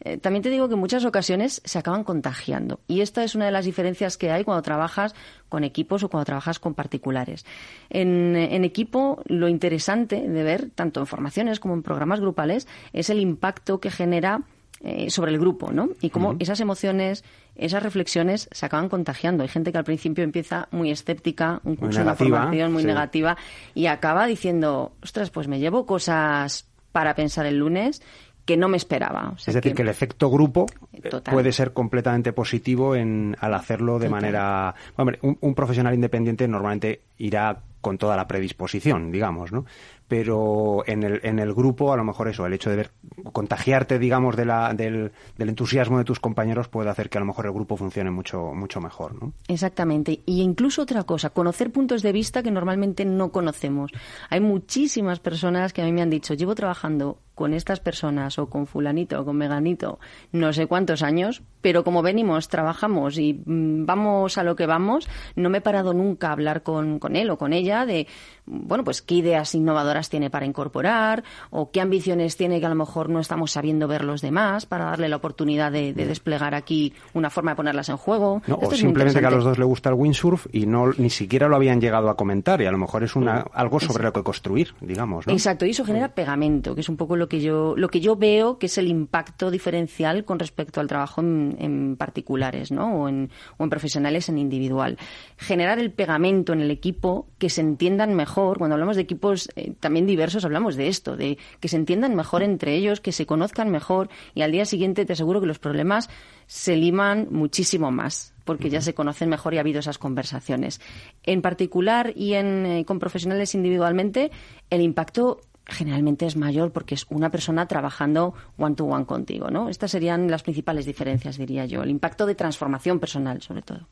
Eh, 0.00 0.18
también 0.18 0.42
te 0.42 0.50
digo 0.50 0.68
que 0.68 0.74
en 0.74 0.80
muchas 0.80 1.04
ocasiones 1.04 1.62
se 1.64 1.78
acaban 1.78 2.04
contagiando. 2.04 2.80
Y 2.86 3.00
esta 3.00 3.24
es 3.24 3.34
una 3.34 3.46
de 3.46 3.52
las 3.52 3.64
diferencias 3.64 4.16
que 4.16 4.30
hay 4.30 4.44
cuando 4.44 4.62
trabajas 4.62 5.14
con 5.48 5.64
equipos 5.64 6.02
o 6.02 6.08
cuando 6.08 6.24
trabajas 6.24 6.58
con 6.58 6.74
particulares. 6.74 7.44
En, 7.90 8.64
equipo, 8.64 9.22
lo 9.26 9.48
interesante 9.48 10.20
de 10.20 10.42
ver, 10.42 10.70
tanto 10.74 11.00
en 11.00 11.06
formaciones 11.06 11.60
como 11.60 11.74
en 11.74 11.82
programas 11.82 12.20
grupales, 12.20 12.66
es 12.92 13.10
el 13.10 13.20
impacto 13.20 13.80
que 13.80 13.90
genera 13.90 14.42
eh, 14.80 15.08
sobre 15.10 15.32
el 15.32 15.38
grupo, 15.38 15.72
¿no? 15.72 15.90
Y 16.00 16.10
cómo 16.10 16.36
esas 16.40 16.60
emociones, 16.60 17.24
esas 17.56 17.82
reflexiones 17.82 18.48
se 18.52 18.66
acaban 18.66 18.88
contagiando. 18.88 19.42
Hay 19.42 19.48
gente 19.48 19.72
que 19.72 19.78
al 19.78 19.84
principio 19.84 20.24
empieza 20.24 20.68
muy 20.72 20.90
escéptica, 20.90 21.60
un 21.64 21.76
curso, 21.76 22.02
una 22.02 22.14
formación 22.14 22.72
muy 22.72 22.84
negativa, 22.84 23.36
y 23.74 23.86
acaba 23.86 24.26
diciendo, 24.26 24.92
ostras, 25.02 25.30
pues 25.30 25.48
me 25.48 25.58
llevo 25.58 25.86
cosas 25.86 26.66
para 26.92 27.14
pensar 27.14 27.44
el 27.46 27.58
lunes 27.58 28.02
que 28.44 28.56
no 28.56 28.68
me 28.68 28.76
esperaba. 28.76 29.34
es 29.38 29.54
decir, 29.54 29.74
que, 29.74 29.82
el 29.82 29.88
efecto 29.88 30.30
grupo 30.30 30.66
eh, 30.92 31.10
puede 31.30 31.52
ser 31.52 31.72
completamente 31.72 32.32
positivo 32.32 32.94
en, 32.94 33.36
al 33.40 33.54
hacerlo 33.54 33.98
de 33.98 34.08
manera... 34.08 34.74
Hombre, 34.96 35.18
un, 35.22 35.54
profesional 35.54 35.94
independiente 35.94 36.46
normalmente 36.46 37.02
irá 37.18 37.62
con 37.80 37.98
toda 37.98 38.16
la 38.16 38.26
predisposición, 38.26 39.12
digamos, 39.12 39.52
¿no? 39.52 39.66
Pero 40.08 40.82
en 40.86 41.02
el, 41.02 41.20
en 41.22 41.38
el 41.38 41.54
grupo, 41.54 41.92
a 41.92 41.96
lo 41.96 42.04
mejor 42.04 42.28
eso, 42.28 42.46
el 42.46 42.52
hecho 42.52 42.70
de 42.70 42.76
ver, 42.76 42.90
contagiarte, 43.32 43.98
digamos, 43.98 44.36
de 44.36 44.44
la, 44.46 44.72
del, 44.74 45.12
del 45.36 45.48
entusiasmo 45.48 45.98
de 45.98 46.04
tus 46.04 46.18
compañeros 46.18 46.68
puede 46.68 46.90
hacer 46.90 47.08
que 47.08 47.18
a 47.18 47.20
lo 47.20 47.26
mejor 47.26 47.46
el 47.46 47.52
grupo 47.52 47.76
funcione 47.76 48.10
mucho, 48.10 48.52
mucho 48.54 48.80
mejor, 48.80 49.22
¿no? 49.22 49.32
Exactamente. 49.48 50.20
Y 50.26 50.40
incluso 50.42 50.82
otra 50.82 51.04
cosa, 51.04 51.30
conocer 51.30 51.70
puntos 51.72 52.02
de 52.02 52.12
vista 52.12 52.42
que 52.42 52.50
normalmente 52.50 53.04
no 53.04 53.30
conocemos. 53.32 53.92
Hay 54.30 54.40
muchísimas 54.40 55.20
personas 55.20 55.72
que 55.72 55.82
a 55.82 55.84
mí 55.84 55.92
me 55.92 56.02
han 56.02 56.10
dicho, 56.10 56.34
llevo 56.34 56.54
trabajando 56.54 57.18
con 57.34 57.54
estas 57.54 57.80
personas 57.80 58.38
o 58.38 58.48
con 58.48 58.66
fulanito 58.66 59.20
o 59.20 59.24
con 59.24 59.36
meganito 59.36 59.98
no 60.32 60.52
sé 60.52 60.66
cuántos 60.66 61.02
años, 61.02 61.42
pero 61.60 61.84
como 61.84 62.02
venimos, 62.02 62.48
trabajamos 62.48 63.18
y 63.18 63.34
mm, 63.34 63.86
vamos 63.86 64.38
a 64.38 64.44
lo 64.44 64.56
que 64.56 64.66
vamos, 64.66 65.08
no 65.36 65.50
me 65.50 65.58
he 65.58 65.60
parado 65.60 65.94
nunca 65.94 66.28
a 66.28 66.32
hablar 66.32 66.62
con, 66.62 66.98
con 66.98 67.16
él 67.16 67.30
o 67.30 67.38
con 67.38 67.52
ella 67.52 67.86
de, 67.86 68.06
bueno, 68.46 68.84
pues 68.84 69.02
qué 69.02 69.16
ideas 69.16 69.54
innovadoras 69.54 70.10
tiene 70.10 70.30
para 70.30 70.46
incorporar 70.46 71.24
o 71.50 71.70
qué 71.70 71.80
ambiciones 71.80 72.36
tiene 72.36 72.60
que 72.60 72.66
a 72.66 72.68
lo 72.68 72.74
mejor 72.74 73.08
no 73.08 73.20
estamos 73.20 73.52
sabiendo 73.52 73.88
ver 73.88 74.04
los 74.04 74.20
demás 74.20 74.66
para 74.66 74.86
darle 74.86 75.08
la 75.08 75.16
oportunidad 75.16 75.72
de, 75.72 75.92
mm. 75.92 75.96
desplegar 75.96 76.54
aquí 76.54 76.92
una 77.14 77.30
forma 77.30 77.52
de 77.52 77.56
ponerlas 77.56 77.88
en 77.88 77.96
juego. 77.96 78.42
o 78.48 78.70
simplemente 78.74 79.20
que 79.20 79.26
a 79.26 79.30
los 79.30 79.44
dos 79.44 79.58
le 79.58 79.64
gusta 79.64 79.88
el 79.88 79.94
windsurf 79.94 80.46
y 80.52 80.66
no 80.66 80.92
ni 80.98 81.10
siquiera 81.10 81.48
lo 81.48 81.56
habían 81.56 81.80
llegado 81.80 82.08
a 82.10 82.16
comentar 82.16 82.60
y 82.60 82.66
a 82.66 82.70
lo 82.70 82.78
mejor 82.78 83.04
es 83.04 83.16
una, 83.16 83.40
algo 83.52 83.80
sobre 83.80 84.04
lo 84.04 84.12
que 84.12 84.22
construir, 84.22 84.74
digamos. 84.80 85.26
Exacto, 85.28 85.66
y 85.66 85.70
eso 85.70 85.84
genera 85.84 86.08
pegamento, 86.08 86.74
que 86.74 86.82
es 86.82 86.88
un 86.88 86.96
poco 86.96 87.16
lo 87.16 87.23
que 87.28 87.40
yo 87.40 87.74
lo 87.76 87.88
que 87.88 88.00
yo 88.00 88.16
veo 88.16 88.58
que 88.58 88.66
es 88.66 88.78
el 88.78 88.88
impacto 88.88 89.50
diferencial 89.50 90.24
con 90.24 90.38
respecto 90.38 90.80
al 90.80 90.86
trabajo 90.86 91.20
en, 91.20 91.96
particulares, 91.98 92.70
¿no? 92.70 93.02
O 93.02 93.08
en, 93.08 93.30
o 93.58 93.64
en 93.64 93.70
profesionales 93.70 94.28
en 94.28 94.38
individual. 94.38 94.98
Generar 95.36 95.78
el 95.78 95.92
pegamento 95.92 96.52
en 96.52 96.60
el 96.60 96.70
equipo 96.70 97.28
que 97.38 97.50
se 97.50 97.60
entiendan 97.60 98.14
mejor 98.14 98.58
cuando 98.58 98.74
hablamos 98.74 98.96
de 98.96 99.02
equipos 99.02 99.48
eh, 99.56 99.74
también 99.80 100.06
diversos, 100.06 100.44
hablamos 100.44 100.76
de 100.76 100.88
esto, 100.88 101.16
de 101.16 101.38
que 101.60 101.68
se 101.68 101.76
entiendan 101.76 102.14
mejor 102.14 102.42
entre 102.42 102.74
ellos, 102.74 103.00
que 103.00 103.12
se 103.12 103.26
conozcan 103.26 103.70
mejor 103.70 104.08
y 104.34 104.42
al 104.42 104.52
día 104.52 104.64
siguiente 104.64 105.04
te 105.04 105.12
aseguro 105.12 105.40
que 105.40 105.46
los 105.46 105.58
problemas 105.58 106.08
se 106.46 106.76
liman 106.76 107.28
muchísimo 107.30 107.90
más 107.90 108.34
porque 108.44 108.70
ya 108.70 108.80
se 108.80 108.94
conocen 108.94 109.28
mejor 109.28 109.54
y 109.54 109.56
ha 109.56 109.60
habido 109.60 109.80
esas 109.80 109.98
conversaciones. 109.98 110.80
En 111.22 111.42
particular 111.42 112.12
y 112.14 112.34
en, 112.34 112.66
eh, 112.66 112.84
con 112.84 112.98
profesionales 112.98 113.54
individualmente, 113.54 114.30
el 114.70 114.82
impacto 114.82 115.40
generalmente 115.66 116.26
es 116.26 116.36
mayor 116.36 116.72
porque 116.72 116.94
es 116.94 117.06
una 117.10 117.30
persona 117.30 117.66
trabajando 117.66 118.34
one 118.56 118.74
to 118.74 118.84
one 118.84 119.06
contigo, 119.06 119.50
¿no? 119.50 119.68
Estas 119.68 119.90
serían 119.90 120.30
las 120.30 120.42
principales 120.42 120.86
diferencias, 120.86 121.38
diría 121.38 121.66
yo. 121.66 121.82
El 121.82 121.90
impacto 121.90 122.26
de 122.26 122.34
transformación 122.34 123.00
personal, 123.00 123.40
sobre 123.42 123.62
todo. 123.62 123.86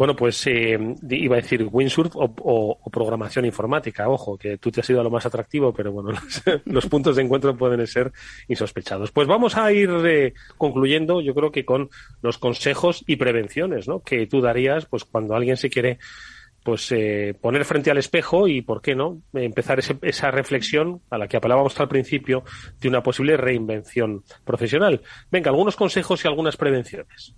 Bueno, 0.00 0.16
pues 0.16 0.46
eh, 0.46 0.78
iba 1.10 1.36
a 1.36 1.42
decir 1.42 1.68
windsurf 1.70 2.12
o, 2.14 2.78
programación 2.90 3.44
informática. 3.44 4.08
Ojo, 4.08 4.38
que 4.38 4.56
tú 4.56 4.70
te 4.70 4.80
has 4.80 4.88
ido 4.88 5.00
a 5.00 5.04
lo 5.04 5.10
más 5.10 5.26
atractivo, 5.26 5.74
pero 5.74 5.92
bueno, 5.92 6.18
los, 6.64 6.86
puntos 6.86 7.16
de 7.16 7.22
encuentro 7.22 7.54
pueden 7.54 7.86
ser 7.86 8.10
insospechados. 8.48 9.10
Pues 9.10 9.28
vamos 9.28 9.58
a 9.58 9.70
ir 9.72 9.90
eh, 10.06 10.32
concluyendo, 10.56 11.20
yo 11.20 11.34
creo 11.34 11.52
que 11.52 11.66
con 11.66 11.90
los 12.22 12.38
consejos 12.38 13.04
y 13.06 13.16
prevenciones, 13.16 13.88
¿no? 13.88 14.00
Que 14.00 14.26
tú 14.26 14.40
darías, 14.40 14.86
pues 14.86 15.04
cuando 15.04 15.34
alguien 15.34 15.58
se 15.58 15.68
quiere 15.68 15.98
pues 16.62 16.92
eh, 16.92 17.34
poner 17.40 17.64
frente 17.64 17.90
al 17.90 17.98
espejo 17.98 18.46
y, 18.46 18.62
¿por 18.62 18.82
qué 18.82 18.94
no?, 18.94 19.22
empezar 19.32 19.80
esa 20.02 20.30
reflexión 20.30 21.00
a 21.10 21.18
la 21.18 21.26
que 21.26 21.36
apelábamos 21.36 21.78
al 21.80 21.88
principio 21.88 22.44
de 22.80 22.88
una 22.88 23.02
posible 23.02 23.36
reinvención 23.36 24.22
profesional. 24.44 25.00
Venga, 25.30 25.50
algunos 25.50 25.76
consejos 25.76 26.24
y 26.24 26.28
algunas 26.28 26.56
prevenciones. 26.56 27.34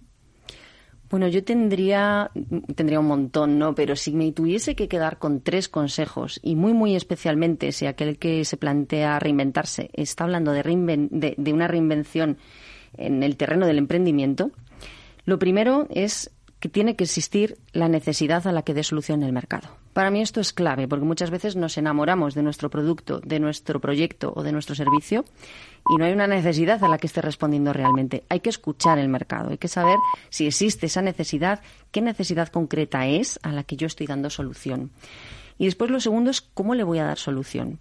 Bueno, 1.08 1.28
yo 1.28 1.44
tendría, 1.44 2.30
tendría 2.74 2.98
un 2.98 3.06
montón, 3.06 3.58
¿no? 3.58 3.74
Pero 3.74 3.96
si 3.96 4.12
me 4.12 4.32
tuviese 4.32 4.74
que 4.74 4.88
quedar 4.88 5.18
con 5.18 5.42
tres 5.42 5.68
consejos, 5.68 6.40
y 6.42 6.56
muy, 6.56 6.72
muy 6.72 6.96
especialmente 6.96 7.72
si 7.72 7.84
aquel 7.84 8.18
que 8.18 8.46
se 8.46 8.56
plantea 8.56 9.18
reinventarse 9.18 9.90
está 9.92 10.24
hablando 10.24 10.52
de, 10.52 10.62
de, 11.10 11.34
de 11.36 11.52
una 11.52 11.68
reinvención 11.68 12.38
en 12.96 13.22
el 13.22 13.36
terreno 13.36 13.66
del 13.66 13.76
emprendimiento, 13.76 14.52
lo 15.26 15.38
primero 15.38 15.86
es 15.90 16.30
que 16.62 16.68
tiene 16.68 16.94
que 16.94 17.02
existir 17.02 17.58
la 17.72 17.88
necesidad 17.88 18.46
a 18.46 18.52
la 18.52 18.62
que 18.62 18.72
dé 18.72 18.84
solución 18.84 19.24
el 19.24 19.32
mercado. 19.32 19.68
Para 19.92 20.12
mí 20.12 20.22
esto 20.22 20.40
es 20.40 20.52
clave, 20.52 20.86
porque 20.86 21.04
muchas 21.04 21.28
veces 21.28 21.56
nos 21.56 21.76
enamoramos 21.76 22.36
de 22.36 22.44
nuestro 22.44 22.70
producto, 22.70 23.18
de 23.18 23.40
nuestro 23.40 23.80
proyecto 23.80 24.32
o 24.36 24.44
de 24.44 24.52
nuestro 24.52 24.76
servicio 24.76 25.24
y 25.90 25.96
no 25.98 26.04
hay 26.04 26.12
una 26.12 26.28
necesidad 26.28 26.84
a 26.84 26.88
la 26.88 26.98
que 26.98 27.08
esté 27.08 27.20
respondiendo 27.20 27.72
realmente. 27.72 28.22
Hay 28.28 28.38
que 28.38 28.50
escuchar 28.50 29.00
el 29.00 29.08
mercado, 29.08 29.50
hay 29.50 29.58
que 29.58 29.66
saber 29.66 29.96
si 30.30 30.46
existe 30.46 30.86
esa 30.86 31.02
necesidad, 31.02 31.62
qué 31.90 32.00
necesidad 32.00 32.46
concreta 32.46 33.08
es 33.08 33.40
a 33.42 33.50
la 33.50 33.64
que 33.64 33.74
yo 33.74 33.88
estoy 33.88 34.06
dando 34.06 34.30
solución. 34.30 34.92
Y 35.58 35.64
después 35.64 35.90
lo 35.90 35.98
segundo 35.98 36.30
es 36.30 36.42
cómo 36.42 36.76
le 36.76 36.84
voy 36.84 37.00
a 37.00 37.06
dar 37.06 37.18
solución. 37.18 37.80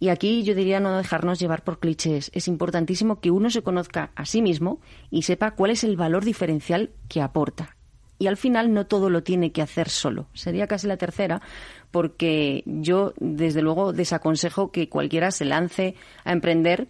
Y 0.00 0.08
aquí 0.08 0.44
yo 0.44 0.54
diría 0.54 0.80
no 0.80 0.96
dejarnos 0.96 1.38
llevar 1.38 1.62
por 1.62 1.78
clichés. 1.78 2.30
Es 2.32 2.48
importantísimo 2.48 3.20
que 3.20 3.30
uno 3.30 3.50
se 3.50 3.62
conozca 3.62 4.12
a 4.16 4.24
sí 4.24 4.40
mismo 4.40 4.80
y 5.10 5.22
sepa 5.24 5.50
cuál 5.50 5.72
es 5.72 5.84
el 5.84 5.98
valor 5.98 6.24
diferencial 6.24 6.90
que 7.06 7.20
aporta 7.20 7.76
y 8.18 8.26
al 8.26 8.36
final 8.36 8.72
no 8.72 8.86
todo 8.86 9.10
lo 9.10 9.22
tiene 9.22 9.52
que 9.52 9.62
hacer 9.62 9.88
solo. 9.88 10.26
Sería 10.34 10.66
casi 10.66 10.86
la 10.86 10.96
tercera, 10.96 11.42
porque 11.90 12.62
yo 12.66 13.12
desde 13.18 13.62
luego 13.62 13.92
desaconsejo 13.92 14.70
que 14.70 14.88
cualquiera 14.88 15.30
se 15.30 15.44
lance 15.44 15.94
a 16.24 16.32
emprender 16.32 16.88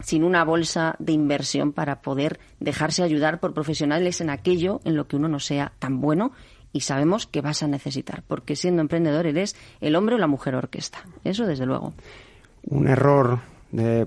sin 0.00 0.24
una 0.24 0.44
bolsa 0.44 0.96
de 0.98 1.12
inversión 1.12 1.72
para 1.72 2.00
poder 2.00 2.40
dejarse 2.58 3.02
ayudar 3.02 3.38
por 3.40 3.52
profesionales 3.52 4.20
en 4.20 4.30
aquello 4.30 4.80
en 4.84 4.96
lo 4.96 5.06
que 5.06 5.16
uno 5.16 5.28
no 5.28 5.40
sea 5.40 5.72
tan 5.78 6.00
bueno 6.00 6.32
y 6.72 6.80
sabemos 6.80 7.26
que 7.26 7.40
vas 7.40 7.62
a 7.62 7.66
necesitar, 7.66 8.22
porque 8.26 8.56
siendo 8.56 8.80
emprendedor 8.80 9.26
eres 9.26 9.56
el 9.80 9.96
hombre 9.96 10.14
o 10.14 10.18
la 10.18 10.26
mujer 10.26 10.54
orquesta. 10.54 11.00
Eso 11.24 11.46
desde 11.46 11.66
luego. 11.66 11.92
Un 12.62 12.88
error 12.88 13.40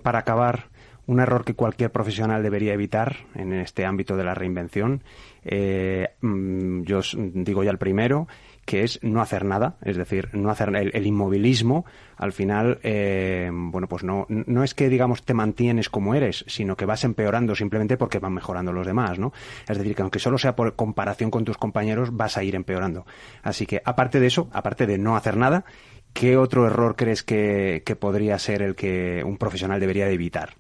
para 0.02 0.20
acabar, 0.20 0.70
un 1.06 1.20
error 1.20 1.44
que 1.46 1.54
cualquier 1.56 1.92
profesional 1.92 2.42
debería 2.42 2.74
evitar 2.74 3.18
en 3.36 3.54
este 3.54 3.86
ámbito 3.86 4.16
de 4.16 4.24
la 4.24 4.34
reinvención 4.34 5.04
eh, 5.45 6.10
mm, 6.21 6.84
yo 6.84 7.01
digo 7.15 7.63
ya 7.63 7.71
el 7.71 7.77
primero, 7.77 8.27
que 8.65 8.84
es 8.84 8.99
no 9.03 9.21
hacer 9.21 9.45
nada, 9.45 9.77
es 9.84 9.97
decir, 9.97 10.29
no 10.34 10.49
hacer 10.49 10.73
el, 10.75 11.06
inmovilismo, 11.06 11.86
al 12.15 12.32
final, 12.32 12.79
eh, 12.84 13.49
bueno, 13.51 13.88
pues 13.88 14.03
no, 14.03 14.25
no 14.29 14.63
es 14.63 14.73
que, 14.73 14.89
digamos, 14.89 15.23
te 15.23 15.34
mantienes 15.34 15.89
como 15.89 16.15
eres, 16.15 16.45
sino 16.47 16.77
que 16.77 16.86
vas 16.86 17.03
empeorando 17.03 17.56
simplemente 17.56 17.97
porque 17.97 18.19
van 18.19 18.34
mejorando 18.34 18.71
los 18.71 18.88
demás, 18.88 19.19
¿no? 19.19 19.34
Es 19.67 19.77
decir, 19.77 19.95
que 19.95 20.01
aunque 20.01 20.19
solo 20.19 20.38
sea 20.38 20.56
por 20.56 20.75
comparación 20.75 21.29
con 21.29 21.43
tus 21.43 21.58
compañeros, 21.58 22.15
vas 22.15 22.38
a 22.38 22.43
ir 22.43 22.56
empeorando. 22.56 23.06
Así 23.41 23.65
que, 23.65 23.82
aparte 23.84 24.19
de 24.19 24.27
eso, 24.27 24.49
aparte 24.53 24.88
de 24.88 24.97
no 24.97 25.17
hacer 25.17 25.36
nada, 25.36 25.65
¿qué 26.13 26.38
otro 26.38 26.65
error 26.67 26.95
crees 26.95 27.23
que, 27.23 27.84
podría 27.99 28.39
ser 28.39 28.62
el 28.62 28.75
que 28.75 29.23
un 29.25 29.38
profesional 29.38 29.79
debería 29.79 30.06
de 30.06 30.13
evitar? 30.13 30.56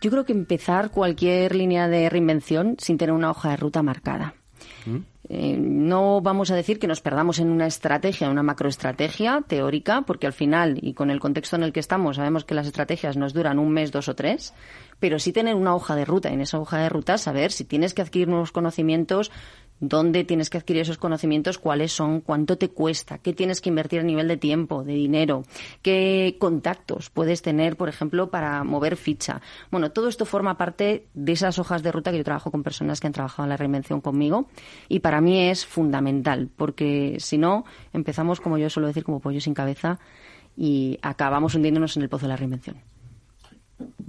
Yo 0.00 0.10
creo 0.10 0.24
que 0.24 0.32
empezar 0.32 0.90
cualquier 0.90 1.54
línea 1.54 1.88
de 1.88 2.08
reinvención 2.08 2.76
sin 2.78 2.98
tener 2.98 3.14
una 3.14 3.30
hoja 3.30 3.50
de 3.50 3.56
ruta 3.56 3.82
marcada. 3.82 4.34
¿Mm? 4.86 4.98
Eh, 5.32 5.56
no 5.56 6.20
vamos 6.20 6.50
a 6.50 6.56
decir 6.56 6.80
que 6.80 6.88
nos 6.88 7.00
perdamos 7.00 7.38
en 7.38 7.50
una 7.50 7.68
estrategia, 7.68 8.30
una 8.30 8.42
macroestrategia 8.42 9.44
teórica, 9.46 10.02
porque 10.02 10.26
al 10.26 10.32
final, 10.32 10.78
y 10.82 10.94
con 10.94 11.08
el 11.08 11.20
contexto 11.20 11.54
en 11.54 11.62
el 11.62 11.72
que 11.72 11.78
estamos, 11.78 12.16
sabemos 12.16 12.44
que 12.44 12.56
las 12.56 12.66
estrategias 12.66 13.16
nos 13.16 13.32
duran 13.32 13.60
un 13.60 13.70
mes, 13.70 13.92
dos 13.92 14.08
o 14.08 14.16
tres, 14.16 14.54
pero 14.98 15.20
sí 15.20 15.32
tener 15.32 15.54
una 15.54 15.74
hoja 15.76 15.94
de 15.94 16.04
ruta. 16.04 16.30
Y 16.30 16.34
en 16.34 16.40
esa 16.40 16.58
hoja 16.58 16.78
de 16.78 16.88
ruta 16.88 17.16
saber 17.16 17.52
si 17.52 17.64
tienes 17.64 17.94
que 17.94 18.02
adquirir 18.02 18.26
nuevos 18.26 18.50
conocimientos, 18.50 19.30
dónde 19.80 20.24
tienes 20.24 20.50
que 20.50 20.58
adquirir 20.58 20.82
esos 20.82 20.98
conocimientos, 20.98 21.58
cuáles 21.58 21.92
son, 21.92 22.20
cuánto 22.20 22.56
te 22.56 22.68
cuesta, 22.68 23.18
qué 23.18 23.32
tienes 23.32 23.60
que 23.60 23.70
invertir 23.70 24.00
a 24.00 24.04
nivel 24.04 24.28
de 24.28 24.36
tiempo, 24.36 24.84
de 24.84 24.92
dinero, 24.92 25.44
qué 25.82 26.36
contactos 26.38 27.10
puedes 27.10 27.42
tener, 27.42 27.76
por 27.76 27.88
ejemplo, 27.88 28.30
para 28.30 28.62
mover 28.64 28.96
ficha. 28.96 29.40
Bueno, 29.70 29.90
todo 29.90 30.08
esto 30.08 30.24
forma 30.24 30.56
parte 30.56 31.06
de 31.14 31.32
esas 31.32 31.58
hojas 31.58 31.82
de 31.82 31.92
ruta 31.92 32.10
que 32.10 32.18
yo 32.18 32.24
trabajo 32.24 32.50
con 32.50 32.62
personas 32.62 33.00
que 33.00 33.06
han 33.06 33.12
trabajado 33.12 33.44
en 33.44 33.50
la 33.50 33.56
reinvención 33.56 34.00
conmigo 34.00 34.48
y 34.88 35.00
para 35.00 35.20
mí 35.20 35.48
es 35.48 35.66
fundamental 35.66 36.48
porque 36.56 37.16
si 37.18 37.38
no 37.38 37.64
empezamos, 37.92 38.40
como 38.40 38.58
yo 38.58 38.70
suelo 38.70 38.88
decir, 38.88 39.04
como 39.04 39.20
pollo 39.20 39.40
sin 39.40 39.54
cabeza 39.54 39.98
y 40.56 40.98
acabamos 41.02 41.54
hundiéndonos 41.54 41.96
en 41.96 42.02
el 42.02 42.08
pozo 42.08 42.26
de 42.26 42.30
la 42.30 42.36
reinvención. 42.36 42.76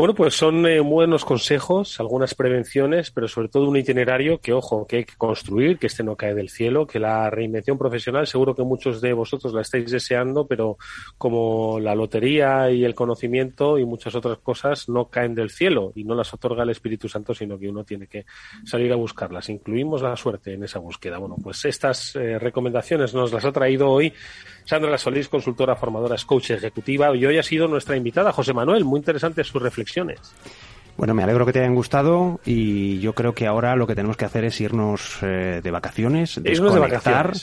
Bueno, 0.01 0.15
pues 0.15 0.33
son 0.33 0.65
eh, 0.65 0.79
buenos 0.79 1.23
consejos, 1.23 1.99
algunas 1.99 2.33
prevenciones, 2.33 3.11
pero 3.11 3.27
sobre 3.27 3.49
todo 3.49 3.69
un 3.69 3.77
itinerario 3.77 4.39
que, 4.39 4.51
ojo, 4.51 4.87
que 4.87 4.95
hay 4.95 5.05
que 5.05 5.13
construir, 5.15 5.77
que 5.77 5.85
este 5.85 6.03
no 6.03 6.15
cae 6.15 6.33
del 6.33 6.49
cielo, 6.49 6.87
que 6.87 6.97
la 6.97 7.29
reinvención 7.29 7.77
profesional, 7.77 8.25
seguro 8.25 8.55
que 8.55 8.63
muchos 8.63 8.99
de 8.99 9.13
vosotros 9.13 9.53
la 9.53 9.61
estáis 9.61 9.91
deseando, 9.91 10.47
pero 10.47 10.79
como 11.19 11.79
la 11.79 11.93
lotería 11.93 12.71
y 12.71 12.83
el 12.83 12.95
conocimiento 12.95 13.77
y 13.77 13.85
muchas 13.85 14.15
otras 14.15 14.39
cosas 14.39 14.89
no 14.89 15.05
caen 15.05 15.35
del 15.35 15.51
cielo 15.51 15.91
y 15.93 16.03
no 16.03 16.15
las 16.15 16.33
otorga 16.33 16.63
el 16.63 16.71
Espíritu 16.71 17.07
Santo, 17.07 17.35
sino 17.35 17.59
que 17.59 17.69
uno 17.69 17.83
tiene 17.83 18.07
que 18.07 18.25
salir 18.65 18.91
a 18.91 18.95
buscarlas. 18.95 19.49
Incluimos 19.49 20.01
la 20.01 20.15
suerte 20.15 20.55
en 20.55 20.63
esa 20.63 20.79
búsqueda. 20.79 21.19
Bueno, 21.19 21.35
pues 21.43 21.63
estas 21.65 22.15
eh, 22.15 22.39
recomendaciones 22.39 23.13
nos 23.13 23.31
las 23.31 23.45
ha 23.45 23.51
traído 23.51 23.87
hoy 23.87 24.11
Sandra 24.65 24.97
Solís, 24.97 25.27
consultora, 25.27 25.75
formadora, 25.75 26.15
coach 26.25 26.51
ejecutiva, 26.51 27.15
y 27.15 27.25
hoy 27.25 27.37
ha 27.37 27.43
sido 27.43 27.67
nuestra 27.67 27.95
invitada, 27.95 28.31
José 28.31 28.53
Manuel. 28.53 28.85
Muy 28.85 28.97
interesante 28.99 29.43
sus 29.43 29.61
reflexiones. 29.91 30.33
Bueno, 30.97 31.13
me 31.13 31.23
alegro 31.23 31.45
que 31.45 31.53
te 31.53 31.59
hayan 31.59 31.73
gustado 31.73 32.39
y 32.45 32.99
yo 32.99 33.13
creo 33.13 33.33
que 33.33 33.47
ahora 33.47 33.75
lo 33.75 33.87
que 33.87 33.95
tenemos 33.95 34.17
que 34.17 34.25
hacer 34.25 34.43
es 34.43 34.59
irnos 34.61 35.17
eh, 35.23 35.61
de 35.63 35.71
vacaciones, 35.71 36.39
desconectar 36.43 37.33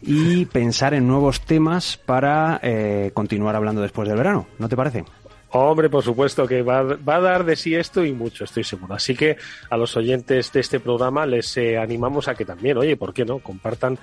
y 0.00 0.46
pensar 0.46 0.94
en 0.94 1.06
nuevos 1.06 1.42
temas 1.42 1.96
para 1.96 2.58
eh, 2.62 3.10
continuar 3.14 3.54
hablando 3.54 3.82
después 3.82 4.08
del 4.08 4.16
verano. 4.16 4.46
¿No 4.58 4.68
te 4.68 4.76
parece? 4.76 5.04
Hombre, 5.50 5.88
por 5.88 6.02
supuesto 6.02 6.48
que 6.48 6.62
va, 6.62 6.80
a 6.80 7.20
dar 7.20 7.44
de 7.44 7.54
sí 7.54 7.76
esto 7.76 8.04
y 8.04 8.12
mucho, 8.12 8.42
estoy 8.42 8.64
seguro. 8.64 8.94
Así 8.94 9.14
que 9.14 9.36
a 9.70 9.76
los 9.76 9.96
oyentes 9.96 10.50
de 10.52 10.58
este 10.58 10.80
programa 10.80 11.24
les 11.26 11.56
eh, 11.56 11.78
animamos 11.78 12.26
a 12.26 12.34
que 12.34 12.44
también, 12.44 12.78
oye, 12.78 12.96
¿por 12.96 13.14
qué 13.14 13.24
no? 13.24 13.38
Compartan 13.38 13.96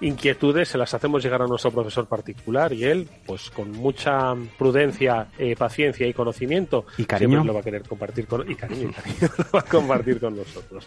inquietudes 0.00 0.68
se 0.68 0.78
las 0.78 0.92
hacemos 0.94 1.22
llegar 1.22 1.42
a 1.42 1.46
nuestro 1.46 1.70
profesor 1.70 2.06
particular 2.06 2.72
y 2.72 2.84
él, 2.84 3.08
pues 3.26 3.50
con 3.50 3.70
mucha 3.72 4.34
prudencia, 4.58 5.28
eh, 5.38 5.54
paciencia 5.56 6.06
y 6.06 6.12
conocimiento, 6.12 6.86
y 6.98 7.04
cariño 7.04 7.44
lo 7.44 7.54
va 7.54 7.60
a 7.60 7.62
querer 7.62 7.82
compartir 7.82 8.26
con 8.26 8.50
y 8.50 8.54
cariño, 8.54 8.88
y 8.88 8.92
cariño 8.92 9.28
lo 9.38 9.44
va 9.52 9.60
a 9.60 9.64
compartir 9.64 10.20
con 10.20 10.36
nosotros. 10.36 10.86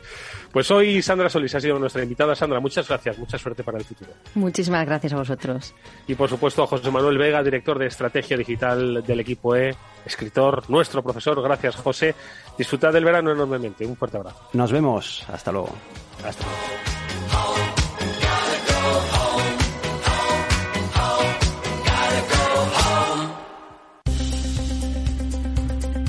Pues 0.51 0.69
hoy 0.71 1.01
Sandra 1.01 1.29
Solís 1.29 1.53
ha 1.55 1.59
sido 1.59 1.79
nuestra 1.79 2.03
invitada. 2.03 2.35
Sandra, 2.35 2.59
muchas 2.59 2.87
gracias, 2.87 3.17
mucha 3.17 3.37
suerte 3.37 3.63
para 3.63 3.77
el 3.77 3.83
futuro. 3.83 4.11
Muchísimas 4.35 4.85
gracias 4.85 5.13
a 5.13 5.17
vosotros. 5.17 5.73
Y 6.07 6.15
por 6.15 6.29
supuesto 6.29 6.63
a 6.63 6.67
José 6.67 6.89
Manuel 6.91 7.17
Vega, 7.17 7.43
director 7.43 7.77
de 7.77 7.87
estrategia 7.87 8.37
digital 8.37 9.03
del 9.05 9.19
equipo 9.19 9.55
E, 9.55 9.75
escritor, 10.05 10.69
nuestro 10.69 11.03
profesor. 11.03 11.41
Gracias, 11.41 11.75
José. 11.75 12.15
Disfrutad 12.57 12.93
del 12.93 13.05
verano 13.05 13.31
enormemente. 13.31 13.85
Un 13.85 13.95
fuerte 13.95 14.17
abrazo. 14.17 14.49
Nos 14.53 14.71
vemos. 14.71 15.25
Hasta 15.29 15.51
luego. 15.51 15.69
Hasta 16.23 16.43
luego. 16.45 16.92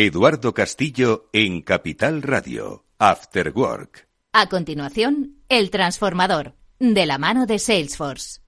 Eduardo 0.00 0.54
Castillo 0.54 1.28
en 1.32 1.60
Capital 1.60 2.22
Radio, 2.22 2.84
After 3.00 3.50
Work. 3.52 4.08
A 4.32 4.48
continuación, 4.48 5.42
El 5.48 5.72
Transformador, 5.72 6.54
de 6.78 7.04
la 7.04 7.18
mano 7.18 7.46
de 7.46 7.58
Salesforce. 7.58 8.38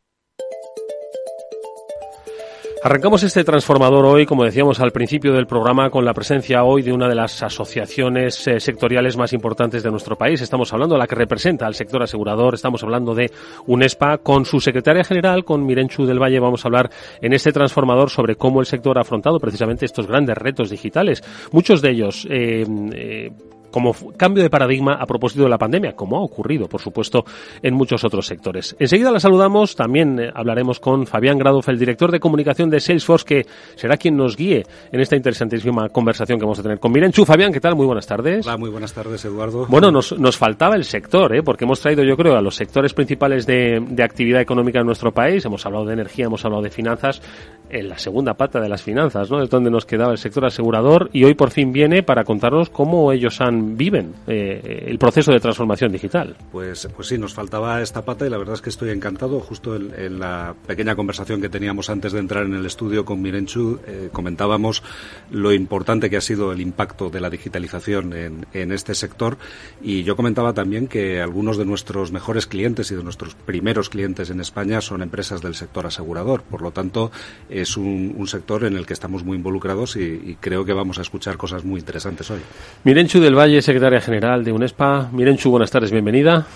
Arrancamos 2.83 3.22
este 3.24 3.45
transformador 3.45 4.07
hoy, 4.07 4.24
como 4.24 4.43
decíamos 4.43 4.81
al 4.81 4.91
principio 4.91 5.35
del 5.35 5.47
programa, 5.47 5.91
con 5.91 6.03
la 6.03 6.14
presencia 6.14 6.64
hoy 6.64 6.81
de 6.81 6.95
una 6.95 7.11
de 7.11 7.14
las 7.14 7.43
asociaciones 7.43 8.49
eh, 8.49 8.59
sectoriales 8.59 9.18
más 9.18 9.35
importantes 9.35 9.83
de 9.83 9.91
nuestro 9.91 10.16
país. 10.16 10.41
Estamos 10.41 10.72
hablando 10.72 10.95
de 10.95 11.01
la 11.01 11.07
que 11.07 11.14
representa 11.14 11.66
al 11.66 11.74
sector 11.74 12.03
asegurador, 12.03 12.55
estamos 12.55 12.83
hablando 12.83 13.14
de 13.14 13.31
UNESPA. 13.66 14.18
Con 14.18 14.47
su 14.47 14.61
secretaria 14.61 15.05
general, 15.05 15.45
con 15.45 15.66
Mirenchu 15.66 16.07
del 16.07 16.22
Valle, 16.22 16.41
vamos 16.41 16.64
a 16.64 16.68
hablar 16.68 16.91
en 17.20 17.35
este 17.35 17.53
transformador 17.53 18.09
sobre 18.09 18.37
cómo 18.37 18.61
el 18.61 18.66
sector 18.66 18.97
ha 18.97 19.03
afrontado 19.03 19.39
precisamente 19.39 19.85
estos 19.85 20.07
grandes 20.07 20.39
retos 20.39 20.70
digitales. 20.70 21.22
Muchos 21.53 21.83
de 21.83 21.91
ellos 21.91 22.26
eh, 22.31 22.64
eh, 22.95 23.31
como 23.71 23.95
cambio 24.16 24.43
de 24.43 24.51
paradigma 24.51 24.95
a 24.95 25.07
propósito 25.07 25.45
de 25.45 25.49
la 25.49 25.59
pandemia, 25.59 25.93
como 25.93 26.16
ha 26.16 26.23
ocurrido, 26.23 26.68
por 26.68 26.81
supuesto, 26.81 27.25
en 27.62 27.75
muchos 27.75 28.05
otros 28.05 28.27
sectores. 28.27 28.77
Enseguida 28.79 29.11
la 29.11 29.21
saludamos, 29.21 29.77
también 29.77 30.18
eh, 30.18 30.31
hablaremos 30.35 30.81
con 30.81 31.07
Fabián 31.07 31.39
Gradoff, 31.39 31.68
el 31.68 31.79
director 31.79 32.11
de 32.11 32.21
comunicación 32.21 32.71
de 32.71 32.81
Salesforce, 32.81 33.25
que 33.25 33.47
será 33.77 33.97
quien 33.97 34.16
nos 34.16 34.37
guíe 34.37 34.64
en 34.93 35.01
esta 35.01 35.16
interesantísima 35.16 35.89
conversación 35.89 36.39
que 36.39 36.45
vamos 36.45 36.59
a 36.59 36.62
tener 36.62 36.79
con 36.79 36.93
Mirenchu. 36.93 37.25
Fabián, 37.25 37.53
¿qué 37.53 37.61
tal? 37.61 37.77
Muy 37.77 37.87
buenas 37.87 38.07
tardes. 38.07 38.47
Hola, 38.47 38.57
muy 38.57 38.71
buenas 38.71 38.93
tardes, 38.93 39.25
Eduardo. 39.25 39.66
Bueno, 39.68 39.91
nos, 39.91 40.18
nos 40.18 40.37
faltaba 40.37 40.77
el 40.77 40.85
sector, 40.85 41.35
¿eh? 41.35 41.43
porque 41.43 41.64
hemos 41.64 41.81
traído, 41.81 42.03
yo 42.05 42.16
creo, 42.16 42.37
a 42.37 42.43
los 42.43 42.55
sectores 42.55 42.95
principales 42.95 43.47
de, 43.47 43.85
de 43.89 44.03
actividad 44.03 44.41
económica 44.41 44.81
en 44.81 44.87
nuestro 44.87 45.12
país. 45.12 45.45
Hemos 45.45 45.64
hablado 45.66 45.85
de 45.87 45.95
energía, 45.95 46.27
hemos 46.27 46.45
hablado 46.45 46.62
de 46.62 46.71
finanzas, 46.71 47.23
en 47.71 47.89
la 47.89 47.99
segunda 47.99 48.35
pata 48.35 48.61
de 48.61 48.68
las 48.68 48.83
finanzas, 48.83 49.31
¿no? 49.31 49.43
Es 49.43 49.51
donde 49.51 49.71
nos 49.71 49.87
quedaba 49.87 50.12
el 50.12 50.18
sector 50.18 50.45
asegurador 50.45 51.09
y 51.12 51.25
hoy 51.25 51.35
por 51.35 51.51
fin 51.51 51.73
viene 51.73 52.03
para 52.03 52.25
contarnos 52.25 52.68
cómo 52.68 53.12
ellos 53.12 53.41
han 53.41 53.60
viven 53.77 54.15
eh, 54.27 54.85
el 54.87 54.99
proceso 54.99 55.33
de 55.33 55.41
transformación 55.41 55.93
digital. 55.93 56.37
Pues, 56.53 56.89
pues 56.95 57.09
sí, 57.09 57.19
nos 57.19 57.35
faltaba 57.35 57.81
esta 57.83 58.05
pata 58.05 58.27
y 58.27 58.31
la 58.31 58.39
verdad 58.39 58.55
es 58.55 58.63
que 58.63 58.71
estoy 58.71 58.91
encantado. 58.91 59.41
Justo 59.41 59.77
en, 59.77 60.19
la 60.19 60.55
pequeña 60.67 60.97
conversación 60.97 61.41
que 61.41 61.49
teníamos 61.49 61.91
antes 61.91 62.13
de 62.13 62.21
entrar 62.21 62.45
en 62.45 62.55
el 62.55 62.67
estudio 62.67 63.05
con 63.05 63.23
Mirenchu, 63.23 63.81
eh, 63.87 64.09
comentábamos 64.13 64.83
lo 65.31 65.53
importante 65.53 66.11
que 66.11 66.17
ha 66.17 66.21
sido 66.21 66.53
el 66.53 66.61
impacto 66.61 67.11
de 67.11 67.21
la 67.21 67.31
digitalización 67.31 68.13
en, 68.13 68.47
en 68.53 68.73
este 68.73 68.95
sector 68.95 69.39
y 69.83 70.03
yo 70.03 70.17
comentaba 70.17 70.53
también 70.53 70.89
que 70.89 71.21
algunos 71.21 71.57
de 71.57 71.65
nuestros 71.65 72.13
mejores 72.13 72.47
clientes 72.47 72.91
y 72.91 72.97
de 72.97 73.03
nuestros 73.03 73.35
primeros 73.35 73.89
clientes 73.89 74.31
en 74.31 74.41
España 74.41 74.81
son 74.81 75.03
empresas 75.03 75.41
del 75.41 75.55
sector 75.55 75.87
asegurador. 75.87 76.43
Por 76.43 76.63
lo 76.63 76.71
tanto, 76.71 77.11
es 77.49 77.77
un, 77.77 78.27
sector 78.27 78.65
en 78.65 78.77
el 78.77 78.87
que 78.87 78.93
estamos 78.93 79.25
muy 79.25 79.37
involucrados 79.37 79.97
y, 79.97 80.37
creo 80.41 80.65
que 80.65 80.73
vamos 80.73 80.99
a 80.99 81.03
escuchar 81.03 81.37
cosas 81.37 81.65
muy 81.65 81.81
interesantes 81.81 82.31
hoy. 82.31 82.41
Mirenchu 82.85 83.19
del 83.19 83.37
Valle, 83.37 83.49
secretaria 83.61 84.01
general 84.01 84.44
de 84.44 84.53
UNESPA. 84.53 85.09
Mirenchu, 85.12 85.51
buenas 85.51 85.70
tardes, 85.70 85.90
bienvenida. 85.90 86.46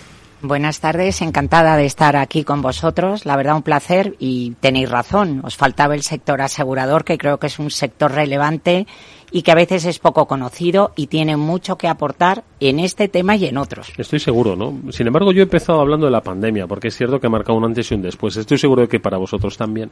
Buenas 0.43 0.81
tardes, 0.81 1.23
encantada 1.23 1.77
de 1.77 1.87
estar 1.87 2.17
aquí 2.17 2.45
con 2.45 2.61
vosotros. 2.61 3.25
La 3.25 3.37
verdad, 3.37 3.57
un 3.57 3.63
placer 3.63 4.15
y 4.19 4.53
tenéis 4.61 4.91
razón. 4.91 5.41
Os 5.43 5.57
faltaba 5.57 5.95
el 5.95 6.03
sector 6.03 6.43
asegurador, 6.43 7.05
que 7.05 7.17
creo 7.17 7.39
que 7.39 7.47
es 7.47 7.59
un 7.59 7.71
sector 7.71 8.13
relevante 8.13 8.87
y 9.31 9.43
que 9.43 9.51
a 9.51 9.55
veces 9.55 9.87
es 9.87 9.99
poco 9.99 10.27
conocido 10.27 10.93
y 10.97 11.07
tiene 11.07 11.39
mucho 11.39 11.79
que 11.79 11.89
aportar 11.89 12.45
en 12.61 12.79
este 12.79 13.09
tema 13.09 13.37
y 13.37 13.47
en 13.47 13.57
otros. 13.57 13.91
Estoy 13.97 14.21
seguro, 14.21 14.55
¿no? 14.55 14.93
Sin 14.93 15.07
embargo, 15.07 15.33
yo 15.33 15.41
he 15.41 15.45
empezado 15.45 15.81
hablando 15.81 16.07
de 16.07 16.13
la 16.13 16.21
pandemia, 16.21 16.67
porque 16.67 16.89
es 16.89 16.97
cierto 16.97 17.19
que 17.19 17.27
ha 17.27 17.31
marcado 17.31 17.57
un 17.57 17.65
antes 17.65 17.91
y 17.91 17.95
un 17.95 18.03
después. 18.03 18.37
Estoy 18.37 18.59
seguro 18.59 18.83
de 18.83 18.89
que 18.89 19.01
para 19.01 19.17
vosotros 19.17 19.57
también. 19.57 19.91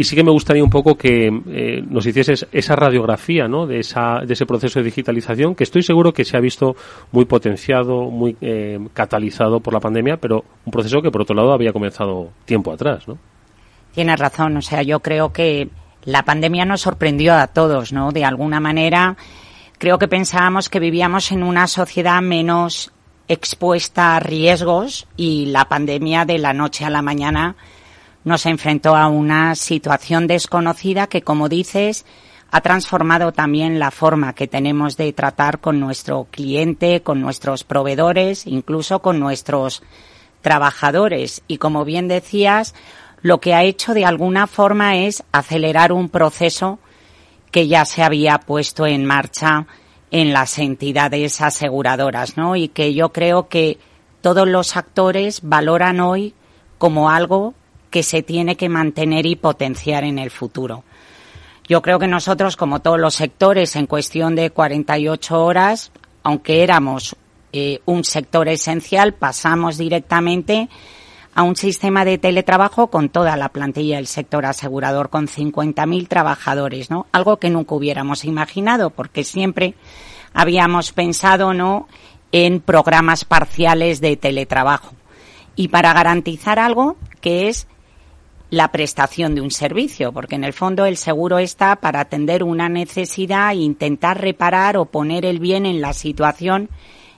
Y 0.00 0.04
sí 0.04 0.16
que 0.16 0.24
me 0.24 0.30
gustaría 0.30 0.64
un 0.64 0.70
poco 0.70 0.96
que 0.96 1.26
eh, 1.26 1.84
nos 1.86 2.06
hicieses 2.06 2.46
esa 2.52 2.74
radiografía 2.74 3.48
¿no? 3.48 3.66
de, 3.66 3.80
esa, 3.80 4.20
de 4.26 4.32
ese 4.32 4.46
proceso 4.46 4.78
de 4.78 4.86
digitalización 4.86 5.54
que 5.54 5.64
estoy 5.64 5.82
seguro 5.82 6.14
que 6.14 6.24
se 6.24 6.38
ha 6.38 6.40
visto 6.40 6.74
muy 7.12 7.26
potenciado, 7.26 8.04
muy 8.04 8.34
eh, 8.40 8.78
catalizado 8.94 9.60
por 9.60 9.74
la 9.74 9.80
pandemia, 9.80 10.16
pero 10.16 10.42
un 10.64 10.72
proceso 10.72 11.02
que 11.02 11.10
por 11.10 11.20
otro 11.20 11.36
lado 11.36 11.52
había 11.52 11.74
comenzado 11.74 12.30
tiempo 12.46 12.72
atrás. 12.72 13.06
¿no? 13.08 13.18
Tienes 13.92 14.18
razón, 14.18 14.56
o 14.56 14.62
sea, 14.62 14.80
yo 14.80 15.00
creo 15.00 15.34
que 15.34 15.68
la 16.06 16.22
pandemia 16.22 16.64
nos 16.64 16.80
sorprendió 16.80 17.34
a 17.34 17.48
todos, 17.48 17.92
¿no? 17.92 18.10
De 18.10 18.24
alguna 18.24 18.58
manera, 18.58 19.18
creo 19.76 19.98
que 19.98 20.08
pensábamos 20.08 20.70
que 20.70 20.80
vivíamos 20.80 21.30
en 21.30 21.42
una 21.42 21.66
sociedad 21.66 22.22
menos 22.22 22.90
expuesta 23.28 24.16
a 24.16 24.20
riesgos 24.20 25.06
y 25.18 25.44
la 25.44 25.66
pandemia 25.66 26.24
de 26.24 26.38
la 26.38 26.54
noche 26.54 26.86
a 26.86 26.90
la 26.90 27.02
mañana 27.02 27.56
nos 28.24 28.46
enfrentó 28.46 28.96
a 28.96 29.08
una 29.08 29.54
situación 29.54 30.26
desconocida 30.26 31.06
que, 31.06 31.22
como 31.22 31.48
dices, 31.48 32.04
ha 32.50 32.60
transformado 32.60 33.32
también 33.32 33.78
la 33.78 33.90
forma 33.90 34.34
que 34.34 34.48
tenemos 34.48 34.96
de 34.96 35.12
tratar 35.12 35.60
con 35.60 35.78
nuestro 35.78 36.26
cliente, 36.30 37.02
con 37.02 37.20
nuestros 37.20 37.64
proveedores, 37.64 38.46
incluso 38.46 39.00
con 39.00 39.20
nuestros 39.20 39.82
trabajadores. 40.42 41.42
Y 41.46 41.58
como 41.58 41.84
bien 41.84 42.08
decías, 42.08 42.74
lo 43.22 43.40
que 43.40 43.54
ha 43.54 43.62
hecho 43.62 43.94
de 43.94 44.04
alguna 44.04 44.46
forma 44.46 44.96
es 44.96 45.22
acelerar 45.32 45.92
un 45.92 46.08
proceso 46.08 46.78
que 47.50 47.68
ya 47.68 47.84
se 47.84 48.02
había 48.02 48.38
puesto 48.38 48.86
en 48.86 49.04
marcha 49.04 49.66
en 50.10 50.32
las 50.32 50.58
entidades 50.58 51.40
aseguradoras, 51.40 52.36
¿no? 52.36 52.56
Y 52.56 52.68
que 52.68 52.94
yo 52.94 53.12
creo 53.12 53.48
que 53.48 53.78
todos 54.20 54.48
los 54.48 54.76
actores 54.76 55.40
valoran 55.42 56.00
hoy 56.00 56.34
como 56.78 57.10
algo 57.10 57.54
que 57.90 58.02
se 58.02 58.22
tiene 58.22 58.56
que 58.56 58.68
mantener 58.68 59.26
y 59.26 59.36
potenciar 59.36 60.04
en 60.04 60.18
el 60.18 60.30
futuro. 60.30 60.84
Yo 61.68 61.82
creo 61.82 61.98
que 61.98 62.08
nosotros, 62.08 62.56
como 62.56 62.80
todos 62.80 62.98
los 62.98 63.14
sectores, 63.14 63.76
en 63.76 63.86
cuestión 63.86 64.34
de 64.34 64.50
48 64.50 65.44
horas, 65.44 65.92
aunque 66.22 66.62
éramos 66.62 67.16
eh, 67.52 67.80
un 67.84 68.04
sector 68.04 68.48
esencial, 68.48 69.14
pasamos 69.14 69.78
directamente 69.78 70.68
a 71.34 71.42
un 71.42 71.56
sistema 71.56 72.04
de 72.04 72.18
teletrabajo 72.18 72.88
con 72.88 73.08
toda 73.08 73.36
la 73.36 73.50
plantilla 73.50 73.96
del 73.96 74.08
sector 74.08 74.46
asegurador, 74.46 75.10
con 75.10 75.28
50.000 75.28 76.08
trabajadores, 76.08 76.90
¿no? 76.90 77.06
Algo 77.12 77.36
que 77.38 77.50
nunca 77.50 77.74
hubiéramos 77.74 78.24
imaginado, 78.24 78.90
porque 78.90 79.22
siempre 79.24 79.74
habíamos 80.34 80.92
pensado, 80.92 81.54
¿no?, 81.54 81.88
en 82.32 82.60
programas 82.60 83.24
parciales 83.24 84.00
de 84.00 84.16
teletrabajo. 84.16 84.94
Y 85.56 85.68
para 85.68 85.92
garantizar 85.92 86.58
algo 86.58 86.96
que 87.20 87.48
es 87.48 87.66
la 88.50 88.72
prestación 88.72 89.34
de 89.34 89.40
un 89.40 89.50
servicio, 89.50 90.12
porque 90.12 90.34
en 90.34 90.44
el 90.44 90.52
fondo 90.52 90.84
el 90.84 90.96
seguro 90.96 91.38
está 91.38 91.76
para 91.76 92.00
atender 92.00 92.42
una 92.42 92.68
necesidad 92.68 93.52
e 93.52 93.56
intentar 93.56 94.20
reparar 94.20 94.76
o 94.76 94.86
poner 94.86 95.24
el 95.24 95.38
bien 95.38 95.66
en 95.66 95.80
la 95.80 95.92
situación 95.92 96.68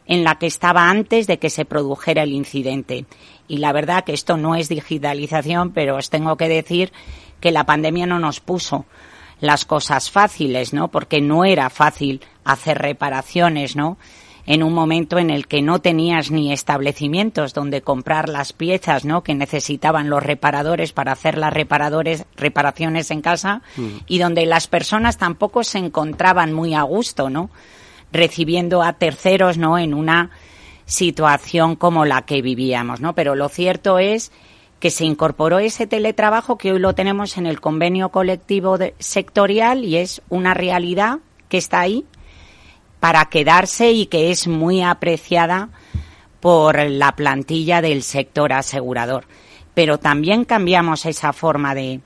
en 0.06 0.24
la 0.24 0.34
que 0.36 0.46
estaba 0.46 0.90
antes 0.90 1.26
de 1.26 1.38
que 1.38 1.48
se 1.48 1.64
produjera 1.64 2.24
el 2.24 2.32
incidente. 2.32 3.06
Y 3.48 3.58
la 3.58 3.72
verdad 3.72 4.04
que 4.04 4.12
esto 4.12 4.36
no 4.36 4.56
es 4.56 4.68
digitalización, 4.68 5.72
pero 5.72 5.96
os 5.96 6.10
tengo 6.10 6.36
que 6.36 6.48
decir 6.48 6.92
que 7.40 7.50
la 7.50 7.64
pandemia 7.64 8.06
no 8.06 8.18
nos 8.18 8.40
puso 8.40 8.84
las 9.40 9.64
cosas 9.64 10.10
fáciles, 10.10 10.72
¿no? 10.72 10.88
Porque 10.88 11.20
no 11.20 11.44
era 11.44 11.70
fácil 11.70 12.20
hacer 12.44 12.78
reparaciones, 12.78 13.74
¿no? 13.74 13.96
En 14.46 14.62
un 14.62 14.72
momento 14.72 15.18
en 15.18 15.30
el 15.30 15.46
que 15.46 15.62
no 15.62 15.80
tenías 15.80 16.30
ni 16.30 16.52
establecimientos 16.52 17.54
donde 17.54 17.82
comprar 17.82 18.28
las 18.28 18.52
piezas 18.52 19.04
¿no? 19.04 19.22
que 19.22 19.34
necesitaban 19.34 20.10
los 20.10 20.22
reparadores 20.22 20.92
para 20.92 21.12
hacer 21.12 21.38
las 21.38 21.52
reparadores, 21.52 22.24
reparaciones 22.36 23.10
en 23.10 23.20
casa 23.20 23.62
mm. 23.76 23.88
y 24.06 24.18
donde 24.18 24.46
las 24.46 24.66
personas 24.66 25.16
tampoco 25.16 25.62
se 25.62 25.78
encontraban 25.78 26.52
muy 26.52 26.74
a 26.74 26.82
gusto, 26.82 27.30
¿no? 27.30 27.50
recibiendo 28.10 28.82
a 28.82 28.94
terceros 28.94 29.58
¿no? 29.58 29.78
en 29.78 29.94
una 29.94 30.30
situación 30.84 31.76
como 31.76 32.04
la 32.04 32.22
que 32.22 32.42
vivíamos, 32.42 33.00
¿no? 33.00 33.14
Pero 33.14 33.34
lo 33.34 33.48
cierto 33.48 33.98
es 33.98 34.32
que 34.78 34.90
se 34.90 35.04
incorporó 35.04 35.60
ese 35.60 35.86
teletrabajo 35.86 36.58
que 36.58 36.72
hoy 36.72 36.80
lo 36.80 36.94
tenemos 36.94 37.38
en 37.38 37.46
el 37.46 37.60
convenio 37.60 38.10
colectivo 38.10 38.76
sectorial 38.98 39.84
y 39.84 39.96
es 39.96 40.22
una 40.28 40.54
realidad 40.54 41.20
que 41.48 41.58
está 41.58 41.80
ahí 41.80 42.04
para 43.02 43.24
quedarse 43.24 43.90
y 43.90 44.06
que 44.06 44.30
es 44.30 44.46
muy 44.46 44.80
apreciada 44.80 45.70
por 46.38 46.78
la 46.88 47.16
plantilla 47.16 47.82
del 47.82 48.04
sector 48.04 48.52
asegurador. 48.52 49.24
Pero 49.74 49.98
también 49.98 50.44
cambiamos 50.44 51.04
esa 51.04 51.32
forma 51.32 51.74
de, 51.74 52.00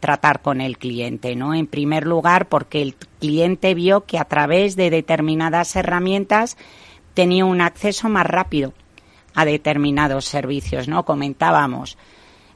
tratar 0.00 0.42
con 0.42 0.60
el 0.60 0.76
cliente, 0.76 1.36
¿no? 1.36 1.54
En 1.54 1.68
primer 1.68 2.04
lugar, 2.04 2.48
porque 2.48 2.82
el 2.82 2.96
cliente 3.20 3.74
vio 3.74 4.06
que 4.06 4.18
a 4.18 4.24
través 4.24 4.74
de 4.74 4.90
determinadas 4.90 5.76
herramientas 5.76 6.56
tenía 7.14 7.44
un 7.44 7.60
acceso 7.60 8.08
más 8.08 8.26
rápido 8.26 8.74
a 9.36 9.44
determinados 9.44 10.24
servicios, 10.24 10.88
¿no? 10.88 11.04
Comentábamos, 11.04 11.96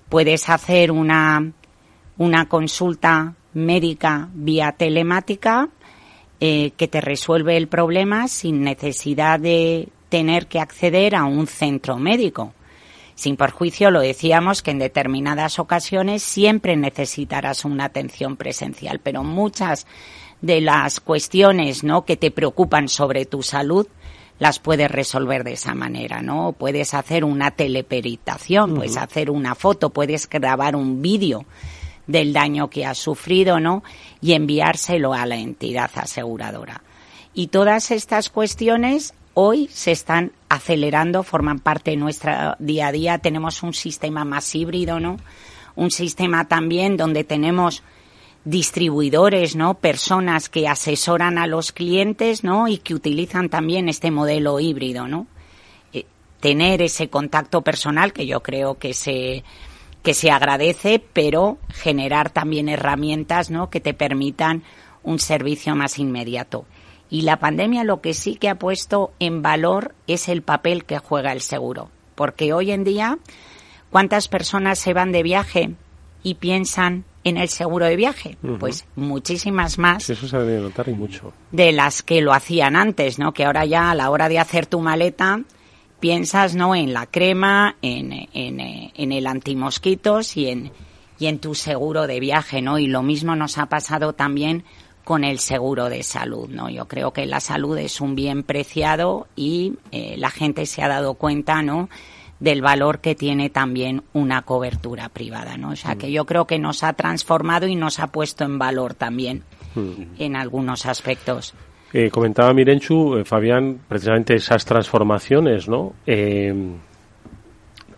puedes 0.09 0.49
hacer 0.49 0.91
una, 0.91 1.53
una 2.17 2.49
consulta 2.49 3.37
médica 3.55 4.31
vía 4.35 4.73
telemática 4.73 5.69
eh, 6.41 6.73
que 6.77 6.89
te 6.89 7.01
resuelve 7.01 7.57
el 7.57 7.69
problema 7.69 8.29
sin 8.29 8.63
necesidad 8.63 9.41
de 9.41 9.89
tener 10.09 10.47
que 10.47 10.61
acceder 10.61 11.15
a 11.15 11.25
un 11.25 11.47
centro 11.47 11.99
médico, 11.99 12.55
sin 13.15 13.37
perjuicio, 13.37 13.91
lo 13.91 14.01
decíamos, 14.01 14.63
que 14.63 14.71
en 14.71 14.79
determinadas 14.79 15.59
ocasiones 15.59 16.23
siempre 16.23 16.77
necesitarás 16.77 17.65
una 17.65 17.87
atención 17.87 18.37
presencial, 18.37 19.01
pero 19.01 19.25
muchas 19.25 19.87
de 20.41 20.61
las 20.61 21.01
cuestiones 21.01 21.83
¿no? 21.83 22.05
que 22.05 22.17
te 22.17 22.31
preocupan 22.31 22.89
sobre 22.89 23.27
tu 23.27 23.43
salud 23.43 23.89
las 24.39 24.61
puedes 24.61 24.89
resolver 24.89 25.43
de 25.43 25.55
esa 25.55 25.75
manera, 25.75 26.23
¿no? 26.23 26.53
Puedes 26.53 26.95
hacer 26.95 27.25
una 27.25 27.51
teleperitación, 27.51 28.77
puedes 28.77 28.97
hacer 28.97 29.31
una 29.31 29.57
foto, 29.57 29.91
puedes 29.91 30.29
grabar 30.29 30.77
un 30.77 31.03
vídeo 31.03 31.45
del 32.09 32.33
daño 32.33 32.69
que 32.69 32.85
has 32.85 32.99
sufrido, 32.99 33.61
¿no? 33.61 33.85
Y 34.21 34.33
enviárselo 34.33 35.15
a 35.15 35.25
la 35.27 35.37
entidad 35.37 35.91
aseguradora. 35.95 36.83
Y 37.35 37.49
todas 37.49 37.93
estas 37.93 38.31
cuestiones 38.31 39.15
hoy 39.35 39.69
se 39.73 39.93
están 39.93 40.33
acelerando, 40.49 41.23
forman 41.23 41.61
parte 41.61 41.93
de 41.93 41.97
nuestro 41.97 42.57
día 42.59 42.89
a 42.89 42.93
día. 42.93 43.19
Tenemos 43.19 43.63
un 43.63 43.75
sistema 43.75 44.25
más 44.25 44.53
híbrido, 44.57 44.99
¿no? 44.99 45.19
Un 45.77 45.93
sistema 45.93 46.49
también 46.49 46.97
donde 46.97 47.23
tenemos 47.23 47.85
distribuidores, 48.45 49.55
¿no? 49.55 49.75
Personas 49.75 50.49
que 50.49 50.67
asesoran 50.67 51.39
a 51.39 51.47
los 51.47 51.71
clientes, 51.71 52.43
¿no? 52.43 52.67
Y 52.67 52.79
que 52.79 52.95
utilizan 52.95 53.49
también 53.49 53.89
este 53.89 54.11
modelo 54.11 54.59
híbrido, 54.59 55.07
¿no? 55.07 55.27
Eh, 55.93 56.07
tener 56.41 56.81
ese 56.83 57.09
contacto 57.09 57.61
personal 57.63 58.13
que 58.13 58.27
yo 58.27 58.43
creo 58.43 58.79
que 58.79 58.95
se 58.95 59.45
que 60.09 60.15
se 60.15 60.31
agradece, 60.31 61.05
pero 61.13 61.59
generar 61.69 62.31
también 62.31 62.71
herramientas, 62.71 63.51
¿no? 63.51 63.69
Que 63.69 63.79
te 63.79 63.93
permitan 63.93 64.63
un 65.03 65.19
servicio 65.19 65.77
más 65.77 65.99
inmediato. 65.99 66.65
Y 67.11 67.23
la 67.23 67.39
pandemia 67.39 67.85
lo 67.85 68.01
que 68.01 68.15
sí 68.15 68.37
que 68.37 68.49
ha 68.49 68.55
puesto 68.55 69.13
en 69.19 69.43
valor 69.43 69.95
es 70.07 70.31
el 70.31 70.41
papel 70.41 70.87
que 70.87 70.97
juega 70.97 71.33
el 71.33 71.43
seguro, 71.43 71.91
porque 72.15 72.55
hoy 72.55 72.71
en 72.71 72.85
día 72.85 73.19
¿cuántas 73.91 74.29
personas 74.29 74.79
se 74.79 74.95
van 74.95 75.13
de 75.13 75.23
viaje 75.23 75.75
y 76.23 76.37
piensan 76.37 77.05
en 77.23 77.37
el 77.37 77.51
seguro 77.51 77.85
de 77.85 77.97
viaje? 77.97 78.39
Pues 78.59 78.87
muchísimas 78.97 79.77
más. 79.77 80.09
eso 80.09 80.27
se 80.27 80.39
debe 80.39 80.63
notar 80.63 80.89
y 80.89 80.95
mucho. 80.95 81.35
De 81.53 81.71
las 81.71 82.03
que 82.03 82.23
lo 82.23 82.33
hacían 82.33 82.77
antes, 82.77 83.19
¿no? 83.19 83.35
Que 83.35 83.45
ahora 83.45 83.67
ya 83.67 83.91
a 83.91 83.95
la 83.95 84.09
hora 84.09 84.31
de 84.31 84.39
hacer 84.39 84.65
tu 84.65 84.81
maleta 84.81 85.43
piensas, 86.01 86.55
¿no? 86.55 86.75
En 86.75 86.93
la 86.93 87.07
crema, 87.07 87.77
en, 87.83 88.13
en, 88.33 88.61
en 88.61 89.13
el 89.13 89.27
antimosquitos 89.27 90.37
y 90.37 90.49
en, 90.49 90.73
y 91.19 91.27
en 91.27 91.39
tu 91.39 91.55
seguro 91.55 92.07
de 92.07 92.21
viaje, 92.21 92.63
¿no? 92.63 92.79
Y 92.79 92.87
lo 92.87 93.03
mismo 93.03 93.37
nos 93.37 93.59
ha 93.59 93.67
pasado 93.67 94.13
también 94.13 94.65
con 95.05 95.25
el 95.25 95.39
seguro 95.39 95.89
de 95.89 96.03
salud, 96.03 96.49
¿no? 96.49 96.69
Yo 96.69 96.87
creo 96.87 97.13
que 97.13 97.27
la 97.27 97.41
salud 97.41 97.79
es 97.79 98.01
un 98.01 98.15
bien 98.15 98.43
preciado 98.43 99.27
y 99.37 99.75
eh, 99.91 100.17
la 100.19 100.31
gente 100.31 100.67
se 100.67 100.83
ha 100.83 100.89
dado 100.89 101.15
cuenta, 101.15 101.63
¿no? 101.63 101.89
del 102.41 102.63
valor 102.63 103.01
que 103.01 103.15
tiene 103.15 103.51
también 103.51 104.05
una 104.13 104.43
cobertura 104.43 105.09
privada, 105.09 105.57
¿no? 105.57 105.71
O 105.71 105.77
sea, 105.77 105.97
que 105.97 106.13
yo 106.13 106.25
creo 106.25 106.47
que 106.47 106.59
nos 106.59 106.85
ha 106.85 106.93
transformado 106.93 107.67
y 107.67 107.75
nos 107.75 107.99
ha 107.99 108.09
puesto 108.09 108.45
en 108.45 108.59
valor 108.59 108.95
también 108.95 109.43
en 110.19 110.37
algunos 110.37 110.87
aspectos. 110.87 111.55
Eh, 111.93 112.11
comentaba 112.11 112.53
Mirenchu, 112.53 113.17
eh, 113.17 113.25
Fabián, 113.25 113.81
precisamente 113.89 114.35
esas 114.35 114.65
transformaciones, 114.65 115.69
¿no? 115.69 115.95
Eh, 116.07 116.55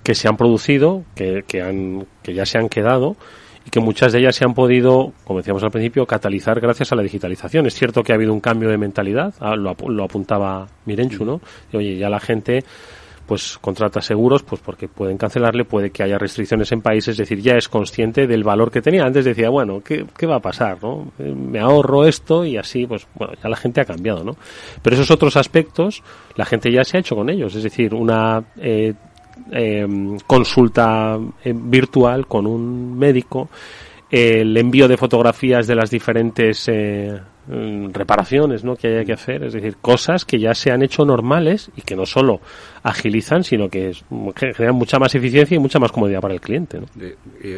que 0.03 0.15
se 0.15 0.29
han 0.29 0.37
producido, 0.37 1.05
que, 1.15 1.45
que, 1.47 1.61
han, 1.61 2.07
que 2.23 2.33
ya 2.33 2.47
se 2.47 2.59
han 2.59 2.69
quedado 2.69 3.17
y 3.67 3.71
que 3.71 3.81
muchas 3.81 4.13
de 4.13 4.21
ellas 4.21 4.37
se 4.37 4.45
han 4.45 4.55
podido, 4.55 5.13
como 5.25 5.41
decíamos 5.41 5.63
al 5.63 5.71
principio, 5.71 6.07
catalizar 6.07 6.61
gracias 6.61 6.93
a 6.93 6.97
la 6.97 7.03
digitalización. 7.03 7.67
Es 7.67 7.75
cierto 7.75 8.03
que 8.03 8.13
ha 8.13 8.15
habido 8.15 8.33
un 8.33 8.41
cambio 8.41 8.71
de 8.71 8.79
mentalidad, 8.79 9.35
ah, 9.41 9.57
lo, 9.57 9.75
lo 9.89 10.05
apuntaba 10.05 10.67
Mirenchu, 10.87 11.25
¿no? 11.25 11.41
oye, 11.73 11.97
ya 11.97 12.09
la 12.09 12.21
gente 12.21 12.65
pues 13.31 13.59
contrata 13.59 14.01
seguros, 14.01 14.43
pues 14.43 14.61
porque 14.61 14.89
pueden 14.89 15.17
cancelarle, 15.17 15.65
puede 15.65 15.91
que 15.91 16.03
haya 16.03 16.19
restricciones 16.19 16.73
en 16.73 16.83
países, 16.83 17.11
es 17.11 17.19
decir, 17.19 17.41
ya 17.41 17.55
es 17.55 17.69
consciente 17.69 18.27
del 18.27 18.43
valor 18.43 18.73
que 18.73 18.83
tenía. 18.83 19.05
Antes 19.05 19.25
decía, 19.25 19.51
bueno, 19.51 19.81
¿qué, 19.85 20.05
qué 20.19 20.27
va 20.27 20.39
a 20.39 20.41
pasar? 20.41 20.83
¿no? 20.83 21.13
Eh, 21.17 21.33
me 21.33 21.61
ahorro 21.61 22.07
esto 22.07 22.45
y 22.45 22.57
así, 22.57 22.89
pues 22.89 23.07
bueno, 23.15 23.35
ya 23.41 23.49
la 23.49 23.55
gente 23.55 23.83
ha 23.83 23.85
cambiado, 23.85 24.25
¿no? 24.25 24.35
Pero 24.83 24.97
esos 24.97 25.13
otros 25.13 25.37
aspectos, 25.37 26.03
la 26.35 26.45
gente 26.45 26.73
ya 26.73 26.83
se 26.83 26.97
ha 26.97 27.01
hecho 27.01 27.15
con 27.15 27.31
ellos, 27.31 27.55
es 27.55 27.63
decir, 27.63 27.95
una 27.95 28.43
eh, 28.57 28.95
em, 29.53 30.19
consulta 30.27 31.17
eh, 31.45 31.53
virtual 31.55 32.27
con 32.27 32.49
un 32.49 32.99
médico, 32.99 33.49
el 34.11 34.57
envío 34.57 34.89
de 34.89 34.97
fotografías 34.97 35.69
de 35.69 35.77
las 35.77 35.89
diferentes 35.89 36.69
Mm, 37.40 37.40
reparaciones 37.49 38.65
¿no? 38.65 38.77
que 38.77 38.89
haya 38.89 39.05
que 39.05 39.13
hacer, 39.13 39.43
es 39.43 39.55
decir, 39.55 39.77
cosas 39.79 40.25
que 40.25 40.39
ya 40.39 40.55
se 40.55 40.71
han 40.71 40.83
hecho 40.83 41.05
normales 41.05 41.71
y 41.77 41.83
que 41.83 41.97
no 41.97 42.07
solo 42.07 42.41
agilizan, 42.83 43.45
sino 43.45 43.69
que, 43.69 43.93
generan 44.37 44.75
mucha 44.75 44.99
más 44.99 45.15
eficiencia 45.15 45.57
y 45.57 45.59
mucha 45.59 45.79
más 45.79 45.91
comodidad 45.91 46.21
para 46.21 46.35
el 46.35 46.41
cliente. 46.41 46.81
¿no? 46.81 46.87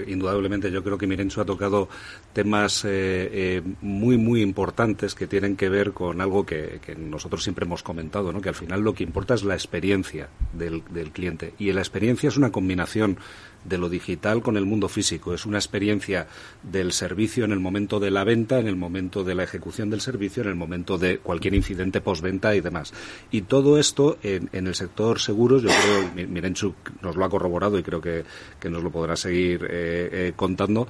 indudablemente, 0.07 0.70
yo 0.70 0.83
creo 0.83 0.97
que 0.97 1.07
Mirencho 1.07 1.41
ha 1.41 1.45
tocado 1.45 1.89
temas 2.33 2.85
eh, 2.85 2.89
eh, 3.33 3.62
muy, 3.83 4.16
muy 4.16 4.41
importantes 4.41 5.14
que 5.14 5.26
tienen 5.26 5.57
que 5.57 5.68
ver 5.68 5.93
con 5.93 6.20
algo 6.20 6.47
que, 6.47 6.80
nosotros 6.97 7.43
siempre 7.43 7.66
hemos 7.66 7.83
comentado, 7.83 8.33
¿no? 8.33 8.41
que 8.41 8.49
al 8.49 8.55
final 8.55 8.80
lo 8.80 8.95
que 8.95 9.05
importa 9.05 9.35
es 9.35 9.45
la 9.45 9.55
experiencia 9.55 10.28
del 10.53 10.83
cliente. 11.12 11.55
Y 11.59 11.72
la 11.72 11.80
experiencia 11.80 12.28
es 12.28 12.37
una 12.37 12.51
combinación 12.51 13.18
de 13.64 13.78
lo 13.78 13.89
digital 13.89 14.43
con 14.43 14.57
el 14.57 14.66
mundo 14.66 14.89
físico. 14.89 15.35
Es 15.35 15.47
una 15.47 15.59
experiencia 15.59 16.26
del 16.62 16.93
servicio 16.93 17.45
en 17.45 17.53
el 17.53 17.61
momento 17.61 18.01
de 18.01 18.11
la 18.11 18.24
venta, 18.24 18.59
en 18.59 18.66
el 18.66 18.76
momento 18.76 19.24
de 19.24 19.35
la 19.35 19.45
ejecución 19.45 19.71
del 19.76 20.00
servicio, 20.00 20.42
en 20.42 20.50
el 20.50 20.54
momento 20.54 20.98
de 20.98 21.18
cualquier 21.18 21.54
incidente 21.54 22.00
postventa 22.00 22.54
y 22.54 22.60
demás. 22.60 22.92
Y 23.30 23.42
todo 23.42 23.78
esto 23.78 24.18
en, 24.22 24.48
el 24.52 24.74
sector 24.74 25.18
seguros, 25.18 25.62
yo 25.62 25.68
creo, 25.68 26.28
Mirenchuk 26.28 26.74
nos 27.02 27.16
lo 27.16 27.24
ha 27.24 27.30
corroborado 27.30 27.78
y 27.78 27.82
creo 27.82 28.00
que, 28.00 28.24
nos 28.68 28.82
lo 28.82 28.90
podrá 28.90 29.16
seguir 29.16 29.64
eh, 29.64 30.08
eh, 30.12 30.32
contando, 30.36 30.86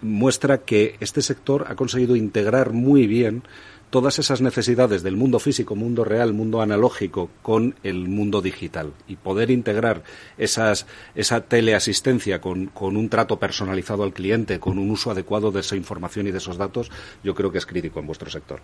muestra 0.00 0.58
que 0.58 0.96
este 1.00 1.22
sector 1.22 1.66
ha 1.68 1.74
conseguido 1.74 2.16
integrar 2.16 2.72
muy 2.72 3.06
bien 3.06 3.42
todas 3.90 4.18
esas 4.18 4.40
necesidades 4.40 5.02
del 5.02 5.16
mundo 5.16 5.38
físico, 5.38 5.74
mundo 5.74 6.04
real, 6.04 6.32
mundo 6.32 6.60
analógico 6.60 7.30
con 7.42 7.74
el 7.82 8.08
mundo 8.08 8.40
digital 8.40 8.92
y 9.06 9.16
poder 9.16 9.50
integrar 9.50 10.02
esas, 10.36 10.86
esa 11.14 11.40
teleasistencia 11.42 12.40
con, 12.40 12.66
con, 12.66 12.96
un 12.96 13.08
trato 13.08 13.38
personalizado 13.38 14.02
al 14.02 14.12
cliente, 14.12 14.60
con 14.60 14.78
un 14.78 14.90
uso 14.90 15.10
adecuado 15.10 15.50
de 15.50 15.60
esa 15.60 15.76
información 15.76 16.26
y 16.26 16.30
de 16.30 16.38
esos 16.38 16.56
datos, 16.56 16.90
yo 17.22 17.34
creo 17.34 17.50
que 17.50 17.58
es 17.58 17.66
crítico 17.66 18.00
en 18.00 18.06
vuestro 18.06 18.30
sector. 18.30 18.60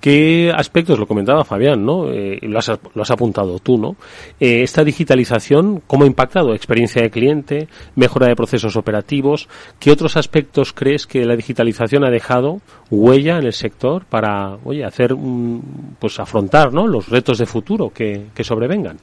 ¿Qué 0.00 0.52
aspectos, 0.54 0.98
lo 0.98 1.06
comentaba 1.06 1.44
Fabián, 1.44 1.84
¿no? 1.84 2.10
Eh, 2.10 2.38
lo, 2.42 2.58
has, 2.58 2.70
lo, 2.94 3.02
has, 3.02 3.10
apuntado 3.10 3.58
tú, 3.58 3.76
¿no? 3.76 3.96
Eh, 4.38 4.62
esta 4.62 4.84
digitalización, 4.84 5.82
¿cómo 5.86 6.04
ha 6.04 6.06
impactado? 6.06 6.54
Experiencia 6.54 7.02
de 7.02 7.10
cliente, 7.10 7.68
mejora 7.96 8.28
de 8.28 8.36
procesos 8.36 8.76
operativos. 8.76 9.48
¿Qué 9.80 9.90
otros 9.90 10.16
aspectos 10.16 10.72
crees 10.72 11.06
que 11.06 11.24
la 11.24 11.34
digitalización 11.34 12.04
ha 12.04 12.10
dejado 12.10 12.60
huella 12.90 13.38
en 13.38 13.46
el 13.46 13.52
sector 13.52 14.04
para, 14.04 14.58
oye, 14.64 14.84
hacer, 14.84 15.16
pues 15.98 16.20
afrontar, 16.20 16.72
¿no? 16.72 16.86
Los 16.86 17.08
retos 17.08 17.38
de 17.38 17.46
futuro 17.46 17.90
que, 17.90 18.26
que 18.34 18.44
sobrevengan. 18.44 18.98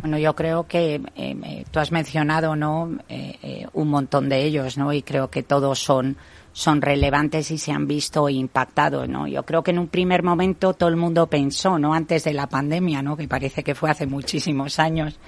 Bueno, 0.00 0.16
yo 0.16 0.34
creo 0.34 0.66
que 0.66 0.94
eh, 0.94 1.00
eh 1.16 1.64
tú 1.70 1.78
has 1.78 1.92
mencionado, 1.92 2.56
¿no? 2.56 2.90
Eh, 3.08 3.66
un 3.74 3.88
montón 3.88 4.28
de 4.28 4.44
ellos, 4.44 4.78
¿no? 4.78 4.92
Y 4.92 5.02
creo 5.02 5.28
que 5.28 5.42
todos 5.42 5.78
son 5.78 6.16
son 6.52 6.82
relevantes 6.82 7.50
y 7.50 7.58
se 7.58 7.72
han 7.72 7.86
visto 7.86 8.28
impactados, 8.28 9.08
¿no? 9.08 9.26
Yo 9.26 9.44
creo 9.44 9.62
que 9.62 9.70
en 9.70 9.78
un 9.78 9.88
primer 9.88 10.22
momento 10.22 10.74
todo 10.74 10.88
el 10.88 10.96
mundo 10.96 11.28
pensó, 11.28 11.78
¿no? 11.78 11.94
Antes 11.94 12.24
de 12.24 12.32
la 12.32 12.48
pandemia, 12.48 13.02
¿no? 13.02 13.16
Que 13.16 13.28
parece 13.28 13.62
que 13.62 13.74
fue 13.74 13.90
hace 13.90 14.06
muchísimos 14.06 14.78
años, 14.78 15.18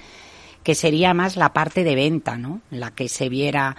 que 0.63 0.75
sería 0.75 1.13
más 1.13 1.37
la 1.37 1.53
parte 1.53 1.83
de 1.83 1.95
venta, 1.95 2.37
¿no? 2.37 2.61
La 2.69 2.91
que 2.91 3.07
se 3.07 3.29
viera 3.29 3.75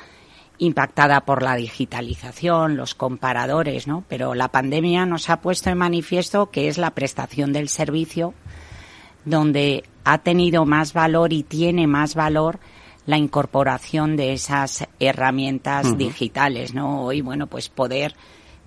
impactada 0.58 1.22
por 1.22 1.42
la 1.42 1.56
digitalización, 1.56 2.76
los 2.76 2.94
comparadores, 2.94 3.86
¿no? 3.86 4.04
Pero 4.08 4.34
la 4.34 4.48
pandemia 4.48 5.04
nos 5.04 5.28
ha 5.28 5.40
puesto 5.40 5.70
en 5.70 5.78
manifiesto 5.78 6.50
que 6.50 6.68
es 6.68 6.78
la 6.78 6.92
prestación 6.92 7.52
del 7.52 7.68
servicio 7.68 8.34
donde 9.24 9.84
ha 10.04 10.18
tenido 10.18 10.64
más 10.66 10.92
valor 10.92 11.32
y 11.32 11.42
tiene 11.42 11.86
más 11.86 12.14
valor 12.14 12.60
la 13.06 13.18
incorporación 13.18 14.16
de 14.16 14.32
esas 14.32 14.86
herramientas 14.98 15.96
digitales, 15.98 16.74
¿no? 16.74 17.02
Hoy, 17.02 17.20
bueno, 17.20 17.46
pues 17.46 17.68
poder 17.68 18.14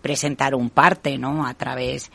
presentar 0.01 0.53
un 0.53 0.69
parte, 0.69 1.17
¿no? 1.17 1.45
A 1.45 1.53
través 1.55 2.11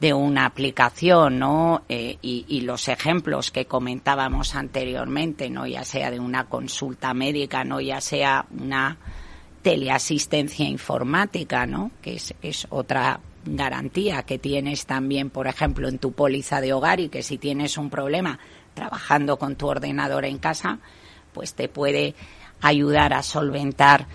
de 0.00 0.12
una 0.12 0.46
aplicación, 0.46 1.38
¿no? 1.38 1.82
Eh, 1.88 2.18
y, 2.22 2.44
y, 2.48 2.60
los 2.60 2.88
ejemplos 2.88 3.50
que 3.50 3.66
comentábamos 3.66 4.54
anteriormente, 4.54 5.50
¿no? 5.50 5.66
Ya 5.66 5.84
sea 5.84 6.10
de 6.10 6.20
una 6.20 6.46
consulta 6.46 7.14
médica, 7.14 7.64
¿no? 7.64 7.80
Ya 7.80 8.00
sea 8.00 8.46
una 8.50 8.98
teleasistencia 9.62 10.68
informática, 10.68 11.66
¿no? 11.66 11.90
Que 12.02 12.16
es, 12.16 12.34
es 12.42 12.66
otra 12.70 13.20
garantía 13.46 14.22
que 14.22 14.38
tienes 14.38 14.86
también, 14.86 15.30
por 15.30 15.46
ejemplo, 15.46 15.88
en 15.88 15.98
tu 15.98 16.12
póliza 16.12 16.60
de 16.60 16.72
hogar 16.72 17.00
y 17.00 17.08
que 17.08 17.22
si 17.22 17.38
tienes 17.38 17.78
un 17.78 17.90
problema 17.90 18.38
trabajando 18.74 19.38
con 19.38 19.56
tu 19.56 19.66
ordenador 19.68 20.24
en 20.24 20.38
casa, 20.38 20.78
pues 21.34 21.52
te 21.52 21.68
puede 21.68 22.14
ayudar 22.62 23.12
a 23.12 23.22
solventar 23.22 24.06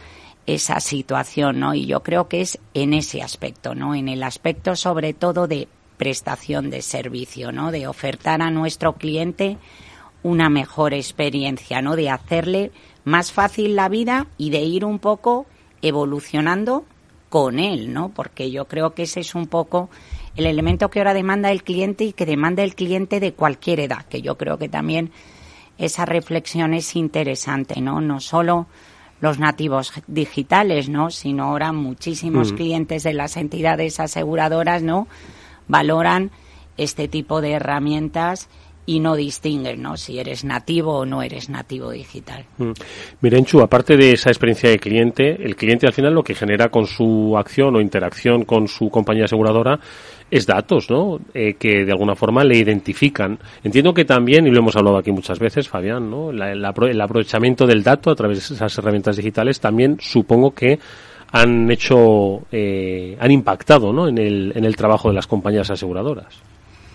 esa 0.48 0.80
situación, 0.80 1.60
¿no? 1.60 1.76
Y 1.76 1.86
yo 1.86 2.02
creo 2.02 2.28
que 2.28 2.42
es 2.42 2.58
en 2.74 2.94
ese 2.94 3.22
aspecto, 3.22 3.76
¿no? 3.76 3.94
En 3.94 4.10
el 4.10 4.24
aspecto 4.24 4.76
sobre 4.76 5.14
todo 5.14 5.48
de 5.48 5.68
prestación 5.98 6.72
de 6.72 6.82
servicio, 6.82 7.52
¿no? 7.52 7.72
De 7.72 7.86
ofertar 7.86 8.42
a 8.42 8.50
nuestro 8.50 8.94
cliente 8.94 9.58
una 10.24 10.50
mejor 10.50 10.94
experiencia, 10.94 11.82
¿no? 11.82 11.96
De 11.96 12.10
hacerle 12.10 12.72
más 13.04 13.32
fácil 13.32 13.76
la 13.76 13.90
vida 13.90 14.28
y 14.38 14.50
de 14.50 14.62
ir 14.62 14.86
un 14.86 14.98
poco 14.98 15.46
evolucionando 15.82 16.86
con 17.30 17.60
él, 17.60 17.94
¿no? 17.94 18.10
Porque 18.10 18.50
yo 18.50 18.66
creo 18.66 18.96
que 18.96 19.04
ese 19.04 19.20
es 19.20 19.36
un 19.36 19.46
poco 19.46 19.90
el 20.36 20.46
elemento 20.46 20.90
que 20.90 21.00
ahora 21.00 21.14
demanda 21.14 21.52
el 21.52 21.64
cliente 21.64 22.06
y 22.06 22.14
que 22.14 22.26
demanda 22.26 22.64
el 22.64 22.76
cliente 22.76 23.20
de 23.20 23.34
cualquier 23.34 23.80
edad, 23.82 24.06
que 24.06 24.22
yo 24.22 24.38
creo 24.38 24.58
que 24.58 24.70
también 24.70 25.12
esa 25.80 26.06
reflexión 26.06 26.74
es 26.74 26.96
interesante, 26.96 27.82
¿no? 27.82 28.02
No 28.02 28.20
solo 28.20 28.68
los 29.22 29.40
nativos 29.40 29.94
digitales, 30.08 30.90
¿no? 30.90 31.10
Sino 31.10 31.46
ahora 31.46 31.72
muchísimos 31.72 32.52
mm. 32.52 32.56
clientes 32.56 33.04
de 33.04 33.14
las 33.14 33.38
entidades 33.38 34.00
aseguradoras, 34.00 34.84
¿no? 34.84 35.08
Valoran 35.68 36.32
este 36.78 37.08
tipo 37.08 37.42
de 37.42 37.54
herramientas 37.54 38.50
y 38.90 39.00
no 39.00 39.16
distinguen 39.16 39.84
¿no? 39.84 39.98
si 39.98 40.18
eres 40.18 40.44
nativo 40.44 40.98
o 40.98 41.06
no 41.06 41.22
eres 41.22 41.48
nativo 41.48 41.92
digital. 41.92 42.44
Mm. 42.58 42.72
Mirenchu, 43.22 43.62
aparte 43.62 43.96
de 43.96 44.14
esa 44.14 44.32
experiencia 44.32 44.72
de 44.72 44.80
cliente, 44.80 45.46
el 45.46 45.56
cliente 45.56 45.86
al 45.86 45.94
final 45.94 46.16
lo 46.16 46.24
que 46.24 46.34
genera 46.34 46.70
con 46.70 46.88
su 46.88 47.38
acción 47.38 47.76
o 47.76 47.82
interacción 47.82 48.46
con 48.46 48.68
su 48.68 48.90
compañía 48.90 49.26
aseguradora 49.26 49.80
es 50.32 50.48
datos, 50.48 50.90
¿no? 50.90 51.20
Eh, 51.36 51.54
que 51.54 51.86
de 51.86 51.92
alguna 51.92 52.16
forma 52.16 52.44
le 52.44 52.58
identifican. 52.58 53.38
Entiendo 53.64 53.94
que 53.94 54.06
también, 54.06 54.48
y 54.48 54.50
lo 54.50 54.58
hemos 54.58 54.76
hablado 54.76 54.98
aquí 54.98 55.12
muchas 55.12 55.38
veces, 55.38 55.70
Fabián, 55.70 56.12
el 56.12 57.02
aprovechamiento 57.02 57.68
del 57.68 57.84
dato 57.84 58.10
a 58.10 58.16
través 58.16 58.50
de 58.50 58.56
esas 58.56 58.76
herramientas 58.76 59.18
digitales 59.18 59.60
también 59.60 59.98
supongo 60.00 60.52
que 60.52 60.80
han 61.32 61.70
hecho, 61.70 62.42
eh, 62.52 63.16
han 63.20 63.30
impactado, 63.30 63.94
¿no? 63.94 64.08
En 64.08 64.18
el, 64.18 64.52
en 64.56 64.66
el 64.66 64.76
trabajo 64.76 65.10
de 65.10 65.16
las 65.16 65.28
compañías 65.28 65.70
aseguradoras. 65.70 66.49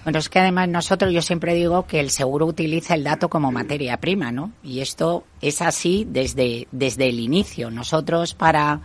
Bueno, 0.04 0.18
es 0.18 0.28
que 0.28 0.38
además 0.38 0.68
nosotros, 0.68 1.12
yo 1.12 1.22
siempre 1.22 1.54
digo 1.54 1.86
que 1.86 1.98
el 1.98 2.10
seguro 2.10 2.44
utiliza 2.44 2.94
el 2.94 3.04
dato 3.04 3.30
como 3.30 3.50
materia 3.50 3.96
prima, 3.96 4.30
¿no? 4.30 4.52
Y 4.62 4.80
esto 4.80 5.24
es 5.40 5.62
así 5.62 6.06
desde, 6.06 6.68
desde 6.72 7.08
el 7.08 7.20
inicio. 7.20 7.70
Nosotros 7.70 8.34
para, 8.34 8.80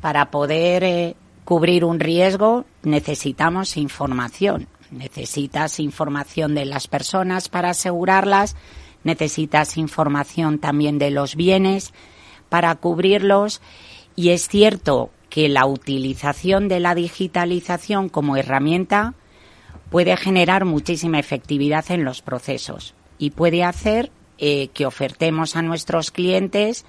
para 0.00 0.32
poder 0.32 0.82
eh, 0.82 1.14
cubrir 1.44 1.84
un 1.84 2.00
riesgo 2.00 2.64
necesitamos 2.82 3.76
información. 3.76 4.66
Necesitas 4.90 5.78
información 5.78 6.56
de 6.56 6.64
las 6.64 6.88
personas 6.88 7.48
para 7.48 7.70
asegurarlas, 7.70 8.56
necesitas 9.04 9.76
información 9.76 10.58
también 10.58 10.98
de 10.98 11.12
los 11.12 11.36
bienes 11.36 11.92
para 12.48 12.74
cubrirlos 12.74 13.60
y 14.16 14.30
es 14.30 14.48
cierto 14.48 15.10
que 15.28 15.48
la 15.48 15.66
utilización 15.66 16.66
de 16.66 16.80
la 16.80 16.96
digitalización 16.96 18.08
como 18.08 18.36
herramienta 18.36 19.14
puede 19.96 20.14
generar 20.18 20.66
muchísima 20.66 21.18
efectividad 21.18 21.90
en 21.90 22.04
los 22.04 22.20
procesos 22.20 22.94
y 23.16 23.30
puede 23.30 23.64
hacer 23.64 24.12
eh, 24.36 24.68
que 24.74 24.84
ofertemos 24.84 25.56
a 25.56 25.62
nuestros 25.62 26.10
clientes 26.10 26.84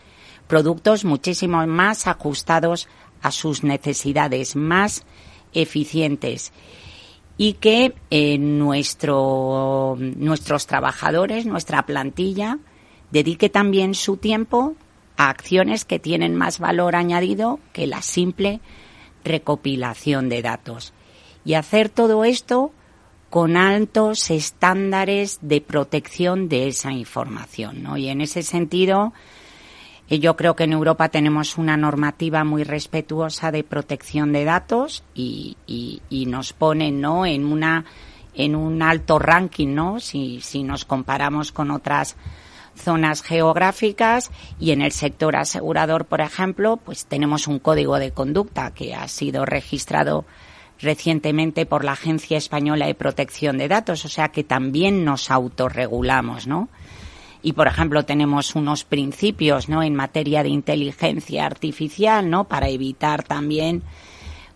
productos 0.47 1.05
muchísimo 1.05 1.65
más 1.67 2.05
ajustados 2.05 2.89
a 3.21 3.31
sus 3.31 3.63
necesidades, 3.63 4.57
más 4.57 5.05
eficientes 5.53 6.51
y 7.37 7.53
que 7.53 7.95
eh, 8.09 8.37
nuestro, 8.39 9.95
nuestros 9.97 10.67
trabajadores, 10.67 11.45
nuestra 11.45 11.85
plantilla, 11.85 12.59
dedique 13.11 13.47
también 13.47 13.95
su 13.95 14.17
tiempo 14.17 14.75
a 15.15 15.29
acciones 15.29 15.85
que 15.85 15.99
tienen 15.99 16.35
más 16.35 16.59
valor 16.59 16.97
añadido 16.97 17.61
que 17.71 17.87
la 17.87 18.01
simple 18.01 18.59
recopilación 19.23 20.27
de 20.27 20.41
datos. 20.41 20.91
Y 21.45 21.53
hacer 21.53 21.87
todo 21.87 22.25
esto 22.25 22.73
con 23.37 23.55
altos 23.55 24.31
estándares 24.31 25.37
de 25.43 25.61
protección 25.61 26.49
de 26.49 26.69
esa 26.69 26.91
información. 26.91 27.83
¿no? 27.83 27.95
Y 27.95 28.09
en 28.09 28.21
ese 28.21 28.41
sentido, 28.41 29.13
eh, 30.09 30.17
yo 30.17 30.35
creo 30.35 30.55
que 30.55 30.63
en 30.63 30.73
Europa 30.73 31.09
tenemos 31.09 31.59
una 31.59 31.77
normativa 31.77 32.43
muy 32.43 32.63
respetuosa 32.63 33.51
de 33.51 33.63
protección 33.63 34.33
de 34.33 34.43
datos 34.43 35.03
y, 35.13 35.55
nos 36.09 36.53
pone 36.53 36.91
¿no? 36.91 37.27
en, 37.27 37.45
una, 37.45 37.85
en 38.33 38.55
un 38.55 38.81
alto 38.81 39.19
ranking 39.19 39.75
¿no? 39.75 39.99
si, 39.99 40.41
si 40.41 40.63
nos 40.63 40.83
comparamos 40.83 41.51
con 41.51 41.69
otras 41.69 42.15
zonas 42.75 43.21
geográficas 43.21 44.31
y 44.59 44.71
en 44.71 44.81
el 44.81 44.93
sector 44.93 45.35
asegurador, 45.35 46.05
por 46.05 46.21
ejemplo, 46.21 46.77
pues 46.77 47.05
tenemos 47.05 47.47
un 47.47 47.59
código 47.59 47.99
de 47.99 48.09
conducta 48.09 48.71
que 48.73 48.95
ha 48.95 49.07
sido 49.07 49.45
registrado 49.45 50.25
recientemente 50.79 51.65
por 51.65 51.83
la 51.83 51.93
Agencia 51.93 52.37
Española 52.37 52.87
de 52.87 52.95
Protección 52.95 53.57
de 53.57 53.67
Datos, 53.67 54.05
o 54.05 54.09
sea 54.09 54.29
que 54.29 54.43
también 54.43 55.05
nos 55.05 55.31
autorregulamos, 55.31 56.47
¿no? 56.47 56.69
Y, 57.41 57.53
por 57.53 57.67
ejemplo, 57.67 58.03
tenemos 58.03 58.55
unos 58.55 58.83
principios, 58.83 59.69
¿no? 59.69 59.83
En 59.83 59.95
materia 59.95 60.43
de 60.43 60.49
inteligencia 60.49 61.45
artificial, 61.45 62.29
¿no? 62.29 62.45
Para 62.45 62.67
evitar 62.67 63.23
también, 63.23 63.83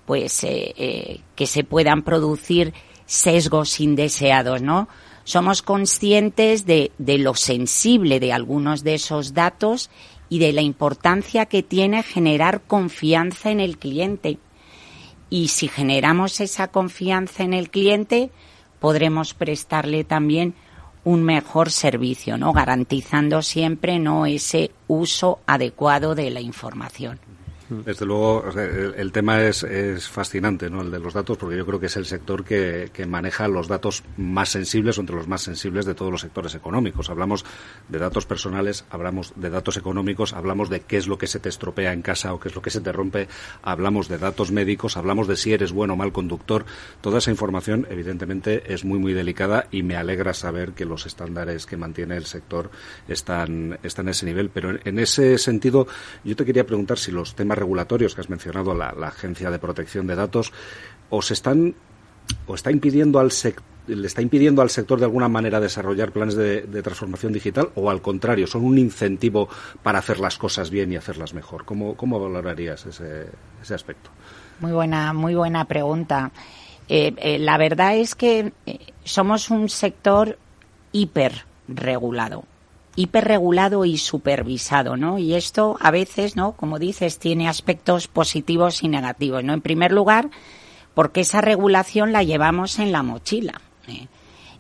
pues, 0.06 0.44
eh, 0.44 0.74
eh, 0.78 1.20
que 1.36 1.48
se 1.48 1.64
puedan 1.64 2.02
producir 2.02 2.74
sesgos 3.06 3.80
indeseados, 3.80 4.62
¿no? 4.62 4.88
Somos 5.24 5.62
conscientes 5.62 6.66
de, 6.66 6.92
de 6.98 7.18
lo 7.20 7.36
sensible 7.36 8.20
de 8.20 8.34
algunos 8.34 8.84
de 8.84 8.96
esos 8.96 9.34
datos 9.34 9.90
y 10.30 10.40
de 10.40 10.52
la 10.52 10.62
importancia 10.62 11.46
que 11.46 11.62
tiene 11.62 12.04
generar 12.04 12.62
confianza 12.62 13.52
en 13.52 13.60
el 13.60 13.78
cliente 13.78 14.40
y 15.32 15.48
si 15.48 15.70
generamos 15.70 16.42
esa 16.42 16.68
confianza 16.68 17.42
en 17.42 17.54
el 17.54 17.72
cliente, 17.72 18.30
podremos 18.80 19.34
prestarle 19.34 20.04
también 20.04 20.54
un 21.06 21.24
mejor 21.24 21.72
servicio, 21.72 22.38
¿no? 22.38 22.52
Garantizando 22.52 23.42
siempre 23.42 23.98
no 23.98 24.26
ese 24.26 24.72
uso 24.88 25.40
adecuado 25.48 26.16
de 26.16 26.30
la 26.30 26.42
información. 26.42 27.20
Desde 27.72 28.06
luego, 28.06 28.44
el, 28.98 29.14
tema 29.14 29.42
es, 29.44 29.66
fascinante, 30.10 30.70
¿no? 30.70 30.82
El 30.82 30.92
de 30.92 31.00
los 31.00 31.14
datos, 31.14 31.38
porque 31.38 31.56
yo 31.56 31.66
creo 31.66 31.80
que 31.80 31.86
es 31.86 31.96
el 31.96 32.06
sector 32.06 32.44
que, 32.44 32.92
maneja 33.08 33.48
los 33.48 33.70
datos 33.70 34.04
más 34.18 34.50
sensibles 34.50 34.98
o 34.98 35.02
entre 35.02 35.16
los 35.16 35.28
más 35.30 35.42
sensibles 35.42 35.86
de 35.86 35.96
todos 35.96 36.12
los 36.12 36.20
sectores 36.20 36.54
económicos. 36.54 37.10
Hablamos 37.10 37.46
de 37.88 37.98
datos 37.98 38.26
personales, 38.26 38.84
hablamos 38.90 39.34
de 39.38 39.50
datos 39.50 39.78
económicos, 39.78 40.34
hablamos 40.34 40.70
de 40.70 40.82
qué 40.82 40.98
es 40.98 41.08
lo 41.08 41.18
que 41.18 41.28
se 41.28 41.40
te 41.40 41.48
estropea 41.48 41.94
en 41.94 42.02
casa 42.02 42.34
o 42.34 42.42
qué 42.42 42.50
es 42.50 42.56
lo 42.56 42.62
que 42.62 42.72
se 42.72 42.82
te 42.82 42.92
rompe, 42.92 43.30
hablamos 43.64 44.10
de 44.10 44.18
datos 44.18 44.52
médicos, 44.52 44.98
hablamos 44.98 45.30
de 45.30 45.38
si 45.38 45.54
eres 45.54 45.72
bueno 45.72 45.94
o 45.94 45.98
mal 45.98 46.12
conductor. 46.12 46.66
Toda 47.00 47.20
esa 47.20 47.32
información, 47.32 47.88
evidentemente, 47.90 48.74
es 48.74 48.84
muy, 48.84 49.00
muy 49.00 49.14
delicada 49.14 49.68
y 49.72 49.84
me 49.84 49.96
alegra 49.96 50.34
saber 50.34 50.74
que 50.74 50.84
los 50.84 51.06
estándares 51.06 51.66
que 51.66 51.78
mantiene 51.78 52.18
el 52.18 52.26
sector 52.26 52.70
están, 53.08 53.80
están 53.82 54.08
en 54.08 54.12
ese 54.12 54.26
nivel. 54.26 54.50
Pero 54.50 54.78
en 54.84 55.00
ese 55.00 55.38
sentido, 55.38 55.88
yo 56.26 56.36
te 56.36 56.44
quería 56.44 56.66
preguntar 56.66 56.98
si 56.98 57.12
los 57.12 57.34
temas 57.34 57.61
regulatorios 57.62 58.16
que 58.16 58.22
has 58.22 58.30
mencionado, 58.30 58.74
la, 58.74 58.90
Agencia 59.08 59.52
de 59.52 59.60
Protección 59.60 60.08
de 60.08 60.16
Datos, 60.16 60.52
os 61.10 61.32
están 61.32 61.76
o 62.48 62.56
está 62.56 62.72
impidiendo 62.72 63.20
al 63.20 63.32
le 63.88 64.08
está 64.08 64.22
impidiendo 64.22 64.62
al 64.62 64.70
sector 64.70 65.00
de 65.00 65.06
alguna 65.06 65.28
manera 65.28 65.60
desarrollar 65.60 66.12
planes 66.12 66.36
de, 66.36 66.82
transformación 66.82 67.34
digital 67.34 67.70
o 67.76 67.90
al 67.90 68.02
contrario, 68.02 68.48
son 68.48 68.64
un 68.64 68.78
incentivo 68.78 69.50
para 69.84 70.00
hacer 70.00 70.20
las 70.20 70.38
cosas 70.38 70.70
bien 70.70 70.94
y 70.94 70.96
hacerlas 70.96 71.34
mejor. 71.34 71.66
¿Cómo, 71.66 71.96
cómo 71.96 72.20
valorarías 72.20 72.86
ese, 72.86 73.28
ese 73.62 73.74
aspecto? 73.74 74.10
Muy 74.60 74.72
buena, 74.72 75.14
muy 75.14 75.36
buena 75.36 75.66
pregunta. 75.66 76.32
Eh, 76.88 77.14
eh, 77.18 77.40
la 77.40 77.58
verdad 77.58 77.96
es 77.96 78.16
que 78.16 78.54
eh, 78.66 78.80
somos 79.04 79.50
un 79.50 79.70
sector 79.70 80.38
hiperregulado 80.92 82.46
hiperregulado 82.96 83.86
y 83.86 83.98
supervisado, 83.98 84.98
¿no? 84.98 85.18
Y 85.18 85.36
esto 85.36 85.78
a 85.80 85.92
veces, 85.92 86.36
¿no? 86.36 86.54
Como 86.54 86.80
dices, 86.80 87.20
tiene 87.20 87.48
aspectos 87.48 88.08
positivos 88.08 88.84
y 88.84 88.88
negativos, 88.88 89.44
¿no? 89.44 89.54
En 89.54 89.62
primer 89.62 89.92
lugar, 89.92 90.30
porque 90.94 91.22
esa 91.22 91.42
regulación 91.42 92.12
la 92.12 92.24
llevamos 92.24 92.80
en 92.80 92.92
la 92.92 93.04
mochila. 93.04 93.62
¿eh? 93.88 94.08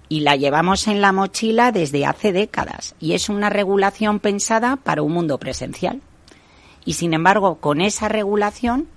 Y 0.07 0.21
la 0.21 0.35
llevamos 0.35 0.87
en 0.87 1.01
la 1.01 1.11
mochila 1.11 1.71
desde 1.71 2.05
hace 2.05 2.31
décadas. 2.31 2.95
Y 2.99 3.13
es 3.13 3.29
una 3.29 3.49
regulación 3.49 4.19
pensada 4.19 4.75
para 4.77 5.01
un 5.01 5.13
mundo 5.13 5.37
presencial. 5.37 6.01
Y 6.85 6.93
sin 6.93 7.13
embargo, 7.13 7.55
con 7.55 7.81
esa 7.81 8.07
regulación 8.07 8.87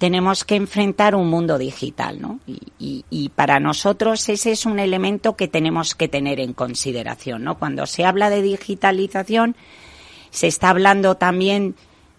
tenemos 0.00 0.46
que 0.46 0.56
enfrentar 0.56 1.14
un 1.14 1.28
mundo 1.28 1.58
digital, 1.58 2.22
¿no? 2.22 2.40
Y, 2.46 3.28
para 3.36 3.60
nosotros 3.60 4.26
ese 4.30 4.50
es 4.50 4.64
un 4.64 4.78
elemento 4.78 5.36
que 5.36 5.46
tenemos 5.46 5.94
que 5.94 6.08
tener 6.08 6.40
en 6.40 6.54
consideración, 6.54 7.44
¿no? 7.44 7.58
Cuando 7.58 7.84
se 7.84 8.06
habla 8.06 8.30
de 8.30 8.40
digitalización, 8.40 9.56
se 10.30 10.46
está 10.46 10.70
hablando 10.70 11.16
también 11.16 11.74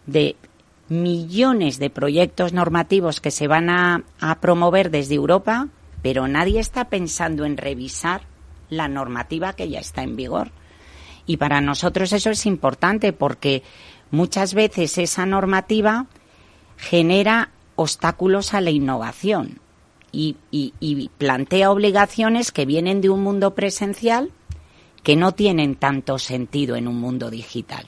de 0.05 0.36
millones 0.89 1.79
de 1.79 1.89
proyectos 1.89 2.53
normativos 2.53 3.19
que 3.19 3.32
se 3.32 3.47
van 3.47 3.71
a, 3.71 4.03
a 4.19 4.39
promover 4.39 4.91
desde 4.91 5.15
Europa, 5.15 5.67
pero 6.03 6.27
nadie 6.27 6.59
está 6.59 6.86
pensando 6.86 7.45
en 7.45 7.57
revisar 7.57 8.21
la 8.69 8.89
normativa 8.89 9.53
que 9.53 9.69
ya 9.69 9.79
está 9.79 10.03
en 10.03 10.15
vigor. 10.15 10.51
Y 11.25 11.38
para 11.38 11.61
nosotros 11.61 12.13
eso 12.13 12.29
es 12.29 12.45
importante 12.45 13.11
porque 13.11 13.63
muchas 14.11 14.53
veces 14.53 14.99
esa 14.99 15.25
normativa 15.25 16.05
genera 16.77 17.49
obstáculos 17.76 18.53
a 18.53 18.61
la 18.61 18.72
innovación 18.72 19.59
y, 20.11 21.09
plantea 21.17 21.72
obligaciones 21.72 22.51
que 22.51 22.65
vienen 22.65 23.01
de 23.01 23.09
un 23.09 23.24
mundo 23.24 23.55
presencial 23.55 24.32
que 25.03 25.15
no 25.15 25.34
tienen 25.34 25.76
tanto 25.76 26.19
sentido 26.19 26.76
en 26.76 26.88
un 26.88 26.99
mundo 26.99 27.30
digital. 27.32 27.88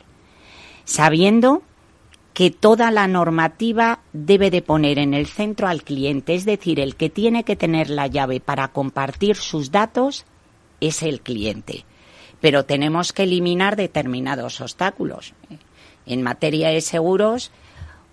Sabiendo 0.86 1.62
que 2.34 2.50
toda 2.50 2.90
la 2.90 3.08
normativa 3.08 4.00
debe 4.12 4.50
de 4.50 4.64
poner 4.64 4.98
en 4.98 5.14
el 5.14 5.28
centro 5.28 5.68
al 5.68 5.84
cliente, 5.84 6.34
es 6.34 6.46
decir, 6.46 6.80
el 6.80 6.96
que 6.96 7.10
tiene 7.10 7.44
que 7.44 7.56
tener 7.56 7.90
la 7.90 8.08
llave 8.08 8.40
para 8.40 8.70
compartir 8.70 9.36
sus 9.36 9.72
datos 9.72 10.26
es 10.82 11.04
el 11.04 11.22
cliente. 11.22 11.86
Pero 12.42 12.66
tenemos 12.66 13.14
que 13.14 13.24
eliminar 13.24 13.76
determinados 13.76 14.60
obstáculos. 14.60 15.34
En 16.06 16.24
materia 16.24 16.70
de 16.70 16.82
seguros, 16.82 17.52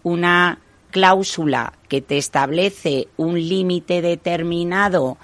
una 0.02 0.58
cláusula 0.90 1.72
que 1.88 2.00
te 2.00 2.18
establece 2.18 3.08
un 3.16 3.34
límite 3.34 4.02
determinado 4.02 5.18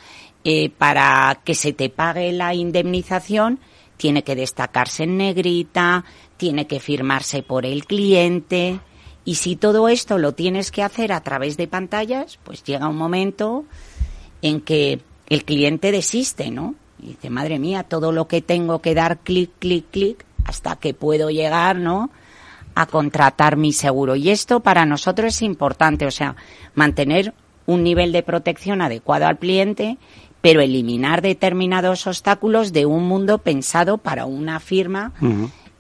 eh, 0.44 0.70
para 0.70 1.40
que 1.44 1.54
se 1.54 1.72
te 1.72 1.90
pague 1.90 2.32
la 2.32 2.54
indemnización, 2.54 3.58
tiene 3.96 4.22
que 4.22 4.36
destacarse 4.36 5.04
en 5.04 5.16
negrita, 5.16 6.04
tiene 6.36 6.66
que 6.66 6.80
firmarse 6.80 7.42
por 7.42 7.66
el 7.66 7.84
cliente. 7.86 8.80
Y 9.24 9.36
si 9.36 9.56
todo 9.56 9.88
esto 9.88 10.18
lo 10.18 10.32
tienes 10.32 10.70
que 10.70 10.82
hacer 10.82 11.12
a 11.12 11.22
través 11.22 11.56
de 11.56 11.66
pantallas, 11.66 12.38
pues 12.44 12.62
llega 12.62 12.88
un 12.88 12.96
momento 12.96 13.64
en 14.42 14.60
que 14.60 15.00
el 15.28 15.44
cliente 15.44 15.90
desiste, 15.90 16.50
¿no? 16.50 16.74
Y 17.02 17.08
dice, 17.08 17.30
madre 17.30 17.58
mía, 17.58 17.82
todo 17.82 18.12
lo 18.12 18.28
que 18.28 18.40
tengo 18.40 18.80
que 18.80 18.94
dar 18.94 19.18
clic, 19.18 19.50
clic, 19.58 19.86
clic, 19.90 20.24
hasta 20.44 20.76
que 20.76 20.94
puedo 20.94 21.30
llegar, 21.30 21.76
¿no? 21.76 22.10
A 22.76 22.86
contratar 22.86 23.56
mi 23.56 23.72
seguro. 23.72 24.14
Y 24.14 24.30
esto 24.30 24.60
para 24.60 24.86
nosotros 24.86 25.34
es 25.34 25.42
importante, 25.42 26.06
o 26.06 26.12
sea, 26.12 26.36
mantener 26.74 27.34
un 27.66 27.82
nivel 27.82 28.12
de 28.12 28.22
protección 28.22 28.80
adecuado 28.80 29.26
al 29.26 29.38
cliente, 29.38 29.98
pero 30.40 30.60
eliminar 30.60 31.22
determinados 31.22 32.06
obstáculos 32.06 32.72
de 32.72 32.86
un 32.86 33.08
mundo 33.08 33.38
pensado 33.38 33.98
para 33.98 34.26
una 34.26 34.60
firma 34.60 35.12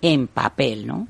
en 0.02 0.26
papel, 0.26 0.86
¿no? 0.88 1.06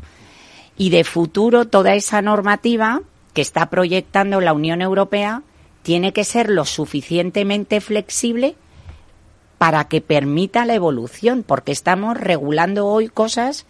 Y 0.76 0.90
de 0.90 1.04
futuro 1.04 1.64
toda 1.66 1.94
esa 1.94 2.20
normativa 2.20 3.00
que 3.32 3.40
está 3.40 3.70
proyectando 3.70 4.40
la 4.40 4.52
Unión 4.52 4.82
Europea 4.82 5.42
tiene 5.82 6.12
que 6.12 6.24
ser 6.24 6.50
lo 6.50 6.64
suficientemente 6.64 7.80
flexible 7.80 8.56
para 9.56 9.84
que 9.84 10.00
permita 10.00 10.66
la 10.66 10.74
evolución, 10.74 11.44
porque 11.46 11.72
estamos 11.72 12.18
regulando 12.18 12.86
hoy 12.86 13.08
cosas 13.08 13.64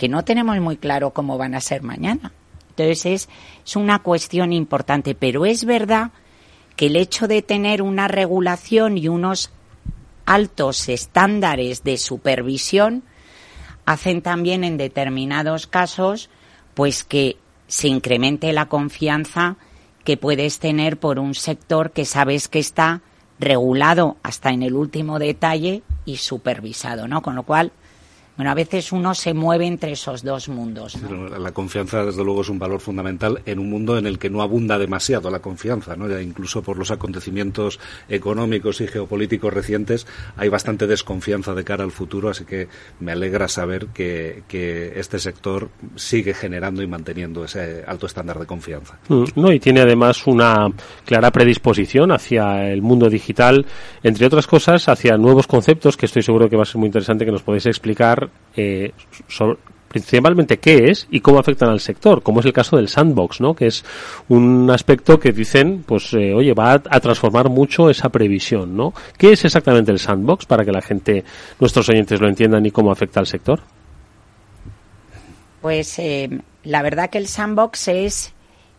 que 0.00 0.08
no 0.08 0.24
tenemos 0.24 0.58
muy 0.60 0.78
claro 0.78 1.10
cómo 1.10 1.36
van 1.36 1.54
a 1.54 1.60
ser 1.60 1.82
mañana. 1.82 2.32
Entonces 2.70 3.04
es, 3.04 3.28
es 3.66 3.76
una 3.76 3.98
cuestión 3.98 4.50
importante, 4.54 5.14
pero 5.14 5.44
es 5.44 5.66
verdad 5.66 6.12
que 6.74 6.86
el 6.86 6.96
hecho 6.96 7.28
de 7.28 7.42
tener 7.42 7.82
una 7.82 8.08
regulación 8.08 8.96
y 8.96 9.08
unos 9.08 9.50
altos 10.24 10.88
estándares 10.88 11.84
de 11.84 11.98
supervisión 11.98 13.02
hacen 13.84 14.22
también 14.22 14.64
en 14.64 14.78
determinados 14.78 15.66
casos 15.66 16.30
pues 16.72 17.04
que 17.04 17.36
se 17.66 17.88
incremente 17.88 18.54
la 18.54 18.70
confianza 18.70 19.56
que 20.02 20.16
puedes 20.16 20.60
tener 20.60 20.98
por 20.98 21.18
un 21.18 21.34
sector 21.34 21.90
que 21.90 22.06
sabes 22.06 22.48
que 22.48 22.58
está 22.58 23.02
regulado 23.38 24.16
hasta 24.22 24.48
en 24.48 24.62
el 24.62 24.76
último 24.76 25.18
detalle 25.18 25.82
y 26.06 26.16
supervisado, 26.16 27.06
¿no? 27.06 27.20
Con 27.20 27.34
lo 27.34 27.42
cual, 27.42 27.70
bueno, 28.40 28.52
a 28.52 28.54
veces 28.54 28.90
uno 28.90 29.14
se 29.14 29.34
mueve 29.34 29.66
entre 29.66 29.92
esos 29.92 30.22
dos 30.22 30.48
mundos. 30.48 30.96
La 31.38 31.52
confianza, 31.52 32.06
desde 32.06 32.24
luego, 32.24 32.40
es 32.40 32.48
un 32.48 32.58
valor 32.58 32.80
fundamental 32.80 33.42
en 33.44 33.58
un 33.58 33.68
mundo 33.68 33.98
en 33.98 34.06
el 34.06 34.18
que 34.18 34.30
no 34.30 34.40
abunda 34.40 34.78
demasiado 34.78 35.30
la 35.30 35.40
confianza, 35.40 35.94
¿no? 35.94 36.08
Ya 36.08 36.22
incluso 36.22 36.62
por 36.62 36.78
los 36.78 36.90
acontecimientos 36.90 37.78
económicos 38.08 38.80
y 38.80 38.86
geopolíticos 38.86 39.52
recientes 39.52 40.06
hay 40.38 40.48
bastante 40.48 40.86
desconfianza 40.86 41.52
de 41.52 41.64
cara 41.64 41.84
al 41.84 41.90
futuro, 41.90 42.30
así 42.30 42.46
que 42.46 42.68
me 43.00 43.12
alegra 43.12 43.46
saber 43.46 43.88
que, 43.88 44.42
que 44.48 44.98
este 44.98 45.18
sector 45.18 45.68
sigue 45.96 46.32
generando 46.32 46.82
y 46.82 46.86
manteniendo 46.86 47.44
ese 47.44 47.84
alto 47.86 48.06
estándar 48.06 48.38
de 48.38 48.46
confianza. 48.46 48.98
Mm, 49.08 49.24
no, 49.34 49.52
y 49.52 49.60
tiene 49.60 49.82
además 49.82 50.26
una 50.26 50.66
clara 51.04 51.30
predisposición 51.30 52.10
hacia 52.10 52.72
el 52.72 52.80
mundo 52.80 53.10
digital, 53.10 53.66
entre 54.02 54.24
otras 54.24 54.46
cosas, 54.46 54.88
hacia 54.88 55.18
nuevos 55.18 55.46
conceptos 55.46 55.98
que 55.98 56.06
estoy 56.06 56.22
seguro 56.22 56.48
que 56.48 56.56
va 56.56 56.62
a 56.62 56.64
ser 56.64 56.78
muy 56.78 56.86
interesante 56.86 57.26
que 57.26 57.32
nos 57.32 57.42
podéis 57.42 57.66
explicar 57.66 58.29
eh, 58.56 58.92
principalmente 59.90 60.58
qué 60.58 60.90
es 60.90 61.08
y 61.10 61.20
cómo 61.20 61.40
afectan 61.40 61.68
al 61.68 61.80
sector, 61.80 62.22
como 62.22 62.40
es 62.40 62.46
el 62.46 62.52
caso 62.52 62.76
del 62.76 62.88
sandbox, 62.88 63.40
¿no? 63.40 63.54
Que 63.54 63.66
es 63.66 63.84
un 64.28 64.70
aspecto 64.70 65.18
que 65.18 65.32
dicen, 65.32 65.82
pues, 65.84 66.14
eh, 66.14 66.32
oye, 66.32 66.54
va 66.54 66.74
a, 66.74 67.00
transformar 67.00 67.48
mucho 67.48 67.90
esa 67.90 68.08
previsión, 68.08 68.76
¿no? 68.76 68.94
¿Qué 69.18 69.32
es 69.32 69.44
exactamente 69.44 69.90
el 69.90 69.98
sandbox 69.98 70.46
para 70.46 70.64
que 70.64 70.70
la 70.70 70.80
gente, 70.80 71.24
nuestros 71.58 71.88
oyentes 71.88 72.20
lo 72.20 72.28
entiendan 72.28 72.64
y 72.64 72.70
cómo 72.70 72.92
afecta 72.92 73.18
al 73.18 73.26
sector? 73.26 73.60
Pues 75.60 75.98
eh, 75.98 76.40
la 76.62 76.82
verdad 76.82 77.10
que 77.10 77.18
el 77.18 77.26
sandbox 77.26 77.88
es 77.88 78.32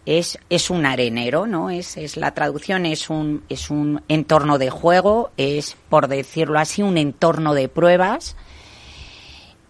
es, 0.05 0.39
es 0.49 0.69
un 0.71 0.85
arenero, 0.85 1.45
¿no? 1.45 1.69
Es, 1.69 1.95
es 1.97 2.17
la 2.17 2.33
traducción 2.33 2.85
es 2.85 3.09
un 3.09 3.43
es 3.49 3.69
un 3.69 4.01
entorno 4.07 4.57
de 4.57 4.69
juego, 4.69 5.29
es 5.37 5.77
por 5.89 6.07
decirlo 6.07 6.57
así 6.57 6.81
un 6.81 6.97
entorno 6.97 7.53
de 7.53 7.67
pruebas 7.67 8.35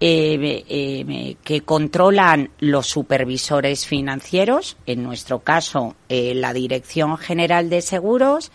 eh, 0.03 0.65
eh, 0.67 1.35
que 1.43 1.61
controlan 1.61 2.49
los 2.57 2.87
supervisores 2.87 3.85
financieros, 3.85 4.75
en 4.87 5.03
nuestro 5.03 5.41
caso 5.41 5.95
eh, 6.09 6.33
la 6.33 6.53
Dirección 6.53 7.19
General 7.19 7.69
de 7.69 7.83
Seguros, 7.83 8.51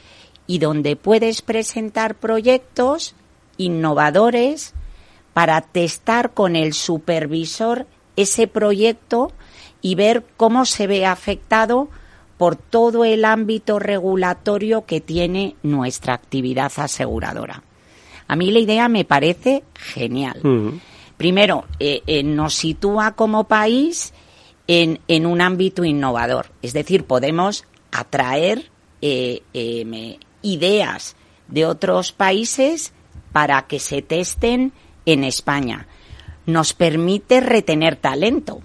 y 0.48 0.58
donde 0.58 0.96
puedes 0.96 1.42
presentar 1.42 2.16
proyectos 2.16 3.14
innovadores 3.58 4.74
para 5.34 5.60
testar 5.60 6.34
con 6.34 6.56
el 6.56 6.72
supervisor 6.72 7.86
ese 8.16 8.48
proyecto 8.48 9.30
y 9.80 9.94
ver 9.94 10.24
cómo 10.36 10.64
se 10.64 10.88
ve 10.88 11.06
afectado 11.06 11.88
por 12.38 12.56
todo 12.56 13.04
el 13.04 13.24
ámbito 13.24 13.78
regulatorio 13.78 14.84
que 14.84 15.00
tiene 15.00 15.54
nuestra 15.62 16.14
actividad 16.14 16.72
aseguradora. 16.74 17.62
A 18.26 18.34
mí 18.34 18.50
la 18.50 18.58
idea 18.58 18.88
me 18.88 19.04
parece 19.04 19.62
genial 19.74 20.40
primero, 21.16 21.64
eh, 21.80 22.02
eh, 22.06 22.22
nos 22.22 22.54
sitúa 22.54 23.12
como 23.12 23.44
país 23.44 24.12
en, 24.66 25.00
un 25.26 25.40
ámbito 25.40 25.84
innovador. 25.84 26.46
Es 26.62 26.72
decir, 26.72 27.04
podemos 27.04 27.64
atraer 27.92 28.70
eh, 29.00 29.42
ideas 30.42 31.16
de 31.48 31.66
otros 31.66 32.12
países 32.12 32.92
para 33.32 33.62
que 33.66 33.78
se 33.78 34.02
testen 34.02 34.72
en 35.04 35.24
España. 35.24 35.86
Nos 36.46 36.74
permite 36.74 37.40
retener 37.40 37.96
talento, 37.96 38.60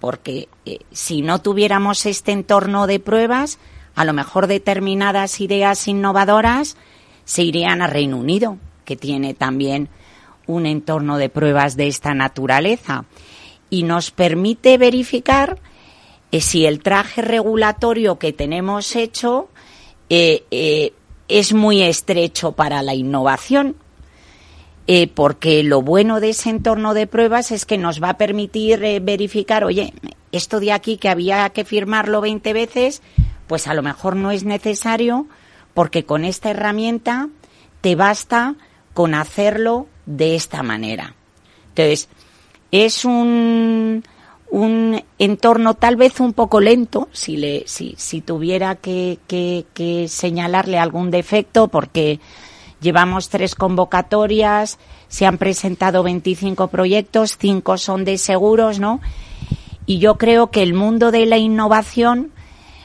porque 0.00 0.48
si 0.90 1.22
no 1.22 1.40
tuviéramos 1.40 2.06
este 2.06 2.32
entorno 2.32 2.86
de 2.86 3.00
pruebas, 3.00 3.58
a 3.94 4.04
lo 4.04 4.12
mejor 4.12 4.46
determinadas 4.46 5.40
ideas 5.40 5.86
innovadoras 5.88 6.76
se 7.24 7.42
irían 7.42 7.82
a 7.82 7.86
Reino 7.86 8.16
Unido, 8.16 8.58
que 8.84 8.96
tiene 8.96 9.34
también 9.34 9.88
un 10.46 10.66
entorno 10.66 11.18
de 11.18 11.28
pruebas 11.28 11.76
de 11.76 11.88
esta 11.88 12.14
naturaleza 12.14 13.04
y 13.70 13.84
nos 13.84 14.10
permite 14.10 14.76
verificar 14.76 15.58
eh, 16.30 16.40
si 16.40 16.66
el 16.66 16.82
traje 16.82 17.22
regulatorio 17.22 18.18
que 18.18 18.32
tenemos 18.32 18.96
hecho 18.96 19.48
eh, 20.08 20.44
eh, 20.50 20.92
es 21.28 21.54
muy 21.54 21.82
estrecho 21.82 22.52
para 22.52 22.82
la 22.82 22.94
innovación. 22.94 23.76
porque 25.14 25.62
lo 25.62 25.80
bueno 25.80 26.20
de 26.20 26.30
ese 26.30 26.50
entorno 26.50 26.92
de 26.92 27.06
pruebas 27.06 27.50
es 27.50 27.64
que 27.64 27.78
nos 27.78 28.02
va 28.02 28.10
a 28.10 28.18
permitir 28.18 28.80
verificar, 29.00 29.64
oye, 29.64 29.94
esto 30.32 30.60
de 30.60 30.72
aquí 30.72 30.98
que 30.98 31.08
había 31.08 31.48
que 31.50 31.64
firmarlo 31.64 32.20
20 32.20 32.52
veces, 32.52 33.00
pues 33.46 33.68
a 33.68 33.74
lo 33.74 33.82
mejor 33.82 34.16
no 34.16 34.30
es 34.32 34.44
necesario 34.44 35.28
porque 35.72 36.04
con 36.04 36.24
esta 36.24 36.50
herramienta 36.50 37.28
te 37.80 37.94
basta 37.94 38.56
con 38.92 39.14
hacerlo 39.14 39.86
de 40.06 40.34
esta 40.34 40.62
manera. 40.62 41.14
Entonces, 41.68 42.08
es 42.70 43.04
un, 43.04 44.02
un 44.52 45.02
entorno 45.18 45.74
tal 45.74 45.96
vez 45.96 46.20
un 46.20 46.34
poco 46.34 46.60
lento, 46.60 47.08
si, 47.12 47.38
le, 47.38 47.64
si, 47.66 47.94
si 47.96 48.20
tuviera 48.20 48.74
que, 48.76 49.18
que, 49.26 50.06
señalarle 50.08 50.78
algún 50.78 51.10
defecto, 51.10 51.68
porque 51.68 52.20
llevamos 52.80 53.30
tres 53.30 53.54
convocatorias, 53.54 54.78
se 55.08 55.24
han 55.24 55.38
presentado 55.38 56.02
25 56.02 56.68
proyectos, 56.68 57.38
cinco 57.38 57.78
son 57.78 58.04
de 58.04 58.18
seguros, 58.18 58.78
¿no? 58.78 59.00
Y 59.86 59.98
yo 59.98 60.18
creo 60.18 60.50
que 60.50 60.62
el 60.62 60.74
mundo 60.74 61.10
de 61.10 61.24
la 61.24 61.38
innovación 61.38 62.30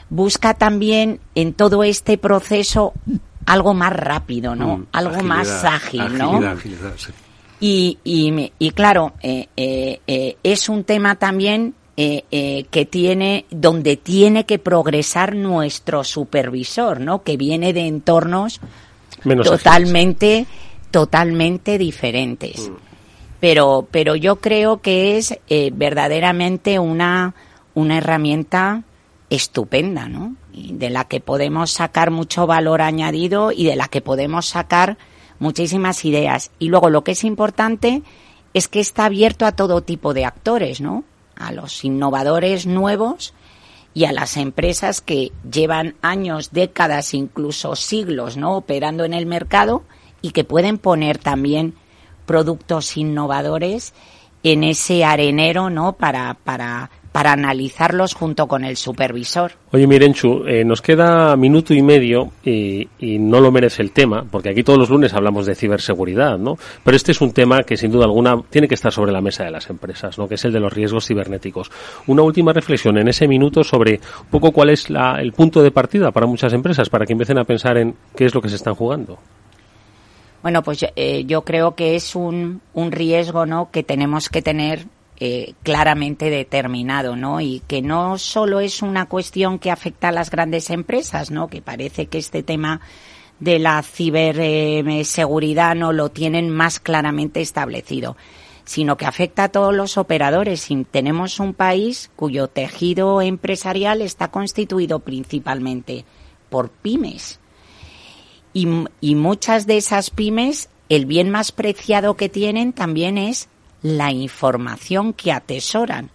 busca 0.08 0.54
también 0.54 1.20
en 1.34 1.52
todo 1.52 1.84
este 1.84 2.16
proceso 2.16 2.94
algo 3.48 3.74
más 3.74 3.92
rápido, 3.92 4.54
¿no? 4.54 4.78
Mm, 4.78 4.86
algo 4.92 5.22
más 5.22 5.64
ágil, 5.64 6.16
¿no? 6.16 6.40
y, 7.60 7.98
y, 8.04 8.52
y, 8.58 8.70
claro, 8.70 9.14
eh, 9.22 9.48
eh, 9.56 10.00
eh, 10.06 10.36
es 10.42 10.68
un 10.68 10.84
tema 10.84 11.16
también 11.16 11.74
que 11.96 12.88
tiene, 12.88 13.44
donde 13.50 13.96
tiene 13.96 14.46
que 14.46 14.60
progresar 14.60 15.34
nuestro 15.34 16.04
supervisor, 16.04 17.00
¿no? 17.00 17.24
Que 17.24 17.36
viene 17.36 17.72
de 17.72 17.88
entornos 17.88 18.60
totalmente, 19.42 20.46
totalmente 20.92 21.76
diferentes. 21.76 22.68
Mm. 22.68 22.74
pero, 23.40 23.88
pero 23.90 24.14
yo 24.14 24.36
creo 24.36 24.80
que 24.80 25.16
es 25.16 25.36
eh, 25.48 25.70
verdaderamente 25.74 26.78
una, 26.78 27.34
una 27.74 27.98
herramienta 27.98 28.84
estupenda, 29.30 30.08
¿no? 30.08 30.36
De 30.72 30.90
la 30.90 31.04
que 31.04 31.20
podemos 31.20 31.70
sacar 31.70 32.10
mucho 32.10 32.46
valor 32.46 32.82
añadido 32.82 33.52
y 33.52 33.64
de 33.64 33.76
la 33.76 33.88
que 33.88 34.00
podemos 34.00 34.46
sacar 34.46 34.98
muchísimas 35.38 36.04
ideas. 36.04 36.50
Y 36.58 36.68
luego 36.68 36.90
lo 36.90 37.04
que 37.04 37.12
es 37.12 37.24
importante 37.24 38.02
es 38.54 38.68
que 38.68 38.80
está 38.80 39.04
abierto 39.04 39.46
a 39.46 39.52
todo 39.52 39.82
tipo 39.82 40.14
de 40.14 40.24
actores, 40.24 40.80
¿no? 40.80 41.04
A 41.36 41.52
los 41.52 41.84
innovadores 41.84 42.66
nuevos 42.66 43.34
y 43.94 44.04
a 44.04 44.12
las 44.12 44.36
empresas 44.36 45.00
que 45.00 45.32
llevan 45.50 45.94
años, 46.02 46.50
décadas, 46.52 47.14
incluso 47.14 47.76
siglos, 47.76 48.36
¿no? 48.36 48.56
Operando 48.56 49.04
en 49.04 49.14
el 49.14 49.26
mercado 49.26 49.82
y 50.22 50.30
que 50.30 50.44
pueden 50.44 50.78
poner 50.78 51.18
también 51.18 51.74
productos 52.26 52.96
innovadores 52.96 53.94
en 54.42 54.64
ese 54.64 55.04
arenero, 55.04 55.70
¿no? 55.70 55.94
Para, 55.94 56.34
para, 56.34 56.90
para 57.12 57.32
analizarlos 57.32 58.14
junto 58.14 58.46
con 58.46 58.64
el 58.64 58.76
supervisor. 58.76 59.52
Oye, 59.72 59.86
Mirenchu, 59.86 60.44
eh, 60.46 60.64
nos 60.64 60.82
queda 60.82 61.36
minuto 61.36 61.74
y 61.74 61.82
medio 61.82 62.32
y, 62.44 62.88
y, 62.98 63.18
no 63.18 63.40
lo 63.40 63.50
merece 63.50 63.82
el 63.82 63.92
tema, 63.92 64.24
porque 64.30 64.50
aquí 64.50 64.62
todos 64.62 64.78
los 64.78 64.90
lunes 64.90 65.14
hablamos 65.14 65.46
de 65.46 65.54
ciberseguridad, 65.54 66.38
¿no? 66.38 66.56
Pero 66.84 66.96
este 66.96 67.12
es 67.12 67.20
un 67.20 67.32
tema 67.32 67.62
que 67.62 67.76
sin 67.76 67.90
duda 67.90 68.04
alguna 68.04 68.40
tiene 68.50 68.68
que 68.68 68.74
estar 68.74 68.92
sobre 68.92 69.12
la 69.12 69.20
mesa 69.20 69.44
de 69.44 69.50
las 69.50 69.68
empresas, 69.70 70.18
¿no? 70.18 70.28
Que 70.28 70.34
es 70.34 70.44
el 70.44 70.52
de 70.52 70.60
los 70.60 70.72
riesgos 70.72 71.06
cibernéticos. 71.06 71.70
Una 72.06 72.22
última 72.22 72.52
reflexión 72.52 72.98
en 72.98 73.08
ese 73.08 73.26
minuto 73.26 73.64
sobre 73.64 74.00
un 74.20 74.30
poco 74.30 74.52
cuál 74.52 74.70
es 74.70 74.90
la, 74.90 75.20
el 75.20 75.32
punto 75.32 75.62
de 75.62 75.70
partida 75.70 76.10
para 76.10 76.26
muchas 76.26 76.52
empresas, 76.52 76.88
para 76.88 77.06
que 77.06 77.12
empiecen 77.12 77.38
a 77.38 77.44
pensar 77.44 77.78
en 77.78 77.94
qué 78.14 78.26
es 78.26 78.34
lo 78.34 78.42
que 78.42 78.48
se 78.48 78.56
están 78.56 78.74
jugando. 78.74 79.18
Bueno, 80.42 80.62
pues 80.62 80.86
eh, 80.94 81.24
yo 81.24 81.42
creo 81.42 81.74
que 81.74 81.96
es 81.96 82.14
un, 82.14 82.60
un 82.72 82.92
riesgo, 82.92 83.44
¿no? 83.44 83.70
Que 83.70 83.82
tenemos 83.82 84.28
que 84.28 84.40
tener 84.40 84.86
eh, 85.20 85.54
claramente 85.64 86.30
determinado, 86.30 87.16
¿no? 87.16 87.40
Y 87.40 87.60
que 87.66 87.82
no 87.82 88.18
solo 88.18 88.60
es 88.60 88.82
una 88.82 89.06
cuestión 89.06 89.58
que 89.58 89.72
afecta 89.72 90.10
a 90.10 90.12
las 90.12 90.30
grandes 90.30 90.70
empresas, 90.70 91.32
¿no? 91.32 91.48
Que 91.48 91.60
parece 91.60 92.06
que 92.06 92.18
este 92.18 92.44
tema 92.44 92.80
de 93.40 93.58
la 93.58 93.82
ciberseguridad 93.82 95.74
no 95.74 95.92
lo 95.92 96.10
tienen 96.10 96.50
más 96.50 96.78
claramente 96.78 97.40
establecido, 97.40 98.16
sino 98.64 98.96
que 98.96 99.06
afecta 99.06 99.44
a 99.44 99.48
todos 99.48 99.74
los 99.74 99.98
operadores. 99.98 100.68
Tenemos 100.92 101.40
un 101.40 101.52
país 101.52 102.12
cuyo 102.14 102.46
tejido 102.46 103.20
empresarial 103.20 104.02
está 104.02 104.30
constituido 104.30 105.00
principalmente 105.00 106.04
por 106.48 106.70
pymes. 106.70 107.40
Y, 108.52 108.68
y 109.00 109.16
muchas 109.16 109.66
de 109.66 109.78
esas 109.78 110.10
pymes, 110.10 110.68
el 110.88 111.06
bien 111.06 111.30
más 111.30 111.50
preciado 111.50 112.16
que 112.16 112.28
tienen 112.28 112.72
también 112.72 113.18
es 113.18 113.48
la 113.82 114.12
información 114.12 115.12
que 115.12 115.32
atesoran, 115.32 116.10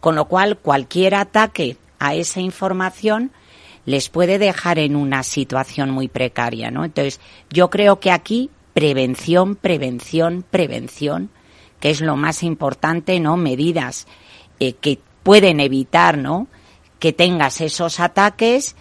con 0.00 0.14
lo 0.14 0.26
cual 0.26 0.58
cualquier 0.58 1.14
ataque 1.14 1.76
a 1.98 2.14
esa 2.14 2.40
información 2.40 3.32
les 3.84 4.08
puede 4.08 4.38
dejar 4.38 4.78
en 4.78 4.96
una 4.96 5.22
situación 5.22 5.90
muy 5.90 6.08
precaria, 6.08 6.70
¿no? 6.70 6.84
Entonces, 6.84 7.20
yo 7.50 7.70
creo 7.70 8.00
que 8.00 8.10
aquí 8.10 8.50
prevención, 8.72 9.56
prevención, 9.56 10.44
prevención, 10.48 11.30
que 11.80 11.90
es 11.90 12.00
lo 12.00 12.16
más 12.16 12.42
importante, 12.42 13.18
¿no? 13.20 13.36
Medidas 13.36 14.06
eh, 14.60 14.74
que 14.74 15.00
pueden 15.22 15.60
evitar, 15.60 16.18
¿no? 16.18 16.46
Que 16.98 17.12
tengas 17.12 17.60
esos 17.60 18.00
ataques 18.00 18.76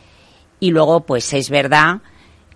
y 0.60 0.72
luego, 0.72 1.02
pues 1.02 1.34
es 1.34 1.50
verdad 1.50 2.02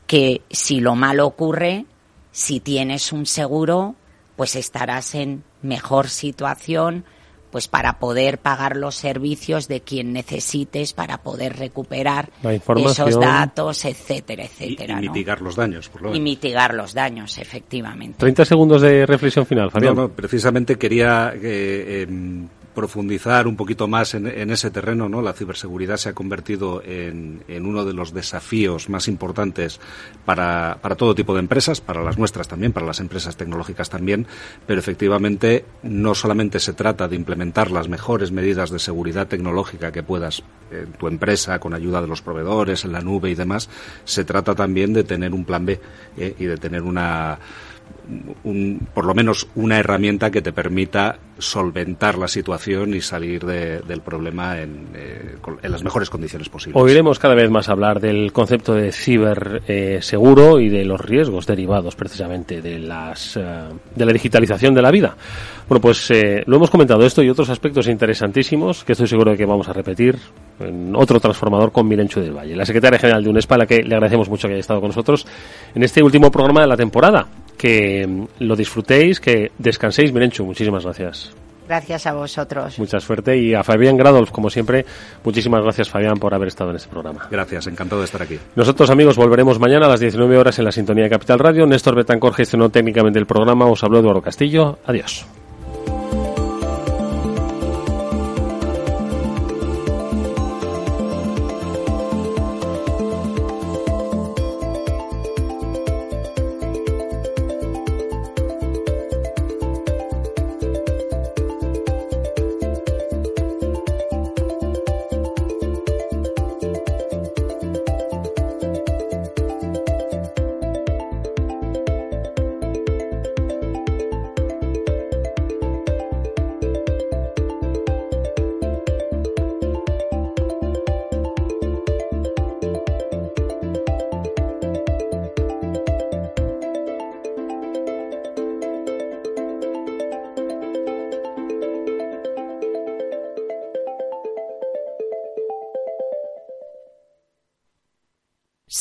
que 0.08 0.42
si 0.52 0.80
lo 0.80 0.96
malo 0.96 1.26
ocurre, 1.26 1.86
si 2.32 2.60
tienes 2.60 3.14
un 3.14 3.26
seguro, 3.26 3.96
pues 4.36 4.56
estarás 4.56 5.16
en 5.16 5.44
mejor 5.62 6.10
situación 6.10 7.06
pues 7.54 7.68
para 7.68 8.00
poder 8.00 8.40
pagar 8.40 8.76
los 8.76 8.96
servicios 8.96 9.68
de 9.68 9.82
quien 9.82 10.12
necesites 10.12 10.94
para 10.94 11.20
poder 11.20 11.56
recuperar 11.56 12.32
esos 12.44 13.20
datos, 13.20 13.86
etcétera, 13.86 14.46
etcétera. 14.46 14.96
Y, 15.00 15.06
y 15.06 15.10
mitigar 15.10 15.40
los 15.40 15.56
daños, 15.56 15.88
por 15.88 16.02
lo 16.02 16.16
Y 16.16 16.20
mitigar 16.20 16.74
los 16.74 16.96
daños, 16.96 17.38
efectivamente. 17.38 18.18
30 18.18 18.46
segundos 18.46 18.82
de 18.82 19.06
reflexión 19.06 19.46
final, 19.46 19.70
Fabián. 19.70 19.96
No, 19.96 20.02
no, 20.02 20.10
precisamente 20.10 20.80
quería 20.80 21.32
eh, 21.36 22.08
eh, 22.08 22.48
profundizar 22.74 23.48
un 23.48 23.56
poquito 23.56 23.88
más 23.88 24.14
en, 24.14 24.28
en, 24.28 24.50
ese 24.52 24.72
terreno, 24.72 25.10
¿no? 25.10 25.22
La 25.22 25.34
ciberseguridad 25.34 25.98
se 25.98 26.10
ha 26.10 26.14
convertido 26.14 26.82
en, 26.84 27.44
uno 27.48 27.86
de 27.86 27.94
los 27.94 28.14
desafíos 28.14 28.90
más 28.90 29.08
importantes 29.08 29.80
para, 30.26 30.78
para, 30.82 30.96
todo 30.96 31.16
tipo 31.16 31.34
de 31.34 31.40
empresas, 31.40 31.82
para 31.82 32.04
las 32.04 32.18
nuestras 32.18 32.48
también, 32.48 32.74
para 32.74 32.86
las 32.86 33.00
empresas 33.00 33.38
tecnológicas 33.38 33.90
también, 33.90 34.28
pero 34.66 34.80
efectivamente 34.80 35.66
no 35.84 36.16
solamente 36.16 36.60
se 36.60 36.74
trata 36.74 37.08
de 37.08 37.16
implementar 37.16 37.72
las 37.72 37.88
mejores 37.88 38.32
medidas 38.32 38.70
de 38.70 38.80
seguridad 38.80 39.28
tecnológica 39.28 39.92
que 39.92 40.04
puedas 40.04 40.44
en 40.72 40.92
tu 40.94 41.08
empresa 41.08 41.60
con 41.60 41.74
ayuda 41.74 42.02
de 42.02 42.08
los 42.08 42.22
proveedores, 42.22 42.86
en 42.86 42.92
la 42.92 43.02
nube 43.02 43.30
y 43.30 43.36
demás, 43.36 43.70
se 44.06 44.26
trata 44.26 44.56
también 44.56 44.94
de 44.94 45.04
tener 45.04 45.34
un 45.34 45.46
plan 45.46 45.66
B 45.66 45.80
¿eh? 46.18 46.36
y 46.40 46.46
de 46.46 46.58
tener 46.58 46.82
una 46.82 47.40
un, 48.43 48.88
por 48.93 49.06
lo 49.06 49.14
menos 49.14 49.47
una 49.56 49.80
herramienta 49.80 50.32
que 50.32 50.41
te 50.41 50.51
permita 50.51 51.18
solventar 51.38 52.18
la 52.18 52.28
situación 52.28 52.93
y 52.93 53.01
salir 53.01 53.45
de, 53.45 53.80
del 53.80 54.01
problema 54.01 54.60
en, 54.60 54.88
eh, 54.93 55.36
en, 55.62 55.72
las 55.72 55.84
mejores 55.84 56.10
condiciones 56.10 56.49
posibles. 56.49 56.82
Oiremos 56.82 57.20
cada 57.20 57.36
vez 57.36 57.49
más 57.49 57.70
hablar 57.70 57.99
del 57.99 58.32
concepto 58.32 58.74
de 58.74 58.91
ciberseguro 58.91 60.60
eh, 60.60 60.64
y 60.64 60.70
de 60.70 60.86
los 60.86 61.01
riesgos 61.01 61.47
derivados 61.47 61.95
precisamente 61.95 62.62
de, 62.62 62.80
las, 62.80 63.38
eh, 63.38 63.41
de 63.95 64.06
la 64.06 64.14
digitalización 64.14 64.74
de 64.74 64.82
la 64.82 64.91
vida. 64.91 65.16
Bueno, 65.68 65.82
pues 65.82 66.12
eh, 66.12 66.43
lo 66.45 66.58
hemos 66.58 66.70
comentado 66.70 67.06
esto 67.06 67.24
y 67.24 67.30
otros 67.30 67.49
aspectos 67.49 67.88
interesantísimos 67.88 68.84
que 68.84 68.91
estoy 68.91 69.08
seguro 69.08 69.32
de 69.32 69.38
que 69.38 69.45
vamos 69.45 69.68
a 69.70 69.74
repetir 69.74 70.18
en 70.60 70.95
otro 70.95 71.20
transformador 71.20 71.72
con 71.72 71.88
Mirenchu 71.88 72.20
del 72.20 72.36
Valle, 72.36 72.56
la 72.56 72.66
secretaria 72.66 72.99
general 72.99 73.24
de 73.24 73.30
UNESPA, 73.30 73.56
a 73.56 73.58
la 73.60 73.66
que 73.66 73.82
le 73.82 73.95
agradecemos 73.95 74.30
mucho 74.30 74.47
que 74.47 74.54
haya 74.54 74.62
estado 74.62 74.82
con 74.82 74.89
nosotros 74.89 75.26
en 75.74 75.84
este 75.84 76.04
último 76.04 76.30
programa 76.32 76.62
de 76.62 76.68
la 76.68 76.78
temporada. 76.78 77.28
Que 77.64 78.05
mm, 78.05 78.26
lo 78.39 78.57
disfrutéis, 78.57 79.22
que 79.22 79.53
descanséis. 79.57 80.11
Mirenchu, 80.11 80.43
muchísimas 80.43 80.84
gracias. 80.84 81.32
Gracias 81.66 82.05
a 82.07 82.14
vosotros. 82.14 82.78
Mucha 82.78 82.99
suerte 82.99 83.38
y 83.38 83.53
a 83.53 83.64
Fabián 83.64 83.95
Gradolf, 83.95 84.32
como 84.32 84.49
siempre, 84.49 84.86
muchísimas 85.24 85.64
gracias 85.64 85.89
Fabián 85.89 86.18
por 86.18 86.34
haber 86.34 86.49
estado 86.49 86.72
en 86.72 86.76
este 86.76 86.89
programa. 86.89 87.30
Gracias, 87.32 87.68
encantado 87.68 88.01
de 88.01 88.05
estar 88.05 88.22
aquí. 88.22 88.38
Nosotros 88.57 88.89
amigos 88.89 89.16
volveremos 89.16 89.59
mañana 89.59 89.86
a 89.86 89.89
las 89.89 90.01
19 90.01 90.38
horas 90.38 90.59
en 90.59 90.66
la 90.66 90.74
sintonía 90.74 91.05
de 91.05 91.09
Capital 91.11 91.39
Radio. 91.39 91.66
Néstor 91.66 91.95
Betancor 91.95 92.34
gestionó 92.34 92.70
técnicamente 92.70 93.18
el 93.18 93.26
programa, 93.26 93.66
os 93.68 93.82
habló 93.82 93.99
Eduardo 93.99 94.22
Castillo. 94.22 94.80
Adiós. 94.86 95.26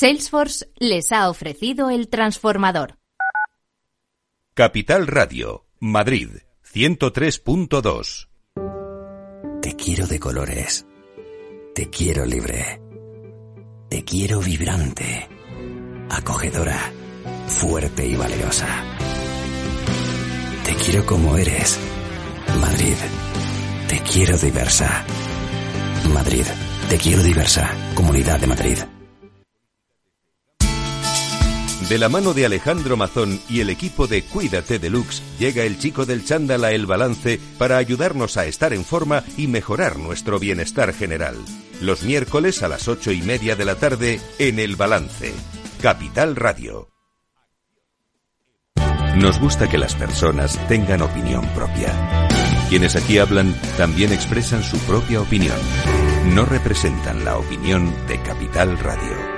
Salesforce 0.02 0.66
les 0.80 1.12
ha 1.12 1.30
ofrecido 1.30 1.88
el 1.88 2.08
transformador. 2.08 2.98
Capital 4.52 5.06
Radio, 5.06 5.64
Madrid, 5.78 6.38
103.2. 6.74 8.28
Te 9.62 9.76
quiero 9.76 10.08
de 10.08 10.18
colores. 10.18 10.84
Te 11.72 11.88
quiero 11.88 12.26
libre. 12.26 12.80
Te 13.88 14.02
quiero 14.02 14.40
vibrante, 14.40 15.28
acogedora, 16.10 16.80
fuerte 17.46 18.04
y 18.04 18.16
valerosa. 18.16 18.66
Te 20.64 20.74
quiero 20.84 21.06
como 21.06 21.36
eres. 21.36 21.78
Madrid. 22.60 22.96
Te 23.86 24.00
quiero 24.00 24.36
diversa. 24.36 25.04
Madrid. 26.12 26.46
Te 26.88 26.98
quiero 26.98 27.22
diversa. 27.22 27.70
Comunidad 27.94 28.40
de 28.40 28.46
Madrid. 28.48 28.78
De 31.88 31.98
la 31.98 32.08
mano 32.08 32.32
de 32.32 32.46
Alejandro 32.46 32.96
Mazón 32.96 33.40
y 33.48 33.60
el 33.60 33.68
equipo 33.68 34.06
de 34.06 34.22
Cuídate 34.22 34.78
Deluxe, 34.78 35.22
llega 35.38 35.64
el 35.64 35.78
chico 35.78 36.06
del 36.06 36.24
chándal 36.24 36.64
a 36.64 36.70
El 36.70 36.86
Balance 36.86 37.40
para 37.58 37.76
ayudarnos 37.76 38.36
a 38.36 38.46
estar 38.46 38.72
en 38.72 38.84
forma 38.84 39.24
y 39.36 39.46
mejorar 39.46 39.98
nuestro 39.98 40.38
bienestar 40.38 40.94
general. 40.94 41.36
Los 41.80 42.02
miércoles 42.02 42.62
a 42.62 42.68
las 42.68 42.88
ocho 42.88 43.10
y 43.10 43.22
media 43.22 43.56
de 43.56 43.64
la 43.64 43.74
tarde 43.74 44.20
en 44.38 44.58
El 44.58 44.76
Balance. 44.76 45.32
Capital 45.80 46.36
Radio. 46.36 46.88
Nos 49.16 49.38
gusta 49.40 49.68
que 49.68 49.76
las 49.76 49.94
personas 49.94 50.58
tengan 50.68 51.02
opinión 51.02 51.46
propia. 51.54 52.28
Quienes 52.68 52.96
aquí 52.96 53.18
hablan 53.18 53.54
también 53.76 54.12
expresan 54.12 54.62
su 54.62 54.78
propia 54.78 55.20
opinión. 55.20 55.58
No 56.34 56.46
representan 56.46 57.24
la 57.24 57.36
opinión 57.36 57.92
de 58.06 58.22
Capital 58.22 58.78
Radio. 58.78 59.31